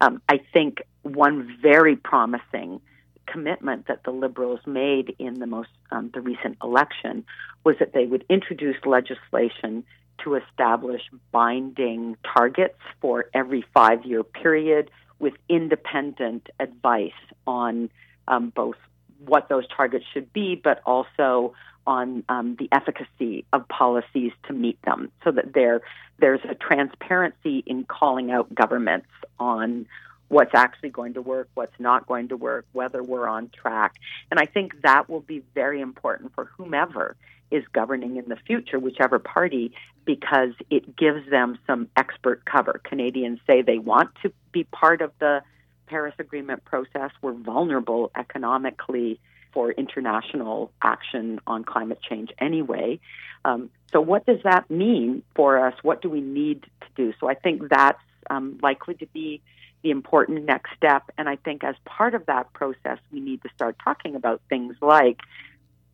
Um, 0.00 0.20
I 0.28 0.40
think 0.52 0.82
one 1.02 1.56
very 1.62 1.94
promising 1.94 2.80
commitment 3.26 3.86
that 3.86 4.02
the 4.02 4.10
Liberals 4.10 4.60
made 4.66 5.14
in 5.20 5.38
the 5.38 5.46
most 5.46 5.68
um, 5.92 6.10
the 6.12 6.20
recent 6.20 6.58
election 6.62 7.24
was 7.64 7.76
that 7.78 7.92
they 7.92 8.04
would 8.04 8.24
introduce 8.28 8.76
legislation 8.84 9.84
to 10.24 10.34
establish 10.34 11.02
binding 11.30 12.16
targets 12.36 12.78
for 13.00 13.26
every 13.32 13.64
five 13.72 14.04
year 14.04 14.24
period 14.24 14.90
with 15.22 15.34
independent 15.48 16.48
advice 16.60 17.12
on 17.46 17.88
um, 18.28 18.52
both 18.54 18.76
what 19.24 19.48
those 19.48 19.64
targets 19.68 20.04
should 20.12 20.30
be, 20.32 20.56
but 20.56 20.82
also 20.84 21.54
on 21.86 22.24
um, 22.28 22.56
the 22.58 22.68
efficacy 22.72 23.44
of 23.52 23.66
policies 23.68 24.32
to 24.46 24.52
meet 24.52 24.80
them, 24.82 25.10
so 25.24 25.30
that 25.30 25.54
there 25.54 25.80
there's 26.18 26.40
a 26.48 26.54
transparency 26.54 27.62
in 27.66 27.84
calling 27.84 28.30
out 28.30 28.52
governments 28.54 29.08
on 29.38 29.86
what's 30.32 30.54
actually 30.54 30.88
going 30.88 31.12
to 31.12 31.20
work, 31.20 31.46
what's 31.52 31.78
not 31.78 32.06
going 32.06 32.28
to 32.28 32.36
work, 32.38 32.64
whether 32.72 33.02
we're 33.02 33.28
on 33.28 33.50
track. 33.50 33.96
And 34.30 34.40
I 34.40 34.46
think 34.46 34.80
that 34.80 35.10
will 35.10 35.20
be 35.20 35.42
very 35.54 35.82
important 35.82 36.34
for 36.34 36.46
whomever 36.56 37.16
is 37.50 37.62
governing 37.74 38.16
in 38.16 38.24
the 38.30 38.36
future, 38.36 38.78
whichever 38.78 39.18
party, 39.18 39.74
because 40.06 40.54
it 40.70 40.96
gives 40.96 41.28
them 41.28 41.58
some 41.66 41.86
expert 41.98 42.46
cover. 42.46 42.80
Canadians 42.82 43.40
say 43.46 43.60
they 43.60 43.76
want 43.76 44.08
to 44.22 44.32
be 44.52 44.64
part 44.64 45.02
of 45.02 45.12
the 45.18 45.42
Paris 45.86 46.14
Agreement 46.18 46.64
process. 46.64 47.10
We're 47.20 47.34
vulnerable 47.34 48.10
economically 48.16 49.20
for 49.52 49.70
international 49.72 50.72
action 50.80 51.40
on 51.46 51.62
climate 51.62 51.98
change 52.08 52.30
anyway. 52.38 53.00
Um, 53.44 53.68
so, 53.92 54.00
what 54.00 54.24
does 54.24 54.38
that 54.44 54.70
mean 54.70 55.24
for 55.34 55.66
us? 55.66 55.74
What 55.82 56.00
do 56.00 56.08
we 56.08 56.22
need 56.22 56.62
to 56.62 56.86
do? 56.96 57.12
So, 57.20 57.28
I 57.28 57.34
think 57.34 57.68
that's 57.68 58.00
um, 58.30 58.58
likely 58.62 58.94
to 58.94 59.06
be 59.08 59.42
the 59.82 59.90
important 59.90 60.44
next 60.44 60.70
step. 60.76 61.04
And 61.18 61.28
I 61.28 61.36
think 61.36 61.64
as 61.64 61.74
part 61.84 62.14
of 62.14 62.26
that 62.26 62.52
process, 62.52 62.98
we 63.10 63.20
need 63.20 63.42
to 63.42 63.48
start 63.54 63.76
talking 63.82 64.14
about 64.14 64.40
things 64.48 64.76
like, 64.80 65.20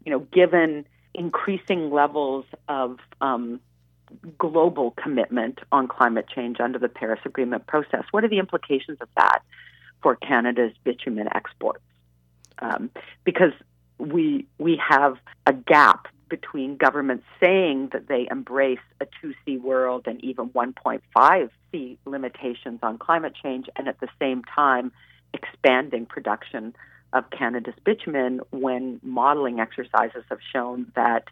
you 0.05 0.13
know, 0.13 0.21
given 0.21 0.87
increasing 1.15 1.91
levels 1.91 2.45
of 2.69 2.99
um, 3.21 3.61
global 4.39 4.93
commitment 4.93 5.59
on 5.73 5.89
climate 5.89 6.27
change 6.35 6.61
under 6.61 6.79
the 6.79 6.89
Paris 6.89 7.21
Agreement 7.25 7.67
process, 7.67 8.05
what 8.11 8.25
are 8.25 8.29
the 8.29 8.39
implications 8.39 8.99
of 9.01 9.09
that 9.17 9.41
for 10.03 10.17
Canada's 10.17 10.73
bitumen 10.85 11.29
exports? 11.35 11.83
Um, 12.61 12.91
because 13.25 13.53
we 13.99 14.47
we 14.59 14.81
have 14.89 15.17
a 15.47 15.53
gap 15.53 16.09
between 16.29 16.77
governments 16.77 17.25
saying 17.41 17.89
that 17.93 18.09
they 18.09 18.29
embrace 18.31 18.79
a 19.01 19.07
2C 19.23 19.61
world 19.61 20.07
and 20.07 20.23
even 20.23 20.51
1.5 20.51 21.51
C 21.71 21.99
limitations 22.05 22.81
on 22.83 22.99
climate 22.99 23.35
change, 23.41 23.67
and 23.77 23.89
at 23.89 24.01
the 24.01 24.09
same 24.19 24.43
time 24.45 24.93
expanding 25.35 26.07
production 26.07 26.75
of 27.13 27.25
Canada's 27.31 27.75
bitumen 27.85 28.41
when 28.51 29.01
modeling 29.03 29.61
exercises 29.61 30.25
have 30.29 30.39
shown 30.53 30.91
that 30.95 31.25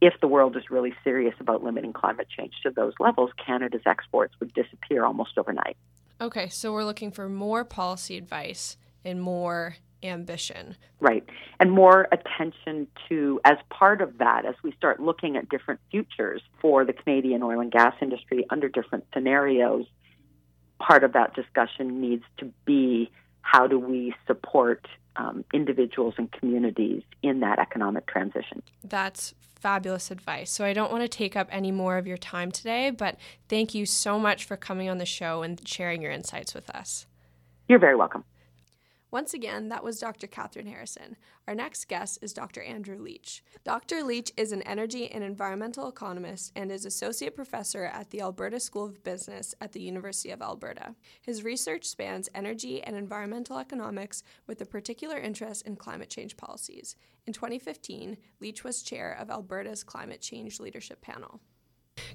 if 0.00 0.14
the 0.20 0.28
world 0.28 0.56
is 0.56 0.70
really 0.70 0.94
serious 1.02 1.34
about 1.40 1.62
limiting 1.62 1.92
climate 1.92 2.28
change 2.34 2.54
to 2.62 2.70
those 2.70 2.92
levels, 3.00 3.30
Canada's 3.44 3.82
exports 3.84 4.34
would 4.40 4.54
disappear 4.54 5.04
almost 5.04 5.36
overnight. 5.36 5.76
Okay, 6.20 6.48
so 6.48 6.72
we're 6.72 6.84
looking 6.84 7.10
for 7.10 7.28
more 7.28 7.64
policy 7.64 8.16
advice 8.16 8.76
and 9.04 9.20
more 9.20 9.76
ambition. 10.02 10.76
Right. 11.00 11.24
And 11.60 11.70
more 11.70 12.08
attention 12.12 12.86
to, 13.08 13.40
as 13.44 13.56
part 13.70 14.00
of 14.00 14.18
that, 14.18 14.44
as 14.44 14.54
we 14.62 14.72
start 14.72 15.00
looking 15.00 15.36
at 15.36 15.48
different 15.48 15.80
futures 15.90 16.42
for 16.60 16.84
the 16.84 16.92
Canadian 16.92 17.42
oil 17.42 17.60
and 17.60 17.70
gas 17.70 17.94
industry 18.00 18.46
under 18.50 18.68
different 18.68 19.04
scenarios, 19.12 19.86
part 20.78 21.04
of 21.04 21.12
that 21.12 21.34
discussion 21.34 22.00
needs 22.00 22.24
to 22.38 22.52
be 22.64 23.10
how 23.42 23.66
do 23.66 23.78
we 23.78 24.14
support 24.26 24.86
um, 25.16 25.44
individuals 25.52 26.14
and 26.18 26.30
communities 26.30 27.02
in 27.22 27.40
that 27.40 27.58
economic 27.58 28.06
transition. 28.06 28.62
That's 28.84 29.34
fabulous 29.58 30.10
advice. 30.10 30.50
So 30.50 30.64
I 30.64 30.72
don't 30.72 30.92
want 30.92 31.02
to 31.02 31.08
take 31.08 31.34
up 31.34 31.48
any 31.50 31.72
more 31.72 31.98
of 31.98 32.06
your 32.06 32.16
time 32.16 32.52
today, 32.52 32.90
but 32.90 33.16
thank 33.48 33.74
you 33.74 33.86
so 33.86 34.18
much 34.18 34.44
for 34.44 34.56
coming 34.56 34.88
on 34.88 34.98
the 34.98 35.06
show 35.06 35.42
and 35.42 35.60
sharing 35.66 36.00
your 36.00 36.12
insights 36.12 36.54
with 36.54 36.70
us. 36.70 37.06
You're 37.68 37.80
very 37.80 37.96
welcome. 37.96 38.24
Once 39.10 39.32
again, 39.32 39.70
that 39.70 39.82
was 39.82 39.98
Dr. 39.98 40.26
Kathryn 40.26 40.68
Harrison. 40.68 41.16
Our 41.46 41.54
next 41.54 41.88
guest 41.88 42.18
is 42.20 42.34
Dr. 42.34 42.62
Andrew 42.62 42.98
Leach. 42.98 43.42
Dr. 43.64 44.02
Leach 44.02 44.32
is 44.36 44.52
an 44.52 44.60
energy 44.62 45.10
and 45.10 45.24
environmental 45.24 45.88
economist 45.88 46.52
and 46.54 46.70
is 46.70 46.84
associate 46.84 47.34
professor 47.34 47.84
at 47.84 48.10
the 48.10 48.20
Alberta 48.20 48.60
School 48.60 48.84
of 48.84 49.02
Business 49.04 49.54
at 49.62 49.72
the 49.72 49.80
University 49.80 50.30
of 50.30 50.42
Alberta. 50.42 50.94
His 51.22 51.42
research 51.42 51.86
spans 51.86 52.28
energy 52.34 52.82
and 52.82 52.94
environmental 52.94 53.58
economics 53.58 54.22
with 54.46 54.60
a 54.60 54.66
particular 54.66 55.16
interest 55.16 55.66
in 55.66 55.76
climate 55.76 56.10
change 56.10 56.36
policies. 56.36 56.94
In 57.26 57.32
2015, 57.32 58.18
Leach 58.40 58.62
was 58.62 58.82
chair 58.82 59.16
of 59.18 59.30
Alberta's 59.30 59.84
Climate 59.84 60.20
Change 60.20 60.60
Leadership 60.60 61.00
Panel. 61.00 61.40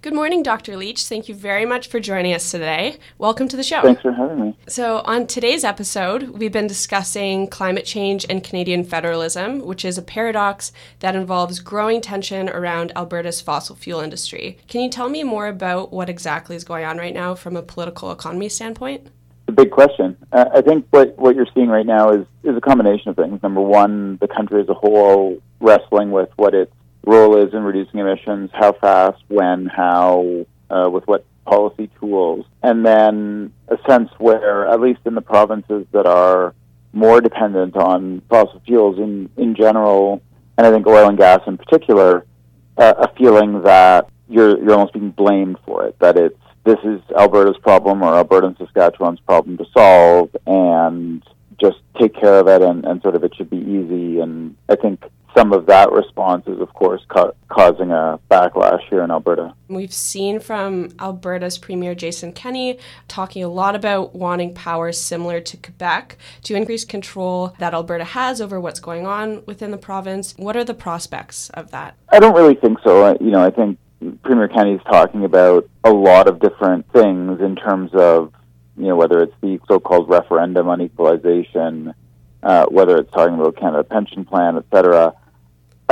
Good 0.01 0.13
morning, 0.13 0.43
Dr. 0.43 0.77
Leach. 0.77 1.05
Thank 1.05 1.29
you 1.29 1.35
very 1.35 1.65
much 1.65 1.87
for 1.87 1.99
joining 1.99 2.33
us 2.33 2.51
today. 2.51 2.97
Welcome 3.17 3.47
to 3.49 3.57
the 3.57 3.63
show. 3.63 3.81
Thanks 3.81 4.01
for 4.01 4.11
having 4.11 4.41
me. 4.41 4.57
So, 4.67 4.97
on 5.05 5.27
today's 5.27 5.63
episode, 5.63 6.29
we've 6.29 6.51
been 6.51 6.67
discussing 6.67 7.47
climate 7.47 7.85
change 7.85 8.25
and 8.29 8.43
Canadian 8.43 8.83
federalism, 8.83 9.59
which 9.65 9.85
is 9.85 9.97
a 9.97 10.01
paradox 10.01 10.71
that 10.99 11.15
involves 11.15 11.59
growing 11.59 12.01
tension 12.01 12.49
around 12.49 12.91
Alberta's 12.95 13.41
fossil 13.41 13.75
fuel 13.75 13.99
industry. 13.99 14.57
Can 14.67 14.81
you 14.81 14.89
tell 14.89 15.09
me 15.09 15.23
more 15.23 15.47
about 15.47 15.91
what 15.91 16.09
exactly 16.09 16.55
is 16.55 16.63
going 16.63 16.85
on 16.85 16.97
right 16.97 17.13
now 17.13 17.35
from 17.35 17.55
a 17.55 17.61
political 17.61 18.11
economy 18.11 18.49
standpoint? 18.49 19.01
It's 19.05 19.49
a 19.49 19.51
big 19.51 19.71
question. 19.71 20.15
Uh, 20.31 20.45
I 20.53 20.61
think 20.61 20.87
what, 20.91 21.17
what 21.17 21.35
you're 21.35 21.47
seeing 21.53 21.67
right 21.67 21.85
now 21.85 22.11
is, 22.11 22.25
is 22.43 22.55
a 22.55 22.61
combination 22.61 23.09
of 23.09 23.15
things. 23.15 23.43
Number 23.43 23.61
one, 23.61 24.17
the 24.21 24.27
country 24.27 24.61
as 24.61 24.69
a 24.69 24.73
whole 24.73 25.37
wrestling 25.59 26.11
with 26.11 26.29
what 26.37 26.53
its 26.53 26.71
role 27.05 27.37
is 27.37 27.53
in 27.53 27.63
reducing 27.63 27.99
emissions, 27.99 28.49
how 28.53 28.73
fast, 28.73 29.21
when, 29.27 29.65
how, 29.65 30.45
uh, 30.69 30.89
with 30.89 31.05
what 31.07 31.25
policy 31.45 31.89
tools, 31.99 32.45
and 32.61 32.85
then 32.85 33.51
a 33.67 33.77
sense 33.87 34.09
where, 34.17 34.67
at 34.67 34.79
least 34.79 35.01
in 35.05 35.15
the 35.15 35.21
provinces 35.21 35.85
that 35.91 36.05
are 36.05 36.55
more 36.93 37.19
dependent 37.19 37.75
on 37.75 38.21
fossil 38.29 38.61
fuels 38.65 38.97
in, 38.97 39.29
in 39.35 39.55
general, 39.55 40.21
and 40.57 40.65
I 40.67 40.71
think 40.71 40.87
oil 40.87 41.09
and 41.09 41.17
gas 41.17 41.41
in 41.47 41.57
particular, 41.57 42.25
uh, 42.77 42.93
a 42.97 43.13
feeling 43.15 43.63
that 43.63 44.09
you're 44.29 44.57
you're 44.59 44.73
almost 44.73 44.93
being 44.93 45.11
blamed 45.11 45.57
for 45.65 45.85
it. 45.85 45.97
That 45.99 46.17
it's 46.17 46.37
this 46.63 46.79
is 46.83 47.01
Alberta's 47.17 47.57
problem 47.57 48.01
or 48.03 48.15
Alberta 48.15 48.47
and 48.47 48.57
Saskatchewan's 48.57 49.19
problem 49.21 49.57
to 49.57 49.65
solve, 49.75 50.29
and 50.45 51.23
just 51.59 51.77
take 51.99 52.15
care 52.15 52.39
of 52.39 52.47
it, 52.47 52.61
and, 52.61 52.85
and 52.85 53.01
sort 53.01 53.15
of 53.15 53.23
it 53.23 53.35
should 53.35 53.49
be 53.49 53.57
easy. 53.57 54.19
And 54.19 54.55
I 54.69 54.75
think 54.75 55.03
some 55.35 55.51
of 55.53 55.65
that 55.65 55.91
response 55.91 56.45
is, 56.47 56.59
of 56.59 56.73
course, 56.73 57.01
ca- 57.07 57.31
causing 57.49 57.91
a 57.91 58.19
backlash 58.29 58.81
here 58.89 59.03
in 59.03 59.11
Alberta. 59.11 59.53
We've 59.67 59.93
seen 59.93 60.39
from 60.39 60.89
Alberta's 60.99 61.57
Premier 61.57 61.95
Jason 61.95 62.33
Kenney 62.33 62.77
talking 63.07 63.43
a 63.43 63.47
lot 63.47 63.75
about 63.75 64.15
wanting 64.15 64.53
powers 64.53 64.99
similar 64.99 65.39
to 65.41 65.57
Quebec 65.57 66.17
to 66.43 66.55
increase 66.55 66.85
control 66.85 67.55
that 67.59 67.73
Alberta 67.73 68.03
has 68.03 68.41
over 68.41 68.59
what's 68.59 68.79
going 68.79 69.05
on 69.07 69.43
within 69.45 69.71
the 69.71 69.77
province. 69.77 70.35
What 70.37 70.55
are 70.55 70.63
the 70.63 70.73
prospects 70.73 71.49
of 71.51 71.71
that? 71.71 71.95
I 72.09 72.19
don't 72.19 72.35
really 72.35 72.55
think 72.55 72.79
so. 72.83 73.17
You 73.19 73.31
know, 73.31 73.43
I 73.43 73.49
think 73.49 73.79
Premier 74.23 74.47
Kenney's 74.47 74.81
talking 74.83 75.23
about 75.25 75.69
a 75.83 75.91
lot 75.91 76.27
of 76.27 76.39
different 76.39 76.91
things 76.91 77.39
in 77.41 77.55
terms 77.55 77.91
of, 77.93 78.33
you 78.77 78.87
know, 78.87 78.95
whether 78.95 79.21
it's 79.21 79.35
the 79.41 79.59
so-called 79.67 80.09
referendum 80.09 80.67
on 80.67 80.81
equalization, 80.81 81.93
uh, 82.43 82.65
whether 82.67 82.97
it's 82.97 83.11
talking 83.11 83.35
about 83.35 83.55
Canada 83.55 83.83
Pension 83.83 84.25
Plan, 84.25 84.57
et 84.57 84.65
cetera. 84.73 85.13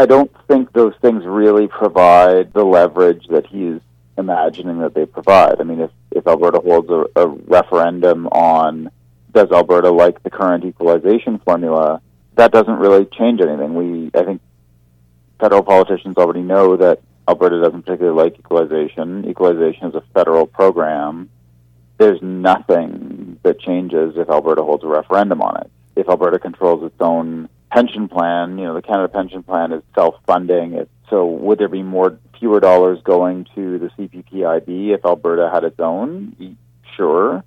I 0.02 0.08
don't 0.08 0.32
think 0.48 0.74
those 0.74 0.96
things 1.00 1.24
really 1.28 1.68
provide 1.68 2.54
the 2.54 2.64
leverage 2.64 3.28
that 3.28 3.46
he's 3.46 3.80
imagining 4.18 4.80
that 4.80 4.96
they 4.96 5.06
provide. 5.06 5.62
I 5.62 5.64
mean, 5.64 5.80
if, 5.80 5.92
if 6.10 6.26
Alberta 6.26 6.60
holds 6.60 6.90
a, 6.90 7.06
a 7.16 7.28
referendum 7.28 8.26
on 8.30 8.90
does 9.32 9.52
Alberta 9.52 9.92
like 9.92 10.24
the 10.24 10.32
current 10.32 10.66
equalization 10.66 11.38
formula, 11.38 12.02
that 12.34 12.52
doesn't 12.52 12.80
really 12.80 13.06
change 13.06 13.42
anything. 13.42 13.76
We, 13.76 14.10
I 14.20 14.24
think, 14.24 14.42
federal 15.40 15.62
politicians 15.62 16.18
already 16.18 16.42
know 16.42 16.78
that 16.78 17.00
Alberta 17.28 17.62
doesn't 17.62 17.84
particularly 17.84 18.24
like 18.24 18.40
equalization. 18.40 19.30
Equalization 19.30 19.90
is 19.90 19.94
a 19.94 20.02
federal 20.16 20.48
program. 20.48 21.30
There's 22.00 22.24
nothing 22.24 23.38
that 23.44 23.60
changes 23.60 24.18
if 24.18 24.32
Alberta 24.32 24.64
holds 24.64 24.84
a 24.84 24.88
referendum 24.88 25.44
on 25.44 25.62
it. 25.62 25.70
If 25.96 26.10
Alberta 26.10 26.40
controls 26.40 26.84
its 26.84 27.00
own 27.00 27.50
pension 27.72 28.08
plan, 28.08 28.58
you 28.58 28.66
know, 28.66 28.74
the 28.74 28.82
Canada 28.82 29.08
Pension 29.08 29.44
Plan 29.44 29.72
is 29.72 29.82
self-funding. 29.96 30.74
It, 30.74 30.90
so 31.10 31.26
would 31.26 31.60
there 31.60 31.70
be 31.70 31.84
more 31.84 32.20
fewer 32.38 32.60
dollars 32.60 33.00
going 33.04 33.48
to 33.56 33.80
the 33.80 33.88
CPPIB 33.98 34.94
if 34.94 35.06
Alberta 35.06 35.50
had 35.52 35.64
its 35.64 35.80
own? 35.80 36.58
Sure, 36.96 37.44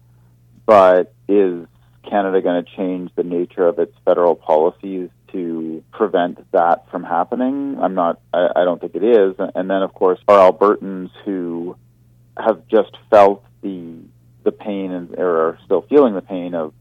but 0.66 1.14
is 1.28 1.66
Canada 2.08 2.40
going 2.40 2.64
to 2.64 2.76
change 2.76 3.10
the 3.14 3.22
nature 3.22 3.66
of 3.66 3.78
its 3.78 3.94
federal 4.04 4.34
policies 4.34 5.10
to 5.32 5.82
prevent 5.92 6.50
that 6.52 6.90
from 6.90 7.04
happening? 7.04 7.76
I'm 7.80 7.94
not. 7.94 8.20
I, 8.32 8.48
I 8.56 8.64
don't 8.64 8.80
think 8.80 8.94
it 8.94 9.04
is. 9.04 9.34
And 9.54 9.68
then, 9.68 9.82
of 9.82 9.92
course, 9.94 10.18
are 10.28 10.52
Albertans 10.52 11.10
who 11.24 11.76
have 12.36 12.66
just 12.68 12.96
felt 13.10 13.44
the 13.62 13.98
the 14.44 14.52
pain 14.52 14.92
and 14.92 15.14
or 15.18 15.48
are 15.48 15.58
still 15.64 15.82
feeling 15.82 16.14
the 16.14 16.22
pain 16.22 16.54
of 16.54 16.72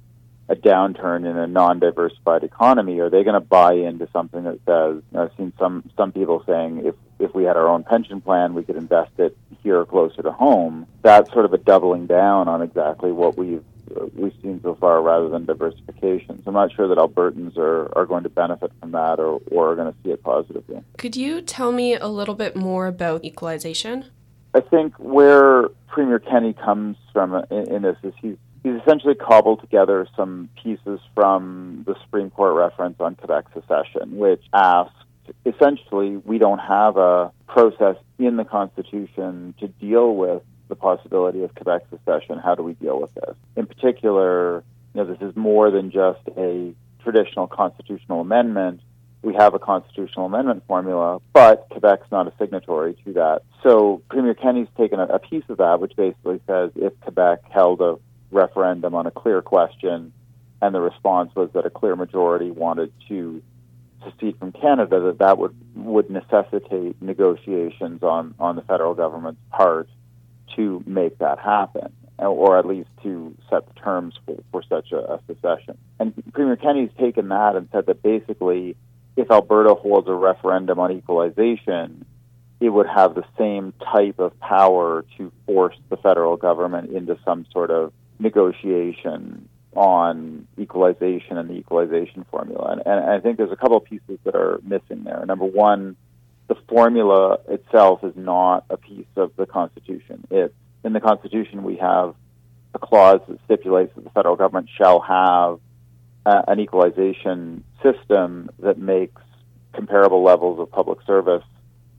a 0.50 0.56
downturn 0.56 1.30
in 1.30 1.38
a 1.38 1.48
non-diversified 1.48 2.44
economy, 2.44 3.00
are 3.00 3.10
they 3.10 3.24
going 3.24 3.34
to 3.34 3.40
buy 3.40 3.74
into 3.74 4.08
something 4.12 4.44
that 4.44 4.60
says? 4.66 5.02
You 5.12 5.18
know, 5.18 5.24
I've 5.24 5.38
seen 5.38 5.54
some 5.58 5.90
some 5.96 6.12
people 6.12 6.44
saying 6.46 6.86
if 6.86 6.96
if 7.20 7.34
we 7.34 7.44
had 7.44 7.56
our 7.56 7.68
own 7.68 7.84
pension 7.84 8.20
plan, 8.22 8.54
we 8.54 8.64
could 8.64 8.76
invest 8.76 9.12
it 9.18 9.38
here 9.62 9.86
closer 9.86 10.22
to 10.22 10.32
home. 10.32 10.86
That's 11.02 11.32
sort 11.32 11.46
of 11.46 11.54
a 11.54 11.58
doubling 11.58 12.08
down 12.08 12.48
on 12.48 12.62
exactly 12.62 13.12
what 13.12 13.38
we've 13.38 13.64
we've 14.16 14.34
seen 14.42 14.60
so 14.64 14.76
far, 14.76 15.02
rather 15.02 15.30
than 15.30 15.46
diversification. 15.46 16.42
So 16.44 16.48
I'm 16.48 16.54
not 16.54 16.74
sure 16.74 16.88
that 16.88 16.98
Albertans 16.98 17.58
are, 17.58 17.96
are 17.98 18.06
going 18.06 18.24
to 18.24 18.30
benefit 18.30 18.72
from 18.80 18.92
that 18.92 19.20
or, 19.20 19.42
or 19.52 19.72
are 19.72 19.76
going 19.76 19.92
to 19.92 19.98
see 20.04 20.12
it 20.12 20.24
positively. 20.24 20.82
Could 20.98 21.16
you 21.16 21.42
tell 21.42 21.72
me 21.72 21.96
a 21.96 22.08
little 22.08 22.36
bit 22.36 22.56
more 22.56 22.88
about 22.88 23.24
equalization? 23.24 24.06
I 24.56 24.62
think 24.62 24.96
where 24.98 25.70
Premier 25.88 26.20
Kenney 26.20 26.54
comes 26.54 26.98
from 27.12 27.36
in, 27.52 27.72
in 27.72 27.82
this 27.84 27.98
is 28.04 28.14
he's 28.22 28.38
he's 28.64 28.76
essentially 28.82 29.16
cobbled 29.16 29.62
together 29.62 30.08
some 30.16 30.50
pieces 30.62 31.00
from 31.14 31.84
the 31.86 31.96
Supreme 32.02 32.30
Court 32.30 32.56
reference 32.56 32.96
on 33.00 33.16
Quebec 33.16 33.46
secession, 33.54 34.18
which 34.18 34.42
asked 34.54 34.96
essentially 35.46 36.18
we 36.18 36.38
don't 36.38 36.60
have 36.60 36.98
a 36.98 37.32
process 37.48 37.98
in 38.18 38.38
the 38.38 38.46
Constitution 38.46 39.54
to 39.60 39.68
deal 39.68 40.16
with 40.16 40.42
the 40.70 40.76
possibility 40.76 41.44
of 41.44 41.54
Quebec 41.56 41.84
secession. 41.90 42.40
How 42.40 42.56
do 42.56 42.64
we 42.64 42.74
deal 42.74 43.00
with 43.00 43.14
this? 43.14 43.36
In 43.56 43.66
particular, 43.66 44.64
you 44.94 45.04
know, 45.04 45.06
this 45.06 45.22
is 45.22 45.36
more 45.36 45.70
than 45.70 45.92
just 45.92 46.22
a 46.38 46.74
traditional 47.04 47.48
constitutional 47.48 48.22
amendment. 48.22 48.82
We 49.22 49.34
have 49.36 49.54
a 49.54 49.60
constitutional 49.60 50.26
amendment 50.26 50.64
formula, 50.68 51.22
but 51.32 51.68
Quebec's 51.70 52.12
not 52.12 52.28
a 52.28 52.34
signatory 52.38 52.98
to 53.06 53.14
that. 53.14 53.44
So 53.62 54.02
Premier 54.10 54.34
Kenney's 54.34 54.68
taken 54.78 55.00
a, 55.00 55.06
a 55.06 55.20
piece 55.20 55.44
of 55.48 55.58
that, 55.58 55.80
which 55.80 55.96
basically 55.96 56.42
says 56.48 56.72
if 56.76 56.98
Quebec 57.02 57.40
held 57.50 57.82
a 57.82 57.98
referendum 58.34 58.96
on 58.96 59.06
a 59.06 59.12
clear 59.12 59.42
question, 59.42 60.12
and 60.62 60.76
the 60.76 60.82
response 60.82 61.32
was 61.36 61.50
that 61.54 61.66
a 61.66 61.70
clear 61.70 61.96
majority 61.96 62.52
wanted 62.52 62.92
to 63.10 63.42
secede 64.04 64.38
from 64.38 64.52
Canada, 64.52 65.00
that 65.00 65.20
that 65.20 65.38
would 65.38 65.56
would 65.76 66.10
necessitate 66.10 67.02
negotiations 67.02 68.04
on 68.04 68.36
on 68.40 68.56
the 68.56 68.62
federal 68.64 68.94
government's 68.94 69.42
part 69.52 69.90
to 70.56 70.84
make 70.86 71.18
that 71.20 71.40
happen, 71.40 71.92
or 72.20 72.58
at 72.58 72.66
least 72.66 72.90
to 73.02 73.36
set 73.50 73.68
the 73.68 73.74
terms 73.80 74.14
for, 74.26 74.44
for 74.52 74.64
such 74.64 74.92
a, 74.92 74.98
a 74.98 75.20
secession. 75.28 75.78
And 76.00 76.14
Premier 76.34 76.56
Kenney's 76.56 76.92
taken 77.00 77.30
that 77.30 77.56
and 77.56 77.68
said 77.72 77.86
that 77.88 78.04
basically, 78.04 78.76
if 79.16 79.32
Alberta 79.32 79.74
holds 79.74 80.08
a 80.08 80.14
referendum 80.14 80.80
on 80.80 80.92
equalization, 80.92 82.06
it 82.60 82.70
would 82.70 82.88
have 82.88 83.16
the 83.16 83.26
same 83.38 83.74
type 83.92 84.20
of 84.20 84.38
power 84.40 85.06
to 85.18 85.32
force 85.46 85.76
the 85.90 85.98
federal 85.98 86.38
government 86.38 86.92
into 86.92 87.18
some 87.26 87.46
sort 87.52 87.72
of 87.72 87.92
negotiation 88.20 89.48
on 89.76 90.48
equalization 90.60 91.38
and 91.38 91.50
the 91.50 91.56
equalization 91.56 92.26
formula. 92.30 92.72
And, 92.72 92.82
and 92.86 93.10
I 93.10 93.20
think 93.20 93.38
there's 93.38 93.52
a 93.52 93.56
couple 93.56 93.78
of 93.78 93.86
pieces 93.86 94.20
that 94.24 94.36
are 94.36 94.60
missing 94.64 95.04
there. 95.04 95.26
Number 95.26 95.46
one, 95.46 95.96
the 96.48 96.56
formula 96.68 97.40
itself 97.48 98.04
is 98.04 98.14
not 98.16 98.66
a 98.70 98.78
piece 98.78 99.08
of 99.16 99.32
the 99.36 99.46
Constitution. 99.46 100.26
It's 100.30 100.54
in 100.84 100.94
the 100.94 101.00
Constitution 101.00 101.64
we 101.64 101.78
have 101.78 102.16
a 102.74 102.80
clause 102.80 103.22
that 103.28 103.40
stipulates 103.46 103.96
that 103.96 104.04
the 104.04 104.10
federal 104.12 104.36
government 104.36 104.70
shall 104.78 105.00
have 105.00 105.60
uh, 106.26 106.42
an 106.48 106.60
equalization 106.60 107.64
system 107.82 108.50
that 108.60 108.78
makes 108.78 109.22
comparable 109.74 110.24
levels 110.24 110.60
of 110.60 110.72
public 110.72 111.00
service 111.06 111.44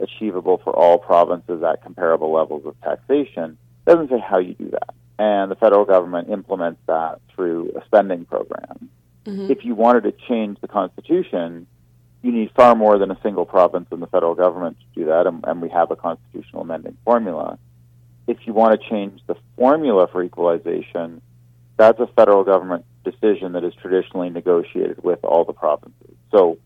achievable 0.01 0.61
for 0.63 0.75
all 0.75 0.99
provinces 0.99 1.63
at 1.63 1.83
comparable 1.83 2.33
levels 2.33 2.65
of 2.67 2.81
taxation. 2.83 3.57
It 3.87 3.91
doesn't 3.91 4.11
say 4.11 4.19
how 4.19 4.39
you 4.39 4.55
do 4.55 4.71
that 4.71 4.95
and 5.19 5.51
the 5.51 5.57
federal 5.57 5.85
government 5.85 6.29
implements 6.31 6.81
that 6.87 7.21
through 7.35 7.73
a 7.77 7.85
spending 7.87 8.25
program. 8.25 8.91
Mm-hmm. 9.25 9.51
If 9.51 9.65
you 9.65 9.75
wanted 9.75 10.03
to 10.05 10.13
change 10.29 10.61
the 10.61 10.69
Constitution, 10.69 11.67
you 12.23 12.33
need 12.33 12.51
far 12.57 12.75
more 12.75 12.99
than 12.99 13.11
a 13.11 13.19
single 13.23 13.47
province 13.47 13.87
and 13.91 14.03
the 14.03 14.07
federal 14.07 14.35
government 14.35 14.79
to 14.81 15.01
do 15.01 15.07
that, 15.07 15.27
and, 15.27 15.45
and 15.47 15.61
we 15.61 15.69
have 15.69 15.91
a 15.91 15.97
constitutional 15.97 16.63
amending 16.63 16.97
formula. 17.05 17.59
If 18.27 18.39
you 18.47 18.53
want 18.53 18.81
to 18.81 18.89
change 18.89 19.21
the 19.27 19.37
formula 19.57 20.09
for 20.11 20.23
equalization, 20.23 21.21
that's 21.77 22.01
a 22.01 22.07
federal 22.07 22.45
government 22.45 22.85
decision 23.05 23.53
that 23.53 23.65
is 23.65 23.75
traditionally 23.75 24.31
negotiated 24.31 25.03
with 25.05 25.23
all 25.23 25.45
the 25.45 25.53
provinces. 25.53 26.15
So 26.31 26.59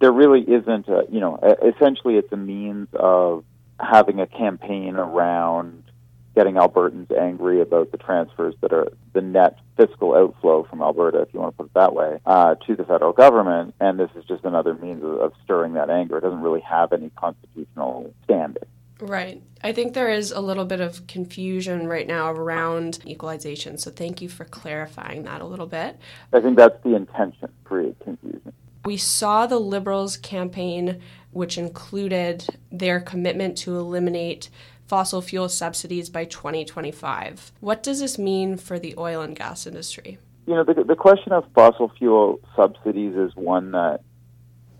there 0.00 0.12
really 0.12 0.40
isn't 0.40 0.88
a, 0.88 1.04
you 1.10 1.20
know, 1.20 1.38
essentially 1.62 2.16
it's 2.16 2.32
a 2.32 2.36
means 2.36 2.88
of 2.94 3.44
having 3.78 4.20
a 4.20 4.26
campaign 4.26 4.96
around 4.96 5.82
getting 6.34 6.54
Albertans 6.54 7.10
angry 7.16 7.60
about 7.60 7.90
the 7.90 7.98
transfers 7.98 8.54
that 8.60 8.72
are 8.72 8.88
the 9.12 9.20
net 9.20 9.58
fiscal 9.76 10.14
outflow 10.14 10.64
from 10.68 10.80
Alberta, 10.80 11.20
if 11.22 11.34
you 11.34 11.40
want 11.40 11.54
to 11.54 11.56
put 11.56 11.66
it 11.66 11.74
that 11.74 11.94
way, 11.94 12.20
uh, 12.26 12.54
to 12.66 12.76
the 12.76 12.84
federal 12.84 13.12
government. 13.12 13.74
And 13.80 13.98
this 13.98 14.10
is 14.16 14.24
just 14.24 14.44
another 14.44 14.74
means 14.74 15.02
of, 15.02 15.18
of 15.18 15.32
stirring 15.44 15.74
that 15.74 15.90
anger. 15.90 16.18
It 16.18 16.22
doesn't 16.22 16.42
really 16.42 16.60
have 16.60 16.92
any 16.92 17.10
constitutional 17.10 18.12
standing. 18.24 18.64
Right. 19.00 19.42
I 19.62 19.72
think 19.72 19.94
there 19.94 20.10
is 20.10 20.30
a 20.30 20.40
little 20.40 20.66
bit 20.66 20.80
of 20.80 21.06
confusion 21.06 21.86
right 21.86 22.06
now 22.06 22.30
around 22.30 23.00
equalization. 23.06 23.78
So 23.78 23.90
thank 23.90 24.20
you 24.20 24.28
for 24.28 24.44
clarifying 24.44 25.22
that 25.24 25.40
a 25.40 25.46
little 25.46 25.66
bit. 25.66 25.98
I 26.32 26.40
think 26.40 26.56
that's 26.56 26.82
the 26.82 26.94
intention, 26.94 27.48
create 27.64 27.98
confusion. 28.00 28.52
We 28.84 28.96
saw 28.96 29.46
the 29.46 29.58
Liberals 29.58 30.16
campaign, 30.16 31.00
which 31.32 31.58
included 31.58 32.46
their 32.70 33.00
commitment 33.00 33.56
to 33.58 33.76
eliminate 33.76 34.48
fossil 34.90 35.22
fuel 35.22 35.48
subsidies 35.48 36.10
by 36.10 36.24
2025. 36.24 37.52
What 37.60 37.80
does 37.80 38.00
this 38.00 38.18
mean 38.18 38.56
for 38.56 38.76
the 38.76 38.96
oil 38.98 39.20
and 39.20 39.36
gas 39.36 39.64
industry? 39.64 40.18
You 40.48 40.54
know, 40.54 40.64
the, 40.64 40.82
the 40.82 40.96
question 40.96 41.30
of 41.30 41.44
fossil 41.54 41.92
fuel 41.96 42.40
subsidies 42.56 43.14
is 43.14 43.30
one 43.36 43.70
that 43.70 44.00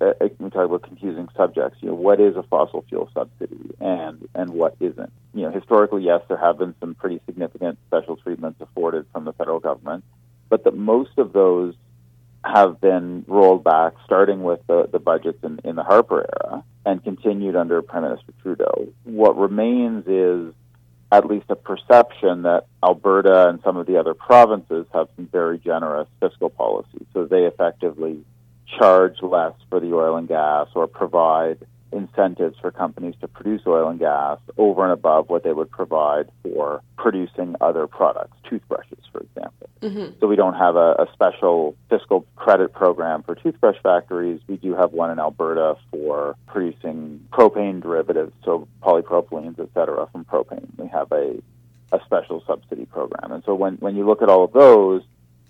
uh, 0.01 0.15
we 0.41 0.51
talk 0.51 0.65
about 0.65 0.83
confusing 0.83 1.29
subjects. 1.37 1.79
You 1.81 1.91
know, 1.91 1.95
what 1.95 2.21
is 2.21 2.35
a 2.35 2.43
fossil 2.43 2.85
fuel 2.89 3.09
subsidy 3.15 3.71
and 3.79 4.29
and 4.35 4.51
what 4.51 4.75
isn't? 4.81 5.13
You 5.33 5.43
know, 5.43 5.53
historically, 5.53 6.03
yes, 6.03 6.23
there 6.27 6.39
have 6.39 6.59
been 6.59 6.75
some 6.81 6.97
pretty 6.97 7.21
significant 7.25 7.79
special 7.87 8.17
treatments 8.17 8.61
afforded 8.61 9.07
from 9.13 9.25
the 9.25 9.33
federal 9.35 9.61
government, 9.61 10.03
but 10.49 10.65
that 10.65 10.77
most 10.77 11.19
of 11.19 11.33
those 11.33 11.77
have 12.45 12.81
been 12.81 13.25
rolled 13.29 13.63
back, 13.63 13.93
starting 14.07 14.43
with 14.43 14.59
the, 14.67 14.89
the 14.91 14.99
budgets 14.99 15.39
in, 15.45 15.61
in 15.63 15.77
the 15.77 15.85
Harper 15.85 16.27
era 16.43 16.65
and 16.85 17.03
continued 17.03 17.57
under 17.57 17.83
Prime 17.83 18.03
Minister 18.03 18.33
Trudeau. 18.43 18.89
What 19.05 19.37
remains 19.37 20.07
is 20.07 20.55
at 21.13 21.27
least 21.27 21.47
a 21.49 21.57
perception 21.57 22.43
that 22.43 22.67
Alberta 22.83 23.49
and 23.49 23.61
some 23.63 23.77
of 23.77 23.87
the 23.87 23.99
other 23.99 24.15
provinces 24.15 24.87
have 24.93 25.09
some 25.17 25.27
very 25.27 25.59
generous 25.59 26.09
fiscal 26.21 26.51
policies. 26.51 27.07
So 27.13 27.27
they 27.27 27.45
effectively 27.45 28.25
charge 28.79 29.21
less 29.21 29.55
for 29.69 29.81
the 29.81 29.93
oil 29.93 30.17
and 30.17 30.29
gas 30.29 30.69
or 30.75 30.87
provide 30.87 31.67
incentives 31.93 32.57
for 32.61 32.71
companies 32.71 33.15
to 33.21 33.29
produce 33.29 33.63
oil 33.67 33.89
and 33.89 33.99
gas 33.99 34.39
over 34.57 34.85
and 34.85 34.93
above 34.93 35.29
what 35.29 35.43
they 35.45 35.53
would 35.53 35.71
provide 35.71 36.31
for 36.43 36.83
producing 36.97 37.57
other 37.61 37.87
products, 37.87 38.37
toothbrushes, 38.49 39.05
for 39.13 39.21
example. 39.21 39.69
Mm-hmm. 39.81 40.19
So 40.21 40.27
we 40.27 40.37
don't 40.37 40.55
have 40.55 40.77
a, 40.77 40.93
a, 40.93 41.07
special 41.13 41.75
fiscal 41.89 42.27
credit 42.37 42.73
program 42.73 43.23
for 43.23 43.35
toothbrush 43.35 43.77
factories. 43.83 44.41
We 44.47 44.57
do 44.57 44.75
have 44.75 44.93
one 44.93 45.11
in 45.11 45.19
Alberta 45.19 45.77
for 45.91 46.37
producing 46.47 47.27
propane 47.33 47.83
derivatives, 47.83 48.33
so 48.45 48.69
polypropylenes, 48.83 49.59
et 49.59 49.71
cetera, 49.73 50.07
from 50.13 50.25
propane. 50.27 50.67
We 50.77 50.89
have 50.89 51.11
a, 51.13 51.41
a 51.93 52.01
special 52.05 52.43
subsidy 52.47 52.85
program. 52.85 53.33
And 53.33 53.43
so 53.45 53.55
when, 53.55 53.77
when 53.77 53.97
you 53.97 54.07
look 54.07 54.21
at 54.21 54.29
all 54.29 54.45
of 54.45 54.53
those, 54.53 55.03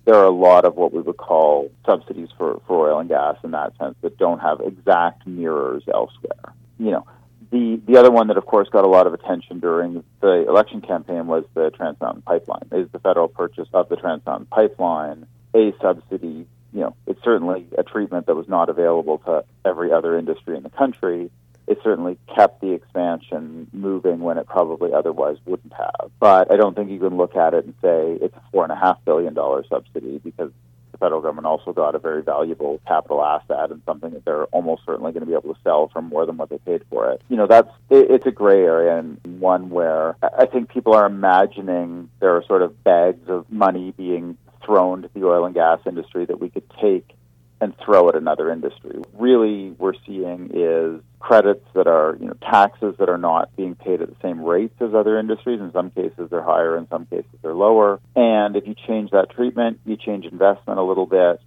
there 0.05 0.15
are 0.15 0.25
a 0.25 0.31
lot 0.31 0.65
of 0.65 0.77
what 0.77 0.93
we 0.93 1.01
would 1.01 1.17
call 1.17 1.71
subsidies 1.87 2.29
for, 2.37 2.61
for 2.67 2.91
oil 2.91 3.01
and 3.01 3.09
gas 3.09 3.37
in 3.45 3.51
that 3.53 3.77
sense 3.79 3.97
that 4.03 4.19
don't 4.19 4.41
have 4.41 4.61
exact 4.61 5.27
mirrors 5.27 5.83
elsewhere. 5.93 6.55
You 6.79 6.93
know, 6.93 7.07
the 7.51 7.81
the 7.87 7.99
other 7.99 8.11
one 8.11 8.29
that 8.29 8.37
of 8.37 8.47
course 8.47 8.69
got 8.69 8.85
a 8.85 8.89
lot 8.89 9.07
of 9.07 9.15
attention 9.15 9.61
during 9.61 10.05
the 10.21 10.47
election 10.49 10.81
campaign 10.81 11.27
was 11.27 11.45
the 11.55 11.71
Trans 11.71 12.01
Mountain 12.01 12.23
Pipeline. 12.23 12.69
Is 12.73 12.89
the 12.93 12.99
federal 12.99 13.29
purchase 13.29 13.69
of 13.73 13.89
the 13.89 13.97
Trans 13.97 14.25
Mountain 14.25 14.47
Pipeline 14.47 15.27
a 15.55 15.73
subsidy? 15.81 16.47
You 16.73 16.81
know, 16.81 16.97
it's 17.07 17.23
certainly 17.25 17.67
a 17.77 17.83
treatment 17.83 18.27
that 18.27 18.37
was 18.37 18.49
not 18.49 18.69
available 18.69 19.19
to 19.27 19.45
every 19.65 19.93
other 19.93 20.17
industry 20.17 20.57
in 20.57 20.63
the 20.63 20.71
country 20.71 21.31
it 21.71 21.79
certainly 21.85 22.19
kept 22.35 22.61
the 22.61 22.73
expansion 22.73 23.69
moving 23.73 24.19
when 24.19 24.39
it 24.39 24.47
probably 24.49 24.93
otherwise 24.93 25.37
wouldn't 25.47 25.73
have. 25.73 26.11
But 26.19 26.51
I 26.53 26.57
don't 26.57 26.75
think 26.75 26.91
you 26.91 26.99
can 26.99 27.17
look 27.17 27.37
at 27.37 27.55
it 27.55 27.65
and 27.65 27.75
say 27.81 28.19
it's 28.21 28.37
a 28.37 28.43
four 28.51 28.65
and 28.65 28.73
a 28.73 28.77
half 28.77 28.99
billion 29.05 29.35
dollar 29.35 29.65
subsidy 29.71 30.19
because 30.19 30.51
the 30.91 30.99
federal 30.99 31.21
government 31.21 31.47
also 31.47 31.73
got 31.73 31.95
a 31.95 32.01
very 32.01 32.25
valuable 32.25 32.81
capital 32.89 33.25
asset 33.25 33.71
and 33.71 33.81
something 33.87 34.11
that 34.11 34.25
they're 34.25 34.47
almost 34.47 34.83
certainly 34.85 35.13
going 35.13 35.21
to 35.21 35.27
be 35.27 35.33
able 35.33 35.55
to 35.55 35.61
sell 35.63 35.89
for 35.93 36.03
more 36.03 36.27
than 36.27 36.37
what 36.37 36.49
they 36.49 36.59
paid 36.59 36.83
for 36.91 37.13
it. 37.13 37.23
You 37.29 37.37
know, 37.37 37.47
that's 37.47 37.71
it, 37.89 38.11
it's 38.11 38.27
a 38.27 38.33
gray 38.33 38.65
area 38.65 38.99
and 38.99 39.21
one 39.39 39.71
where 39.71 40.17
I 40.23 40.47
think 40.47 40.71
people 40.71 40.95
are 40.95 41.07
imagining 41.07 42.11
there 42.19 42.35
are 42.35 42.45
sort 42.47 42.63
of 42.63 42.83
bags 42.83 43.29
of 43.29 43.49
money 43.49 43.95
being 43.97 44.37
thrown 44.67 45.03
to 45.03 45.11
the 45.15 45.25
oil 45.25 45.45
and 45.45 45.55
gas 45.55 45.79
industry 45.87 46.25
that 46.27 46.41
we 46.41 46.51
could 46.51 46.69
take 46.83 47.15
and 47.61 47.77
throw 47.85 48.09
at 48.09 48.15
another 48.15 48.51
industry. 48.51 48.99
Really, 49.13 49.71
we're 49.79 49.95
seeing 50.07 50.51
is 50.55 51.03
credits 51.19 51.65
that 51.75 51.87
are, 51.87 52.17
you 52.19 52.27
know, 52.27 52.37
taxes 52.41 52.95
that 52.99 53.09
are 53.11 53.19
not 53.19 53.55
being 53.55 53.75
paid 53.75 54.01
at 54.01 54.09
the 54.09 54.17
same 54.23 54.43
rates 54.43 54.75
as 54.81 54.95
other 54.95 55.19
industries. 55.19 55.61
In 55.61 55.71
some 55.73 55.91
cases, 55.91 56.31
they're 56.31 56.43
higher. 56.43 56.77
In 56.77 56.89
some 56.89 57.05
cases, 57.07 57.31
they're 57.43 57.55
lower. 57.55 58.01
And 58.17 58.57
if 58.57 58.67
you 58.67 58.75
change 58.87 59.11
that 59.11 59.31
treatment, 59.31 59.81
you 59.85 59.97
change 59.97 60.25
investment 60.25 60.79
a 60.79 60.83
little 60.83 61.07
bit, 61.07 61.41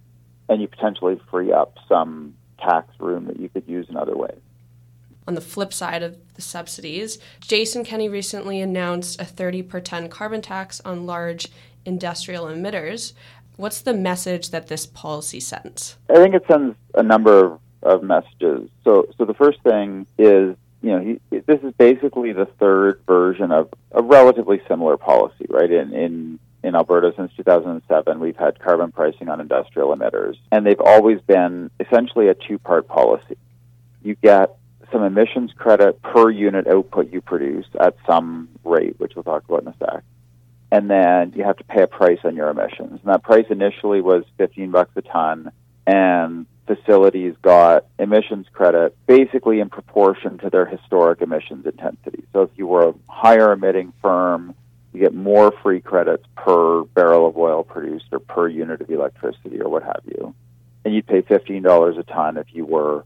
and 0.48 0.62
you 0.62 0.68
potentially 0.68 1.20
free 1.30 1.52
up 1.52 1.76
some 1.88 2.34
tax 2.60 2.88
room 3.00 3.26
that 3.26 3.40
you 3.40 3.48
could 3.48 3.64
use 3.66 3.88
in 3.88 3.96
other 3.96 4.16
ways. 4.16 4.38
On 5.26 5.34
the 5.34 5.40
flip 5.40 5.72
side 5.72 6.02
of 6.02 6.18
the 6.34 6.42
subsidies, 6.42 7.18
Jason 7.40 7.82
Kenney 7.82 8.08
recently 8.08 8.60
announced 8.60 9.20
a 9.20 9.24
30 9.24 9.62
per 9.62 9.80
ton 9.80 10.08
carbon 10.08 10.42
tax 10.42 10.80
on 10.84 11.06
large 11.06 11.48
industrial 11.84 12.46
emitters. 12.46 13.12
What's 13.56 13.80
the 13.80 13.94
message 13.94 14.50
that 14.50 14.66
this 14.66 14.86
policy 14.86 15.40
sends? 15.40 15.96
I 16.10 16.14
think 16.14 16.34
it 16.34 16.44
sends 16.48 16.76
a 16.94 17.02
number 17.02 17.44
of, 17.44 17.60
of 17.82 18.02
messages. 18.02 18.68
So, 18.82 19.06
so 19.16 19.24
the 19.24 19.34
first 19.34 19.62
thing 19.62 20.06
is, 20.18 20.56
you 20.82 20.90
know, 20.90 21.00
he, 21.00 21.38
this 21.38 21.60
is 21.62 21.72
basically 21.78 22.32
the 22.32 22.46
third 22.58 23.00
version 23.06 23.52
of 23.52 23.72
a 23.92 24.02
relatively 24.02 24.60
similar 24.68 24.96
policy, 24.96 25.46
right? 25.48 25.70
In 25.70 25.94
in 25.94 26.38
in 26.62 26.74
Alberta 26.74 27.12
since 27.16 27.30
2007, 27.36 28.20
we've 28.20 28.36
had 28.36 28.58
carbon 28.58 28.90
pricing 28.90 29.28
on 29.28 29.40
industrial 29.40 29.94
emitters, 29.94 30.36
and 30.50 30.66
they've 30.66 30.80
always 30.80 31.20
been 31.20 31.70
essentially 31.78 32.28
a 32.28 32.34
two-part 32.34 32.88
policy. 32.88 33.36
You 34.02 34.14
get 34.16 34.56
some 34.90 35.02
emissions 35.02 35.52
credit 35.56 36.00
per 36.02 36.30
unit 36.30 36.66
output 36.66 37.12
you 37.12 37.20
produce 37.20 37.66
at 37.80 37.96
some 38.06 38.48
rate, 38.64 38.98
which 38.98 39.14
we'll 39.14 39.24
talk 39.24 39.44
about 39.44 39.62
in 39.62 39.68
a 39.68 39.74
sec 39.78 40.04
and 40.74 40.90
then 40.90 41.32
you 41.36 41.44
have 41.44 41.56
to 41.56 41.62
pay 41.62 41.82
a 41.82 41.86
price 41.86 42.18
on 42.24 42.34
your 42.34 42.48
emissions. 42.48 42.98
And 43.00 43.12
that 43.12 43.22
price 43.22 43.46
initially 43.48 44.00
was 44.00 44.24
15 44.38 44.72
bucks 44.72 44.90
a 44.96 45.02
ton, 45.02 45.52
and 45.86 46.46
facilities 46.66 47.36
got 47.42 47.86
emissions 47.96 48.46
credit 48.52 48.96
basically 49.06 49.60
in 49.60 49.68
proportion 49.68 50.36
to 50.38 50.50
their 50.50 50.66
historic 50.66 51.20
emissions 51.20 51.64
intensity. 51.64 52.24
So 52.32 52.42
if 52.42 52.50
you 52.56 52.66
were 52.66 52.88
a 52.88 52.94
higher 53.08 53.52
emitting 53.52 53.92
firm, 54.02 54.56
you 54.92 54.98
get 54.98 55.14
more 55.14 55.52
free 55.62 55.80
credits 55.80 56.24
per 56.34 56.82
barrel 56.82 57.28
of 57.28 57.36
oil 57.36 57.62
produced 57.62 58.06
or 58.10 58.18
per 58.18 58.48
unit 58.48 58.80
of 58.80 58.90
electricity 58.90 59.60
or 59.60 59.68
what 59.68 59.84
have 59.84 60.02
you. 60.06 60.34
And 60.84 60.92
you'd 60.92 61.06
pay 61.06 61.22
$15 61.22 61.98
a 61.98 62.02
ton 62.02 62.36
if 62.36 62.46
you 62.50 62.64
were 62.64 63.04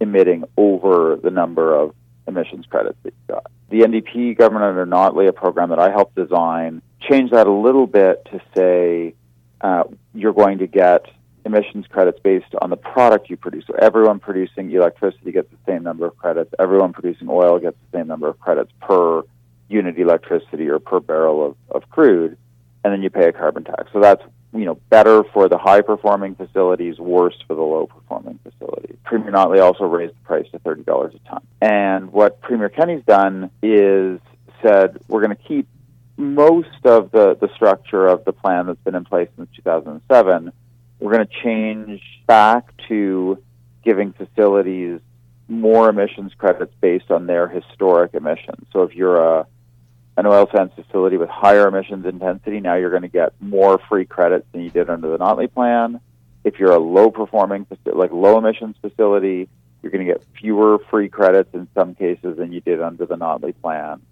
emitting 0.00 0.44
over 0.56 1.16
the 1.22 1.30
number 1.30 1.78
of 1.78 1.94
emissions 2.26 2.64
credits 2.70 2.96
that 3.02 3.12
you 3.12 3.34
got. 3.34 3.50
The 3.68 3.80
NDP 3.80 4.38
government 4.38 4.64
under 4.64 4.86
Notley, 4.86 5.28
a 5.28 5.32
program 5.32 5.70
that 5.70 5.78
I 5.78 5.90
helped 5.90 6.14
design, 6.14 6.82
change 7.08 7.30
that 7.30 7.46
a 7.46 7.52
little 7.52 7.86
bit 7.86 8.24
to 8.26 8.40
say 8.54 9.14
uh, 9.60 9.84
you're 10.14 10.32
going 10.32 10.58
to 10.58 10.66
get 10.66 11.06
emissions 11.44 11.86
credits 11.88 12.18
based 12.22 12.54
on 12.60 12.70
the 12.70 12.76
product 12.76 13.28
you 13.30 13.36
produce. 13.36 13.64
So 13.66 13.74
everyone 13.74 14.20
producing 14.20 14.70
electricity 14.70 15.32
gets 15.32 15.50
the 15.50 15.58
same 15.66 15.82
number 15.82 16.06
of 16.06 16.16
credits. 16.16 16.52
Everyone 16.58 16.92
producing 16.92 17.28
oil 17.28 17.58
gets 17.58 17.76
the 17.90 17.98
same 17.98 18.06
number 18.06 18.28
of 18.28 18.38
credits 18.38 18.70
per 18.80 19.22
unit 19.68 19.98
electricity 19.98 20.68
or 20.68 20.78
per 20.78 21.00
barrel 21.00 21.44
of, 21.46 21.56
of 21.70 21.88
crude, 21.90 22.36
and 22.84 22.92
then 22.92 23.02
you 23.02 23.10
pay 23.10 23.28
a 23.28 23.32
carbon 23.32 23.64
tax. 23.64 23.90
So 23.92 24.00
that's 24.00 24.22
you 24.52 24.66
know 24.66 24.74
better 24.90 25.24
for 25.32 25.48
the 25.48 25.58
high 25.58 25.80
performing 25.80 26.34
facilities, 26.34 26.98
worse 26.98 27.36
for 27.46 27.54
the 27.54 27.62
low 27.62 27.86
performing 27.86 28.38
facilities. 28.42 28.96
Premier 29.04 29.32
Notley 29.32 29.62
also 29.62 29.84
raised 29.84 30.14
the 30.14 30.24
price 30.24 30.46
to 30.52 30.58
thirty 30.58 30.82
dollars 30.82 31.14
a 31.14 31.28
ton. 31.28 31.42
And 31.60 32.12
what 32.12 32.40
Premier 32.40 32.68
Kenney's 32.68 33.04
done 33.04 33.50
is 33.62 34.20
said 34.62 34.98
we're 35.08 35.22
going 35.22 35.36
to 35.36 35.42
keep 35.42 35.66
most 36.16 36.84
of 36.84 37.10
the, 37.10 37.36
the 37.40 37.48
structure 37.54 38.06
of 38.06 38.24
the 38.24 38.32
plan 38.32 38.66
that's 38.66 38.80
been 38.80 38.94
in 38.94 39.04
place 39.04 39.28
since 39.36 39.48
2007, 39.56 40.52
we're 41.00 41.12
going 41.12 41.26
to 41.26 41.42
change 41.42 42.00
back 42.26 42.72
to 42.88 43.42
giving 43.84 44.12
facilities 44.12 45.00
more 45.48 45.88
emissions 45.88 46.32
credits 46.38 46.72
based 46.80 47.10
on 47.10 47.26
their 47.26 47.48
historic 47.48 48.14
emissions. 48.14 48.66
So 48.72 48.82
if 48.82 48.94
you're 48.94 49.38
a 49.38 49.46
an 50.16 50.26
oil 50.26 50.46
sands 50.54 50.74
facility 50.74 51.16
with 51.16 51.30
higher 51.30 51.66
emissions 51.66 52.04
intensity, 52.04 52.60
now 52.60 52.74
you're 52.74 52.90
going 52.90 53.02
to 53.02 53.08
get 53.08 53.32
more 53.40 53.80
free 53.88 54.04
credits 54.04 54.46
than 54.52 54.60
you 54.60 54.70
did 54.70 54.90
under 54.90 55.08
the 55.08 55.18
Notley 55.18 55.52
plan. 55.52 56.00
If 56.44 56.58
you're 56.58 56.72
a 56.72 56.78
low 56.78 57.10
performing, 57.10 57.66
like 57.86 58.12
low 58.12 58.36
emissions 58.36 58.76
facility, 58.82 59.48
you're 59.82 59.90
going 59.90 60.06
to 60.06 60.12
get 60.12 60.22
fewer 60.38 60.78
free 60.90 61.08
credits 61.08 61.54
in 61.54 61.66
some 61.74 61.94
cases 61.94 62.36
than 62.36 62.52
you 62.52 62.60
did 62.60 62.82
under 62.82 63.06
the 63.06 63.16
Notley 63.16 63.54
plan. 63.62 64.02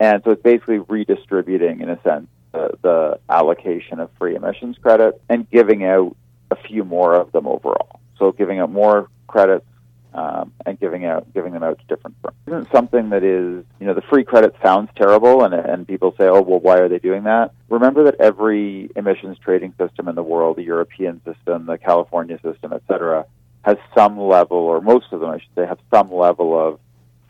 And 0.00 0.22
so 0.24 0.30
it's 0.30 0.42
basically 0.42 0.78
redistributing, 0.78 1.80
in 1.80 1.90
a 1.90 2.00
sense, 2.02 2.26
the, 2.52 2.70
the 2.82 3.20
allocation 3.28 4.00
of 4.00 4.10
free 4.18 4.34
emissions 4.34 4.76
credit 4.78 5.20
and 5.28 5.48
giving 5.50 5.84
out 5.84 6.16
a 6.50 6.56
few 6.56 6.84
more 6.84 7.14
of 7.14 7.30
them 7.32 7.46
overall. 7.46 8.00
So 8.18 8.32
giving 8.32 8.58
out 8.58 8.72
more 8.72 9.08
credits 9.28 9.66
um, 10.12 10.52
and 10.66 10.80
giving 10.80 11.04
out 11.04 11.32
giving 11.32 11.52
them 11.52 11.62
out 11.62 11.78
to 11.78 11.84
different 11.86 12.16
firms 12.20 12.36
isn't 12.48 12.72
something 12.72 13.10
that 13.10 13.22
is 13.22 13.64
you 13.78 13.86
know 13.86 13.94
the 13.94 14.02
free 14.02 14.24
credit 14.24 14.56
sounds 14.60 14.90
terrible 14.96 15.44
and 15.44 15.54
and 15.54 15.86
people 15.86 16.12
say 16.18 16.24
oh 16.24 16.40
well 16.40 16.58
why 16.58 16.78
are 16.78 16.88
they 16.88 16.98
doing 16.98 17.22
that 17.22 17.52
remember 17.68 18.02
that 18.02 18.16
every 18.18 18.90
emissions 18.96 19.38
trading 19.38 19.72
system 19.78 20.08
in 20.08 20.16
the 20.16 20.22
world 20.22 20.56
the 20.56 20.64
European 20.64 21.20
system 21.24 21.66
the 21.66 21.78
California 21.78 22.40
system 22.42 22.72
etc 22.72 23.24
has 23.62 23.76
some 23.96 24.18
level 24.18 24.56
or 24.56 24.80
most 24.80 25.06
of 25.12 25.20
them 25.20 25.30
I 25.30 25.38
should 25.38 25.54
say 25.54 25.64
have 25.64 25.78
some 25.92 26.12
level 26.12 26.58
of 26.58 26.80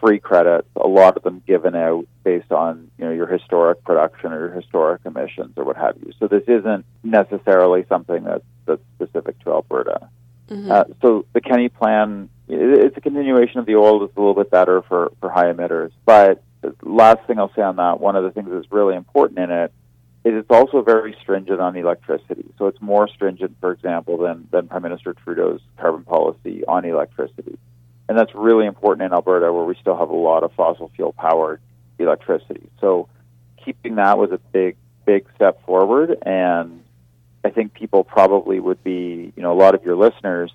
free 0.01 0.19
credits, 0.19 0.69
a 0.77 0.89
lot 0.89 1.17
of 1.17 1.23
them 1.23 1.43
given 1.47 1.75
out 1.75 2.07
based 2.25 2.51
on 2.51 2.91
you 2.99 3.05
know 3.05 3.13
your 3.13 3.27
historic 3.27 3.85
production 3.85 4.33
or 4.33 4.41
your 4.41 4.53
historic 4.53 5.03
emissions 5.05 5.53
or 5.57 5.65
what 5.65 5.77
have 5.77 5.97
you. 6.05 6.13
So 6.19 6.27
this 6.27 6.43
isn't 6.49 6.85
necessarily 7.03 7.85
something 7.89 8.25
that's 8.25 8.45
that's 8.67 8.83
specific 8.97 9.39
to 9.45 9.53
Alberta. 9.53 10.09
Mm-hmm. 10.49 10.71
Uh, 10.71 10.85
so 11.01 11.27
the 11.33 11.41
Kenney 11.41 11.69
plan, 11.69 12.29
it's 12.49 12.97
a 12.97 13.01
continuation 13.01 13.59
of 13.61 13.67
the 13.67 13.77
old. 13.77 14.03
It's 14.03 14.17
a 14.17 14.21
little 14.21 14.35
bit 14.35 14.51
better 14.51 14.83
for 14.83 15.13
for 15.21 15.31
high 15.31 15.53
emitters. 15.53 15.93
But 16.05 16.43
last 16.83 17.27
thing 17.27 17.39
I'll 17.39 17.53
say 17.55 17.63
on 17.63 17.77
that, 17.77 18.01
one 18.01 18.17
of 18.17 18.25
the 18.25 18.31
things 18.31 18.49
that's 18.51 18.71
really 18.73 18.97
important 18.97 19.39
in 19.39 19.51
it 19.51 19.73
is 20.25 20.35
it's 20.35 20.51
also 20.51 20.83
very 20.83 21.17
stringent 21.23 21.61
on 21.61 21.77
electricity. 21.77 22.45
So 22.59 22.67
it's 22.67 22.81
more 22.81 23.09
stringent, 23.09 23.57
for 23.61 23.73
example, 23.73 24.19
than, 24.19 24.47
than 24.51 24.69
Prime 24.69 24.83
Minister 24.83 25.15
Trudeau's 25.15 25.63
carbon 25.79 26.05
policy 26.05 26.63
on 26.67 26.85
electricity. 26.85 27.59
And 28.11 28.19
that's 28.19 28.35
really 28.35 28.67
important 28.67 29.07
in 29.07 29.13
Alberta 29.13 29.53
where 29.53 29.65
we 29.65 29.77
still 29.81 29.97
have 29.97 30.11
a 30.11 30.17
lot 30.17 30.43
of 30.43 30.53
fossil 30.55 30.91
fuel 30.97 31.13
powered 31.13 31.61
electricity. 32.01 32.69
So 32.81 33.09
keeping 33.65 33.95
that 33.95 34.19
was 34.19 34.33
a 34.33 34.39
big, 34.51 34.75
big 35.07 35.27
step 35.37 35.65
forward. 35.65 36.19
And 36.23 36.83
I 37.45 37.51
think 37.51 37.73
people 37.73 38.03
probably 38.03 38.59
would 38.59 38.83
be, 38.83 39.33
you 39.37 39.43
know, 39.45 39.53
a 39.53 39.55
lot 39.55 39.77
of 39.77 39.85
your 39.85 39.95
listeners 39.95 40.53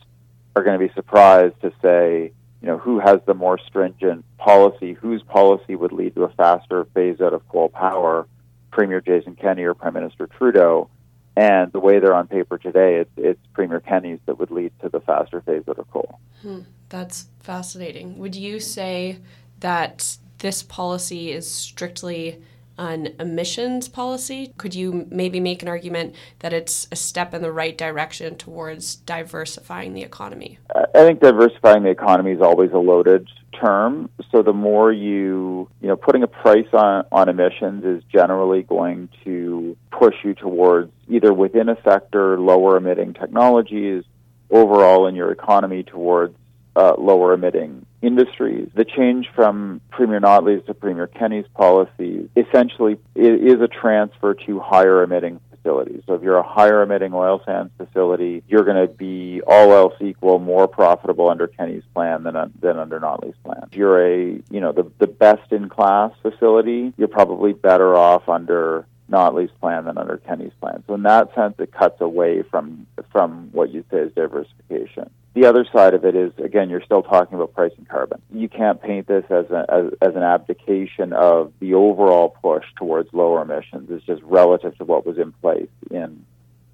are 0.54 0.64
going 0.64 0.78
to 0.78 0.86
be 0.86 0.94
surprised 0.96 1.62
to 1.62 1.72
say, 1.82 2.34
you 2.62 2.68
know, 2.68 2.78
who 2.78 3.00
has 3.00 3.22
the 3.26 3.34
more 3.34 3.58
stringent 3.58 4.26
policy, 4.38 4.92
whose 4.92 5.24
policy 5.24 5.78
would 5.78 5.94
lead 5.94 6.14
to 6.16 6.26
a 6.26 6.30
faster 6.34 6.84
phase 6.94 7.22
out 7.22 7.32
of 7.32 7.48
coal 7.48 7.70
power, 7.70 8.28
Premier 8.70 9.00
Jason 9.00 9.34
Kenney 9.34 9.64
or 9.64 9.76
Prime 9.76 9.94
Minister 9.94 10.28
Trudeau. 10.28 10.90
And 11.38 11.72
the 11.72 11.80
way 11.80 12.00
they're 12.00 12.16
on 12.16 12.28
paper 12.28 12.58
today, 12.58 12.96
it's, 12.96 13.12
it's 13.18 13.40
Premier 13.54 13.82
Kenney's 13.82 14.20
that 14.26 14.40
would 14.40 14.52
lead 14.52 14.72
to 14.82 14.90
the 14.90 15.02
faster 15.02 15.42
phase 15.42 15.64
out 15.68 15.78
of 15.78 15.90
coal. 15.92 16.20
Hmm, 16.42 16.62
that's 16.90 17.28
fascinating. 17.42 18.18
Would 18.20 18.36
you 18.36 18.60
say 18.60 19.20
that 19.60 20.18
this 20.40 20.64
policy 20.64 21.32
is 21.32 21.50
strictly 21.50 22.42
an 22.78 23.16
emissions 23.20 23.88
policy? 23.88 24.54
Could 24.58 24.76
you 24.76 25.08
maybe 25.10 25.40
make 25.40 25.62
an 25.62 25.68
argument 25.68 26.16
that 26.40 26.54
it's 26.54 26.88
a 26.92 26.96
step 26.96 27.34
in 27.34 27.42
the 27.42 27.52
right 27.52 27.78
direction 27.78 28.36
towards 28.36 28.96
diversifying 28.96 29.94
the 29.94 30.04
economy? 30.04 30.60
I 30.74 31.04
think 31.04 31.22
diversifying 31.22 31.84
the 31.84 31.90
economy 31.90 32.32
is 32.32 32.42
always 32.42 32.72
a 32.72 32.78
loaded 32.78 33.28
term. 33.60 34.10
So 34.32 34.42
the 34.42 34.54
more 34.54 34.92
you, 34.92 35.70
you 35.82 35.88
know, 35.88 35.96
putting 35.96 36.24
a 36.24 36.28
price 36.28 36.68
on, 36.74 37.06
on 37.12 37.30
emissions 37.30 37.84
is 37.86 38.04
generally 38.12 38.64
going 38.64 39.10
to 39.24 39.78
push 39.92 40.16
you 40.24 40.34
towards 40.34 40.92
either 41.08 41.34
within 41.34 41.70
a 41.70 41.78
sector, 41.84 42.40
lower 42.40 42.78
emitting 42.78 43.14
technologies, 43.14 44.04
overall 44.50 45.08
in 45.08 45.16
your 45.16 45.32
economy 45.32 45.84
towards 45.84 46.36
uh, 46.76 46.96
lower 46.98 47.34
emitting 47.34 47.86
industries. 48.02 48.70
The 48.76 48.86
change 48.86 49.30
from 49.34 49.82
Premier 49.92 50.20
Notley's 50.20 50.66
to 50.68 50.74
Premier 50.74 51.08
Kenney's 51.08 51.48
policy 51.56 52.30
essentially 52.36 52.98
is 53.16 53.62
a 53.62 53.68
transfer 53.68 54.34
to 54.34 54.60
higher 54.60 55.02
emitting 55.04 55.40
facilities. 55.66 56.04
So 56.06 56.14
if 56.14 56.22
you're 56.22 56.38
a 56.38 56.48
higher 56.48 56.82
emitting 56.84 57.14
oil 57.14 57.42
sands 57.46 57.72
facility, 57.78 58.44
you're 58.48 58.64
going 58.64 58.88
to 58.88 58.94
be 58.94 59.42
all 59.48 59.74
else 59.74 59.94
equal 60.02 60.40
more 60.40 60.68
profitable 60.68 61.30
under 61.30 61.48
Kenney's 61.48 61.84
plan 61.94 62.24
than 62.24 62.36
than 62.60 62.78
under 62.78 63.00
Notley's 63.00 63.36
plan. 63.44 63.68
If 63.72 63.78
you're 63.78 64.06
a 64.06 64.42
you 64.50 64.62
know 64.62 64.72
the 64.72 64.92
the 65.00 65.08
best 65.08 65.52
in 65.52 65.70
class 65.70 66.12
facility, 66.22 66.94
you're 66.98 67.08
probably 67.08 67.54
better 67.54 67.96
off 67.96 68.30
under 68.30 68.86
Notley's 69.10 69.52
plan 69.60 69.86
than 69.86 69.98
under 69.98 70.18
Kenney's 70.18 70.54
plan. 70.60 70.84
So 70.88 70.94
in 70.94 71.04
that 71.04 71.34
sense, 71.36 71.56
it 71.60 71.72
cuts 71.72 72.02
away 72.02 72.44
from 72.44 72.86
from 73.12 73.50
what 73.52 73.72
you 73.72 73.84
say 73.92 73.98
is 73.98 74.14
diversification. 74.14 75.10
The 75.36 75.46
other 75.46 75.66
side 75.66 75.94
of 75.94 76.06
it 76.06 76.16
is, 76.16 76.32
again, 76.38 76.70
you're 76.70 76.82
still 76.82 77.04
talking 77.04 77.36
about 77.36 77.54
pricing 77.54 77.86
carbon. 77.92 78.22
You 78.34 78.48
can't 78.48 78.82
paint 78.82 79.08
this 79.08 79.26
as, 79.30 79.52
a, 79.52 79.66
as, 79.68 79.94
as 80.02 80.16
an 80.16 80.24
abdication 80.24 81.12
of 81.12 81.52
the 81.60 81.74
overall 81.74 82.30
push 82.42 82.64
towards 82.78 83.14
lower 83.14 83.42
emissions. 83.42 83.90
It's 83.92 84.06
just 84.06 84.24
relative 84.24 84.78
to 84.78 84.86
what 84.86 85.06
was 85.06 85.18
in 85.18 85.34
place 85.34 85.68
in 85.92 86.26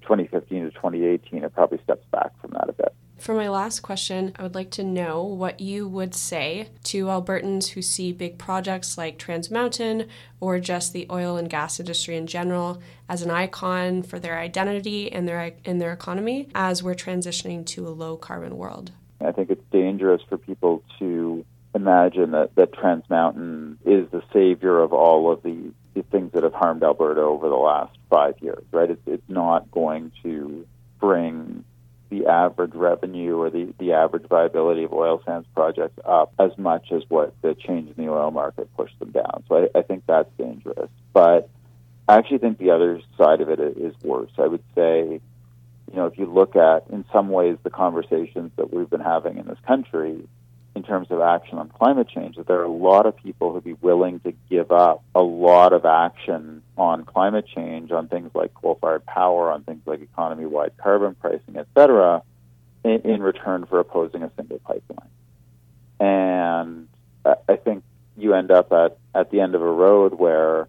2015 0.02 0.66
to 0.66 0.70
2018. 0.70 1.42
It 1.42 1.52
probably 1.52 1.80
steps 1.82 2.06
back 2.12 2.40
from 2.40 2.52
that 2.52 2.68
a 2.68 2.72
bit. 2.72 2.94
For 3.22 3.34
my 3.34 3.48
last 3.48 3.82
question, 3.82 4.32
I 4.36 4.42
would 4.42 4.56
like 4.56 4.72
to 4.72 4.82
know 4.82 5.22
what 5.22 5.60
you 5.60 5.86
would 5.86 6.12
say 6.12 6.70
to 6.82 7.04
Albertans 7.04 7.68
who 7.68 7.80
see 7.80 8.12
big 8.12 8.36
projects 8.36 8.98
like 8.98 9.16
Trans 9.16 9.48
Mountain 9.48 10.08
or 10.40 10.58
just 10.58 10.92
the 10.92 11.06
oil 11.08 11.36
and 11.36 11.48
gas 11.48 11.78
industry 11.78 12.16
in 12.16 12.26
general 12.26 12.82
as 13.08 13.22
an 13.22 13.30
icon 13.30 14.02
for 14.02 14.18
their 14.18 14.40
identity 14.40 15.12
and 15.12 15.28
their 15.28 15.52
in 15.64 15.78
their 15.78 15.92
economy 15.92 16.48
as 16.52 16.82
we're 16.82 16.96
transitioning 16.96 17.64
to 17.66 17.86
a 17.86 17.90
low 17.90 18.16
carbon 18.16 18.56
world. 18.56 18.90
I 19.20 19.30
think 19.30 19.50
it's 19.50 19.62
dangerous 19.70 20.22
for 20.28 20.36
people 20.36 20.82
to 20.98 21.44
imagine 21.76 22.32
that, 22.32 22.56
that 22.56 22.72
Trans 22.72 23.08
Mountain 23.08 23.78
is 23.84 24.10
the 24.10 24.24
savior 24.32 24.80
of 24.80 24.92
all 24.92 25.30
of 25.30 25.44
the, 25.44 25.70
the 25.94 26.02
things 26.02 26.32
that 26.32 26.42
have 26.42 26.54
harmed 26.54 26.82
Alberta 26.82 27.20
over 27.20 27.48
the 27.48 27.54
last 27.54 27.96
five 28.10 28.34
years, 28.40 28.64
right? 28.72 28.90
It's, 28.90 29.02
it's 29.06 29.28
not 29.28 29.70
going 29.70 30.10
to 30.24 30.66
bring 30.98 31.64
the 32.12 32.26
average 32.26 32.74
revenue 32.74 33.38
or 33.38 33.48
the, 33.48 33.72
the 33.78 33.94
average 33.94 34.28
viability 34.28 34.84
of 34.84 34.92
oil 34.92 35.22
sands 35.24 35.48
projects 35.54 35.98
up 36.04 36.30
as 36.38 36.50
much 36.58 36.92
as 36.92 37.02
what 37.08 37.34
the 37.40 37.54
change 37.54 37.88
in 37.88 38.04
the 38.04 38.12
oil 38.12 38.30
market 38.30 38.68
pushed 38.76 38.98
them 38.98 39.10
down. 39.10 39.42
So 39.48 39.68
I, 39.74 39.78
I 39.78 39.82
think 39.82 40.04
that's 40.06 40.28
dangerous. 40.36 40.90
But 41.14 41.48
I 42.06 42.18
actually 42.18 42.38
think 42.38 42.58
the 42.58 42.70
other 42.70 43.00
side 43.16 43.40
of 43.40 43.48
it 43.48 43.58
is 43.60 43.94
worse. 44.02 44.30
I 44.36 44.46
would 44.46 44.62
say, 44.74 45.20
you 45.90 45.96
know, 45.96 46.04
if 46.04 46.18
you 46.18 46.26
look 46.26 46.54
at, 46.54 46.84
in 46.90 47.06
some 47.10 47.30
ways, 47.30 47.56
the 47.62 47.70
conversations 47.70 48.52
that 48.56 48.74
we've 48.74 48.90
been 48.90 49.00
having 49.00 49.38
in 49.38 49.46
this 49.46 49.60
country, 49.66 50.28
in 50.74 50.82
terms 50.82 51.08
of 51.10 51.20
action 51.20 51.58
on 51.58 51.68
climate 51.68 52.08
change 52.08 52.36
that 52.36 52.46
there 52.46 52.58
are 52.58 52.64
a 52.64 52.68
lot 52.72 53.04
of 53.04 53.14
people 53.16 53.52
who'd 53.52 53.62
be 53.62 53.74
willing 53.74 54.20
to 54.20 54.32
give 54.48 54.72
up 54.72 55.02
a 55.14 55.22
lot 55.22 55.72
of 55.72 55.84
action 55.84 56.62
on 56.78 57.04
climate 57.04 57.46
change, 57.46 57.92
on 57.92 58.08
things 58.08 58.30
like 58.34 58.54
coal-fired 58.54 59.04
power, 59.04 59.52
on 59.52 59.62
things 59.64 59.82
like 59.84 60.00
economy-wide 60.00 60.72
carbon 60.78 61.14
pricing, 61.14 61.56
et 61.56 61.66
cetera, 61.76 62.22
in, 62.84 63.00
in 63.02 63.22
return 63.22 63.66
for 63.66 63.80
opposing 63.80 64.22
a 64.22 64.30
single 64.36 64.58
pipeline. 64.60 65.10
And 66.00 66.88
I 67.24 67.56
think 67.56 67.84
you 68.16 68.34
end 68.34 68.50
up 68.50 68.72
at, 68.72 68.98
at 69.14 69.30
the 69.30 69.40
end 69.40 69.54
of 69.54 69.62
a 69.62 69.70
road 69.70 70.14
where 70.14 70.68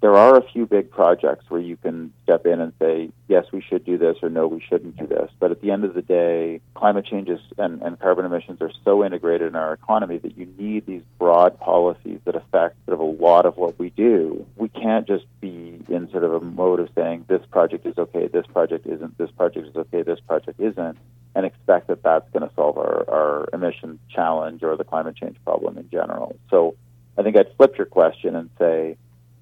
there 0.00 0.16
are 0.16 0.36
a 0.36 0.42
few 0.42 0.66
big 0.66 0.90
projects 0.90 1.46
where 1.48 1.60
you 1.60 1.76
can 1.76 2.12
step 2.24 2.44
in 2.44 2.60
and 2.60 2.72
say, 2.78 3.10
yes, 3.26 3.46
we 3.52 3.62
should 3.62 3.84
do 3.86 3.96
this, 3.96 4.18
or 4.22 4.28
no, 4.28 4.46
we 4.46 4.60
shouldn't 4.60 4.96
do 4.98 5.06
this. 5.06 5.30
But 5.38 5.50
at 5.50 5.62
the 5.62 5.70
end 5.70 5.84
of 5.84 5.94
the 5.94 6.02
day, 6.02 6.60
climate 6.74 7.06
change 7.06 7.28
is, 7.28 7.40
and, 7.56 7.80
and 7.80 7.98
carbon 7.98 8.26
emissions 8.26 8.60
are 8.60 8.70
so 8.84 9.02
integrated 9.04 9.48
in 9.48 9.56
our 9.56 9.72
economy 9.72 10.18
that 10.18 10.36
you 10.36 10.46
need 10.58 10.84
these 10.86 11.02
broad 11.18 11.58
policies 11.58 12.20
that 12.26 12.36
affect 12.36 12.76
sort 12.84 12.94
of 12.94 13.00
a 13.00 13.22
lot 13.22 13.46
of 13.46 13.56
what 13.56 13.78
we 13.78 13.90
do. 13.90 14.44
We 14.56 14.68
can't 14.68 15.06
just 15.06 15.24
be 15.40 15.82
in 15.88 16.10
sort 16.10 16.24
of 16.24 16.34
a 16.34 16.40
mode 16.40 16.80
of 16.80 16.90
saying 16.94 17.24
this 17.28 17.44
project 17.50 17.86
is 17.86 17.96
okay, 17.96 18.26
this 18.26 18.46
project 18.46 18.86
isn't, 18.86 19.16
this 19.16 19.30
project 19.30 19.68
is 19.68 19.76
okay, 19.76 20.02
this 20.02 20.20
project 20.20 20.60
isn't, 20.60 20.98
and 21.34 21.46
expect 21.46 21.88
that 21.88 22.02
that's 22.02 22.30
going 22.30 22.46
to 22.46 22.54
solve 22.54 22.76
our, 22.76 23.08
our 23.08 23.48
emission 23.52 23.98
challenge 24.10 24.62
or 24.62 24.76
the 24.76 24.84
climate 24.84 25.16
change 25.16 25.36
problem 25.44 25.78
in 25.78 25.88
general. 25.90 26.36
So 26.50 26.76
I 27.16 27.22
think 27.22 27.36
I'd 27.36 27.54
flip 27.56 27.76
your 27.78 27.86
question 27.86 28.36
and 28.36 28.50
say, 28.58 28.96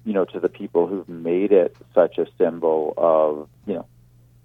you 0.05 0.13
know, 0.13 0.25
to 0.25 0.39
the 0.39 0.49
people 0.49 0.87
who've 0.87 1.07
made 1.07 1.51
it 1.51 1.75
such 1.93 2.17
a 2.17 2.27
symbol 2.37 2.93
of, 2.97 3.47
you 3.65 3.75
know, 3.75 3.85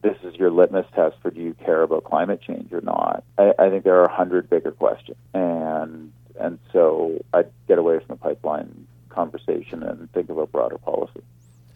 this 0.03 0.17
is 0.23 0.35
your 0.37 0.51
litmus 0.51 0.87
test 0.95 1.17
for 1.21 1.31
do 1.31 1.41
you 1.41 1.55
care 1.55 1.83
about 1.83 2.05
climate 2.05 2.41
change 2.41 2.73
or 2.73 2.81
not. 2.81 3.25
I, 3.37 3.53
I 3.59 3.71
think 3.71 3.85
there 3.85 3.97
are 3.97 4.05
a 4.05 4.15
hundred 4.15 4.49
bigger 4.49 4.71
questions, 4.71 5.19
and 5.35 6.13
and 6.39 6.59
so 6.73 7.25
I'd 7.35 7.51
get 7.67 7.79
away 7.79 7.99
from 7.99 8.09
the 8.09 8.17
pipeline 8.17 8.87
conversation 9.09 9.83
and 9.83 10.11
think 10.13 10.31
about 10.31 10.53
broader 10.53 10.79
policy. 10.79 11.23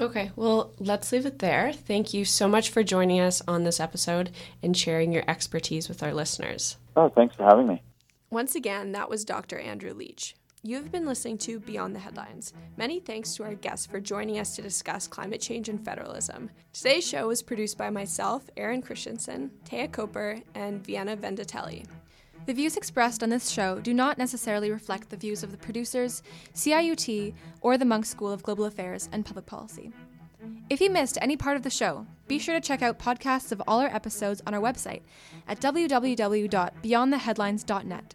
Okay, 0.00 0.30
well, 0.36 0.72
let's 0.78 1.12
leave 1.12 1.26
it 1.26 1.40
there. 1.40 1.72
Thank 1.72 2.14
you 2.14 2.24
so 2.24 2.48
much 2.48 2.70
for 2.70 2.82
joining 2.82 3.20
us 3.20 3.42
on 3.46 3.64
this 3.64 3.80
episode 3.80 4.30
and 4.62 4.76
sharing 4.76 5.12
your 5.12 5.24
expertise 5.28 5.88
with 5.88 6.02
our 6.02 6.14
listeners. 6.14 6.76
Oh, 6.96 7.08
thanks 7.08 7.36
for 7.36 7.44
having 7.44 7.68
me. 7.68 7.82
Once 8.30 8.54
again, 8.54 8.92
that 8.92 9.10
was 9.10 9.24
Dr. 9.24 9.58
Andrew 9.58 9.92
Leach. 9.92 10.34
You 10.64 10.76
have 10.76 10.92
been 10.92 11.06
listening 11.06 11.38
to 11.38 11.58
Beyond 11.58 11.92
the 11.92 11.98
Headlines. 11.98 12.52
Many 12.76 13.00
thanks 13.00 13.34
to 13.34 13.42
our 13.42 13.56
guests 13.56 13.84
for 13.84 13.98
joining 13.98 14.38
us 14.38 14.54
to 14.54 14.62
discuss 14.62 15.08
climate 15.08 15.40
change 15.40 15.68
and 15.68 15.84
federalism. 15.84 16.50
Today's 16.72 17.04
show 17.04 17.26
was 17.26 17.42
produced 17.42 17.76
by 17.76 17.90
myself, 17.90 18.48
Erin 18.56 18.80
Christensen, 18.80 19.50
Taya 19.64 19.90
Coper, 19.90 20.40
and 20.54 20.86
Vienna 20.86 21.16
Vendatelli. 21.16 21.84
The 22.46 22.54
views 22.54 22.76
expressed 22.76 23.24
on 23.24 23.28
this 23.28 23.50
show 23.50 23.80
do 23.80 23.92
not 23.92 24.18
necessarily 24.18 24.70
reflect 24.70 25.10
the 25.10 25.16
views 25.16 25.42
of 25.42 25.50
the 25.50 25.58
producers, 25.58 26.22
CIUT, 26.54 27.34
or 27.60 27.76
the 27.76 27.84
Munk 27.84 28.06
School 28.06 28.30
of 28.30 28.44
Global 28.44 28.66
Affairs 28.66 29.08
and 29.10 29.26
Public 29.26 29.46
Policy. 29.46 29.90
If 30.70 30.80
you 30.80 30.90
missed 30.90 31.18
any 31.20 31.36
part 31.36 31.56
of 31.56 31.64
the 31.64 31.70
show, 31.70 32.06
be 32.28 32.38
sure 32.38 32.54
to 32.54 32.60
check 32.60 32.82
out 32.82 33.00
podcasts 33.00 33.50
of 33.50 33.60
all 33.66 33.80
our 33.80 33.92
episodes 33.92 34.40
on 34.46 34.54
our 34.54 34.60
website 34.60 35.02
at 35.48 35.60
www.beyondtheheadlines.net. 35.60 38.14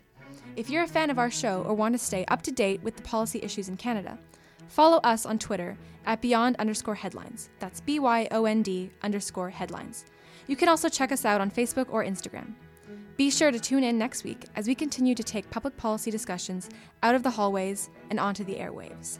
If 0.57 0.71
you're 0.71 0.85
a 0.85 0.87
fan 0.87 1.11
of 1.11 1.19
our 1.19 1.29
show 1.29 1.61
or 1.67 1.75
want 1.75 1.93
to 1.93 1.99
stay 1.99 2.25
up 2.29 2.41
to 2.41 2.51
date 2.51 2.81
with 2.81 2.95
the 2.95 3.03
policy 3.03 3.39
issues 3.43 3.69
in 3.69 3.77
Canada, 3.77 4.17
follow 4.67 4.97
us 5.03 5.23
on 5.23 5.37
Twitter 5.37 5.77
at 6.07 6.19
beyond 6.19 6.55
underscore 6.55 6.95
headlines. 6.95 7.51
That's 7.59 7.79
B 7.79 7.99
Y 7.99 8.27
O 8.31 8.45
N 8.45 8.63
D 8.63 8.89
underscore 9.03 9.51
headlines. 9.51 10.05
You 10.47 10.55
can 10.55 10.67
also 10.67 10.89
check 10.89 11.11
us 11.11 11.25
out 11.25 11.41
on 11.41 11.51
Facebook 11.51 11.85
or 11.91 12.03
Instagram. 12.03 12.55
Be 13.17 13.29
sure 13.29 13.51
to 13.51 13.59
tune 13.59 13.83
in 13.83 13.99
next 13.99 14.23
week 14.23 14.45
as 14.55 14.67
we 14.67 14.73
continue 14.73 15.13
to 15.13 15.23
take 15.23 15.47
public 15.51 15.77
policy 15.77 16.09
discussions 16.09 16.71
out 17.03 17.13
of 17.13 17.21
the 17.21 17.29
hallways 17.29 17.91
and 18.09 18.19
onto 18.19 18.43
the 18.43 18.55
airwaves. 18.55 19.19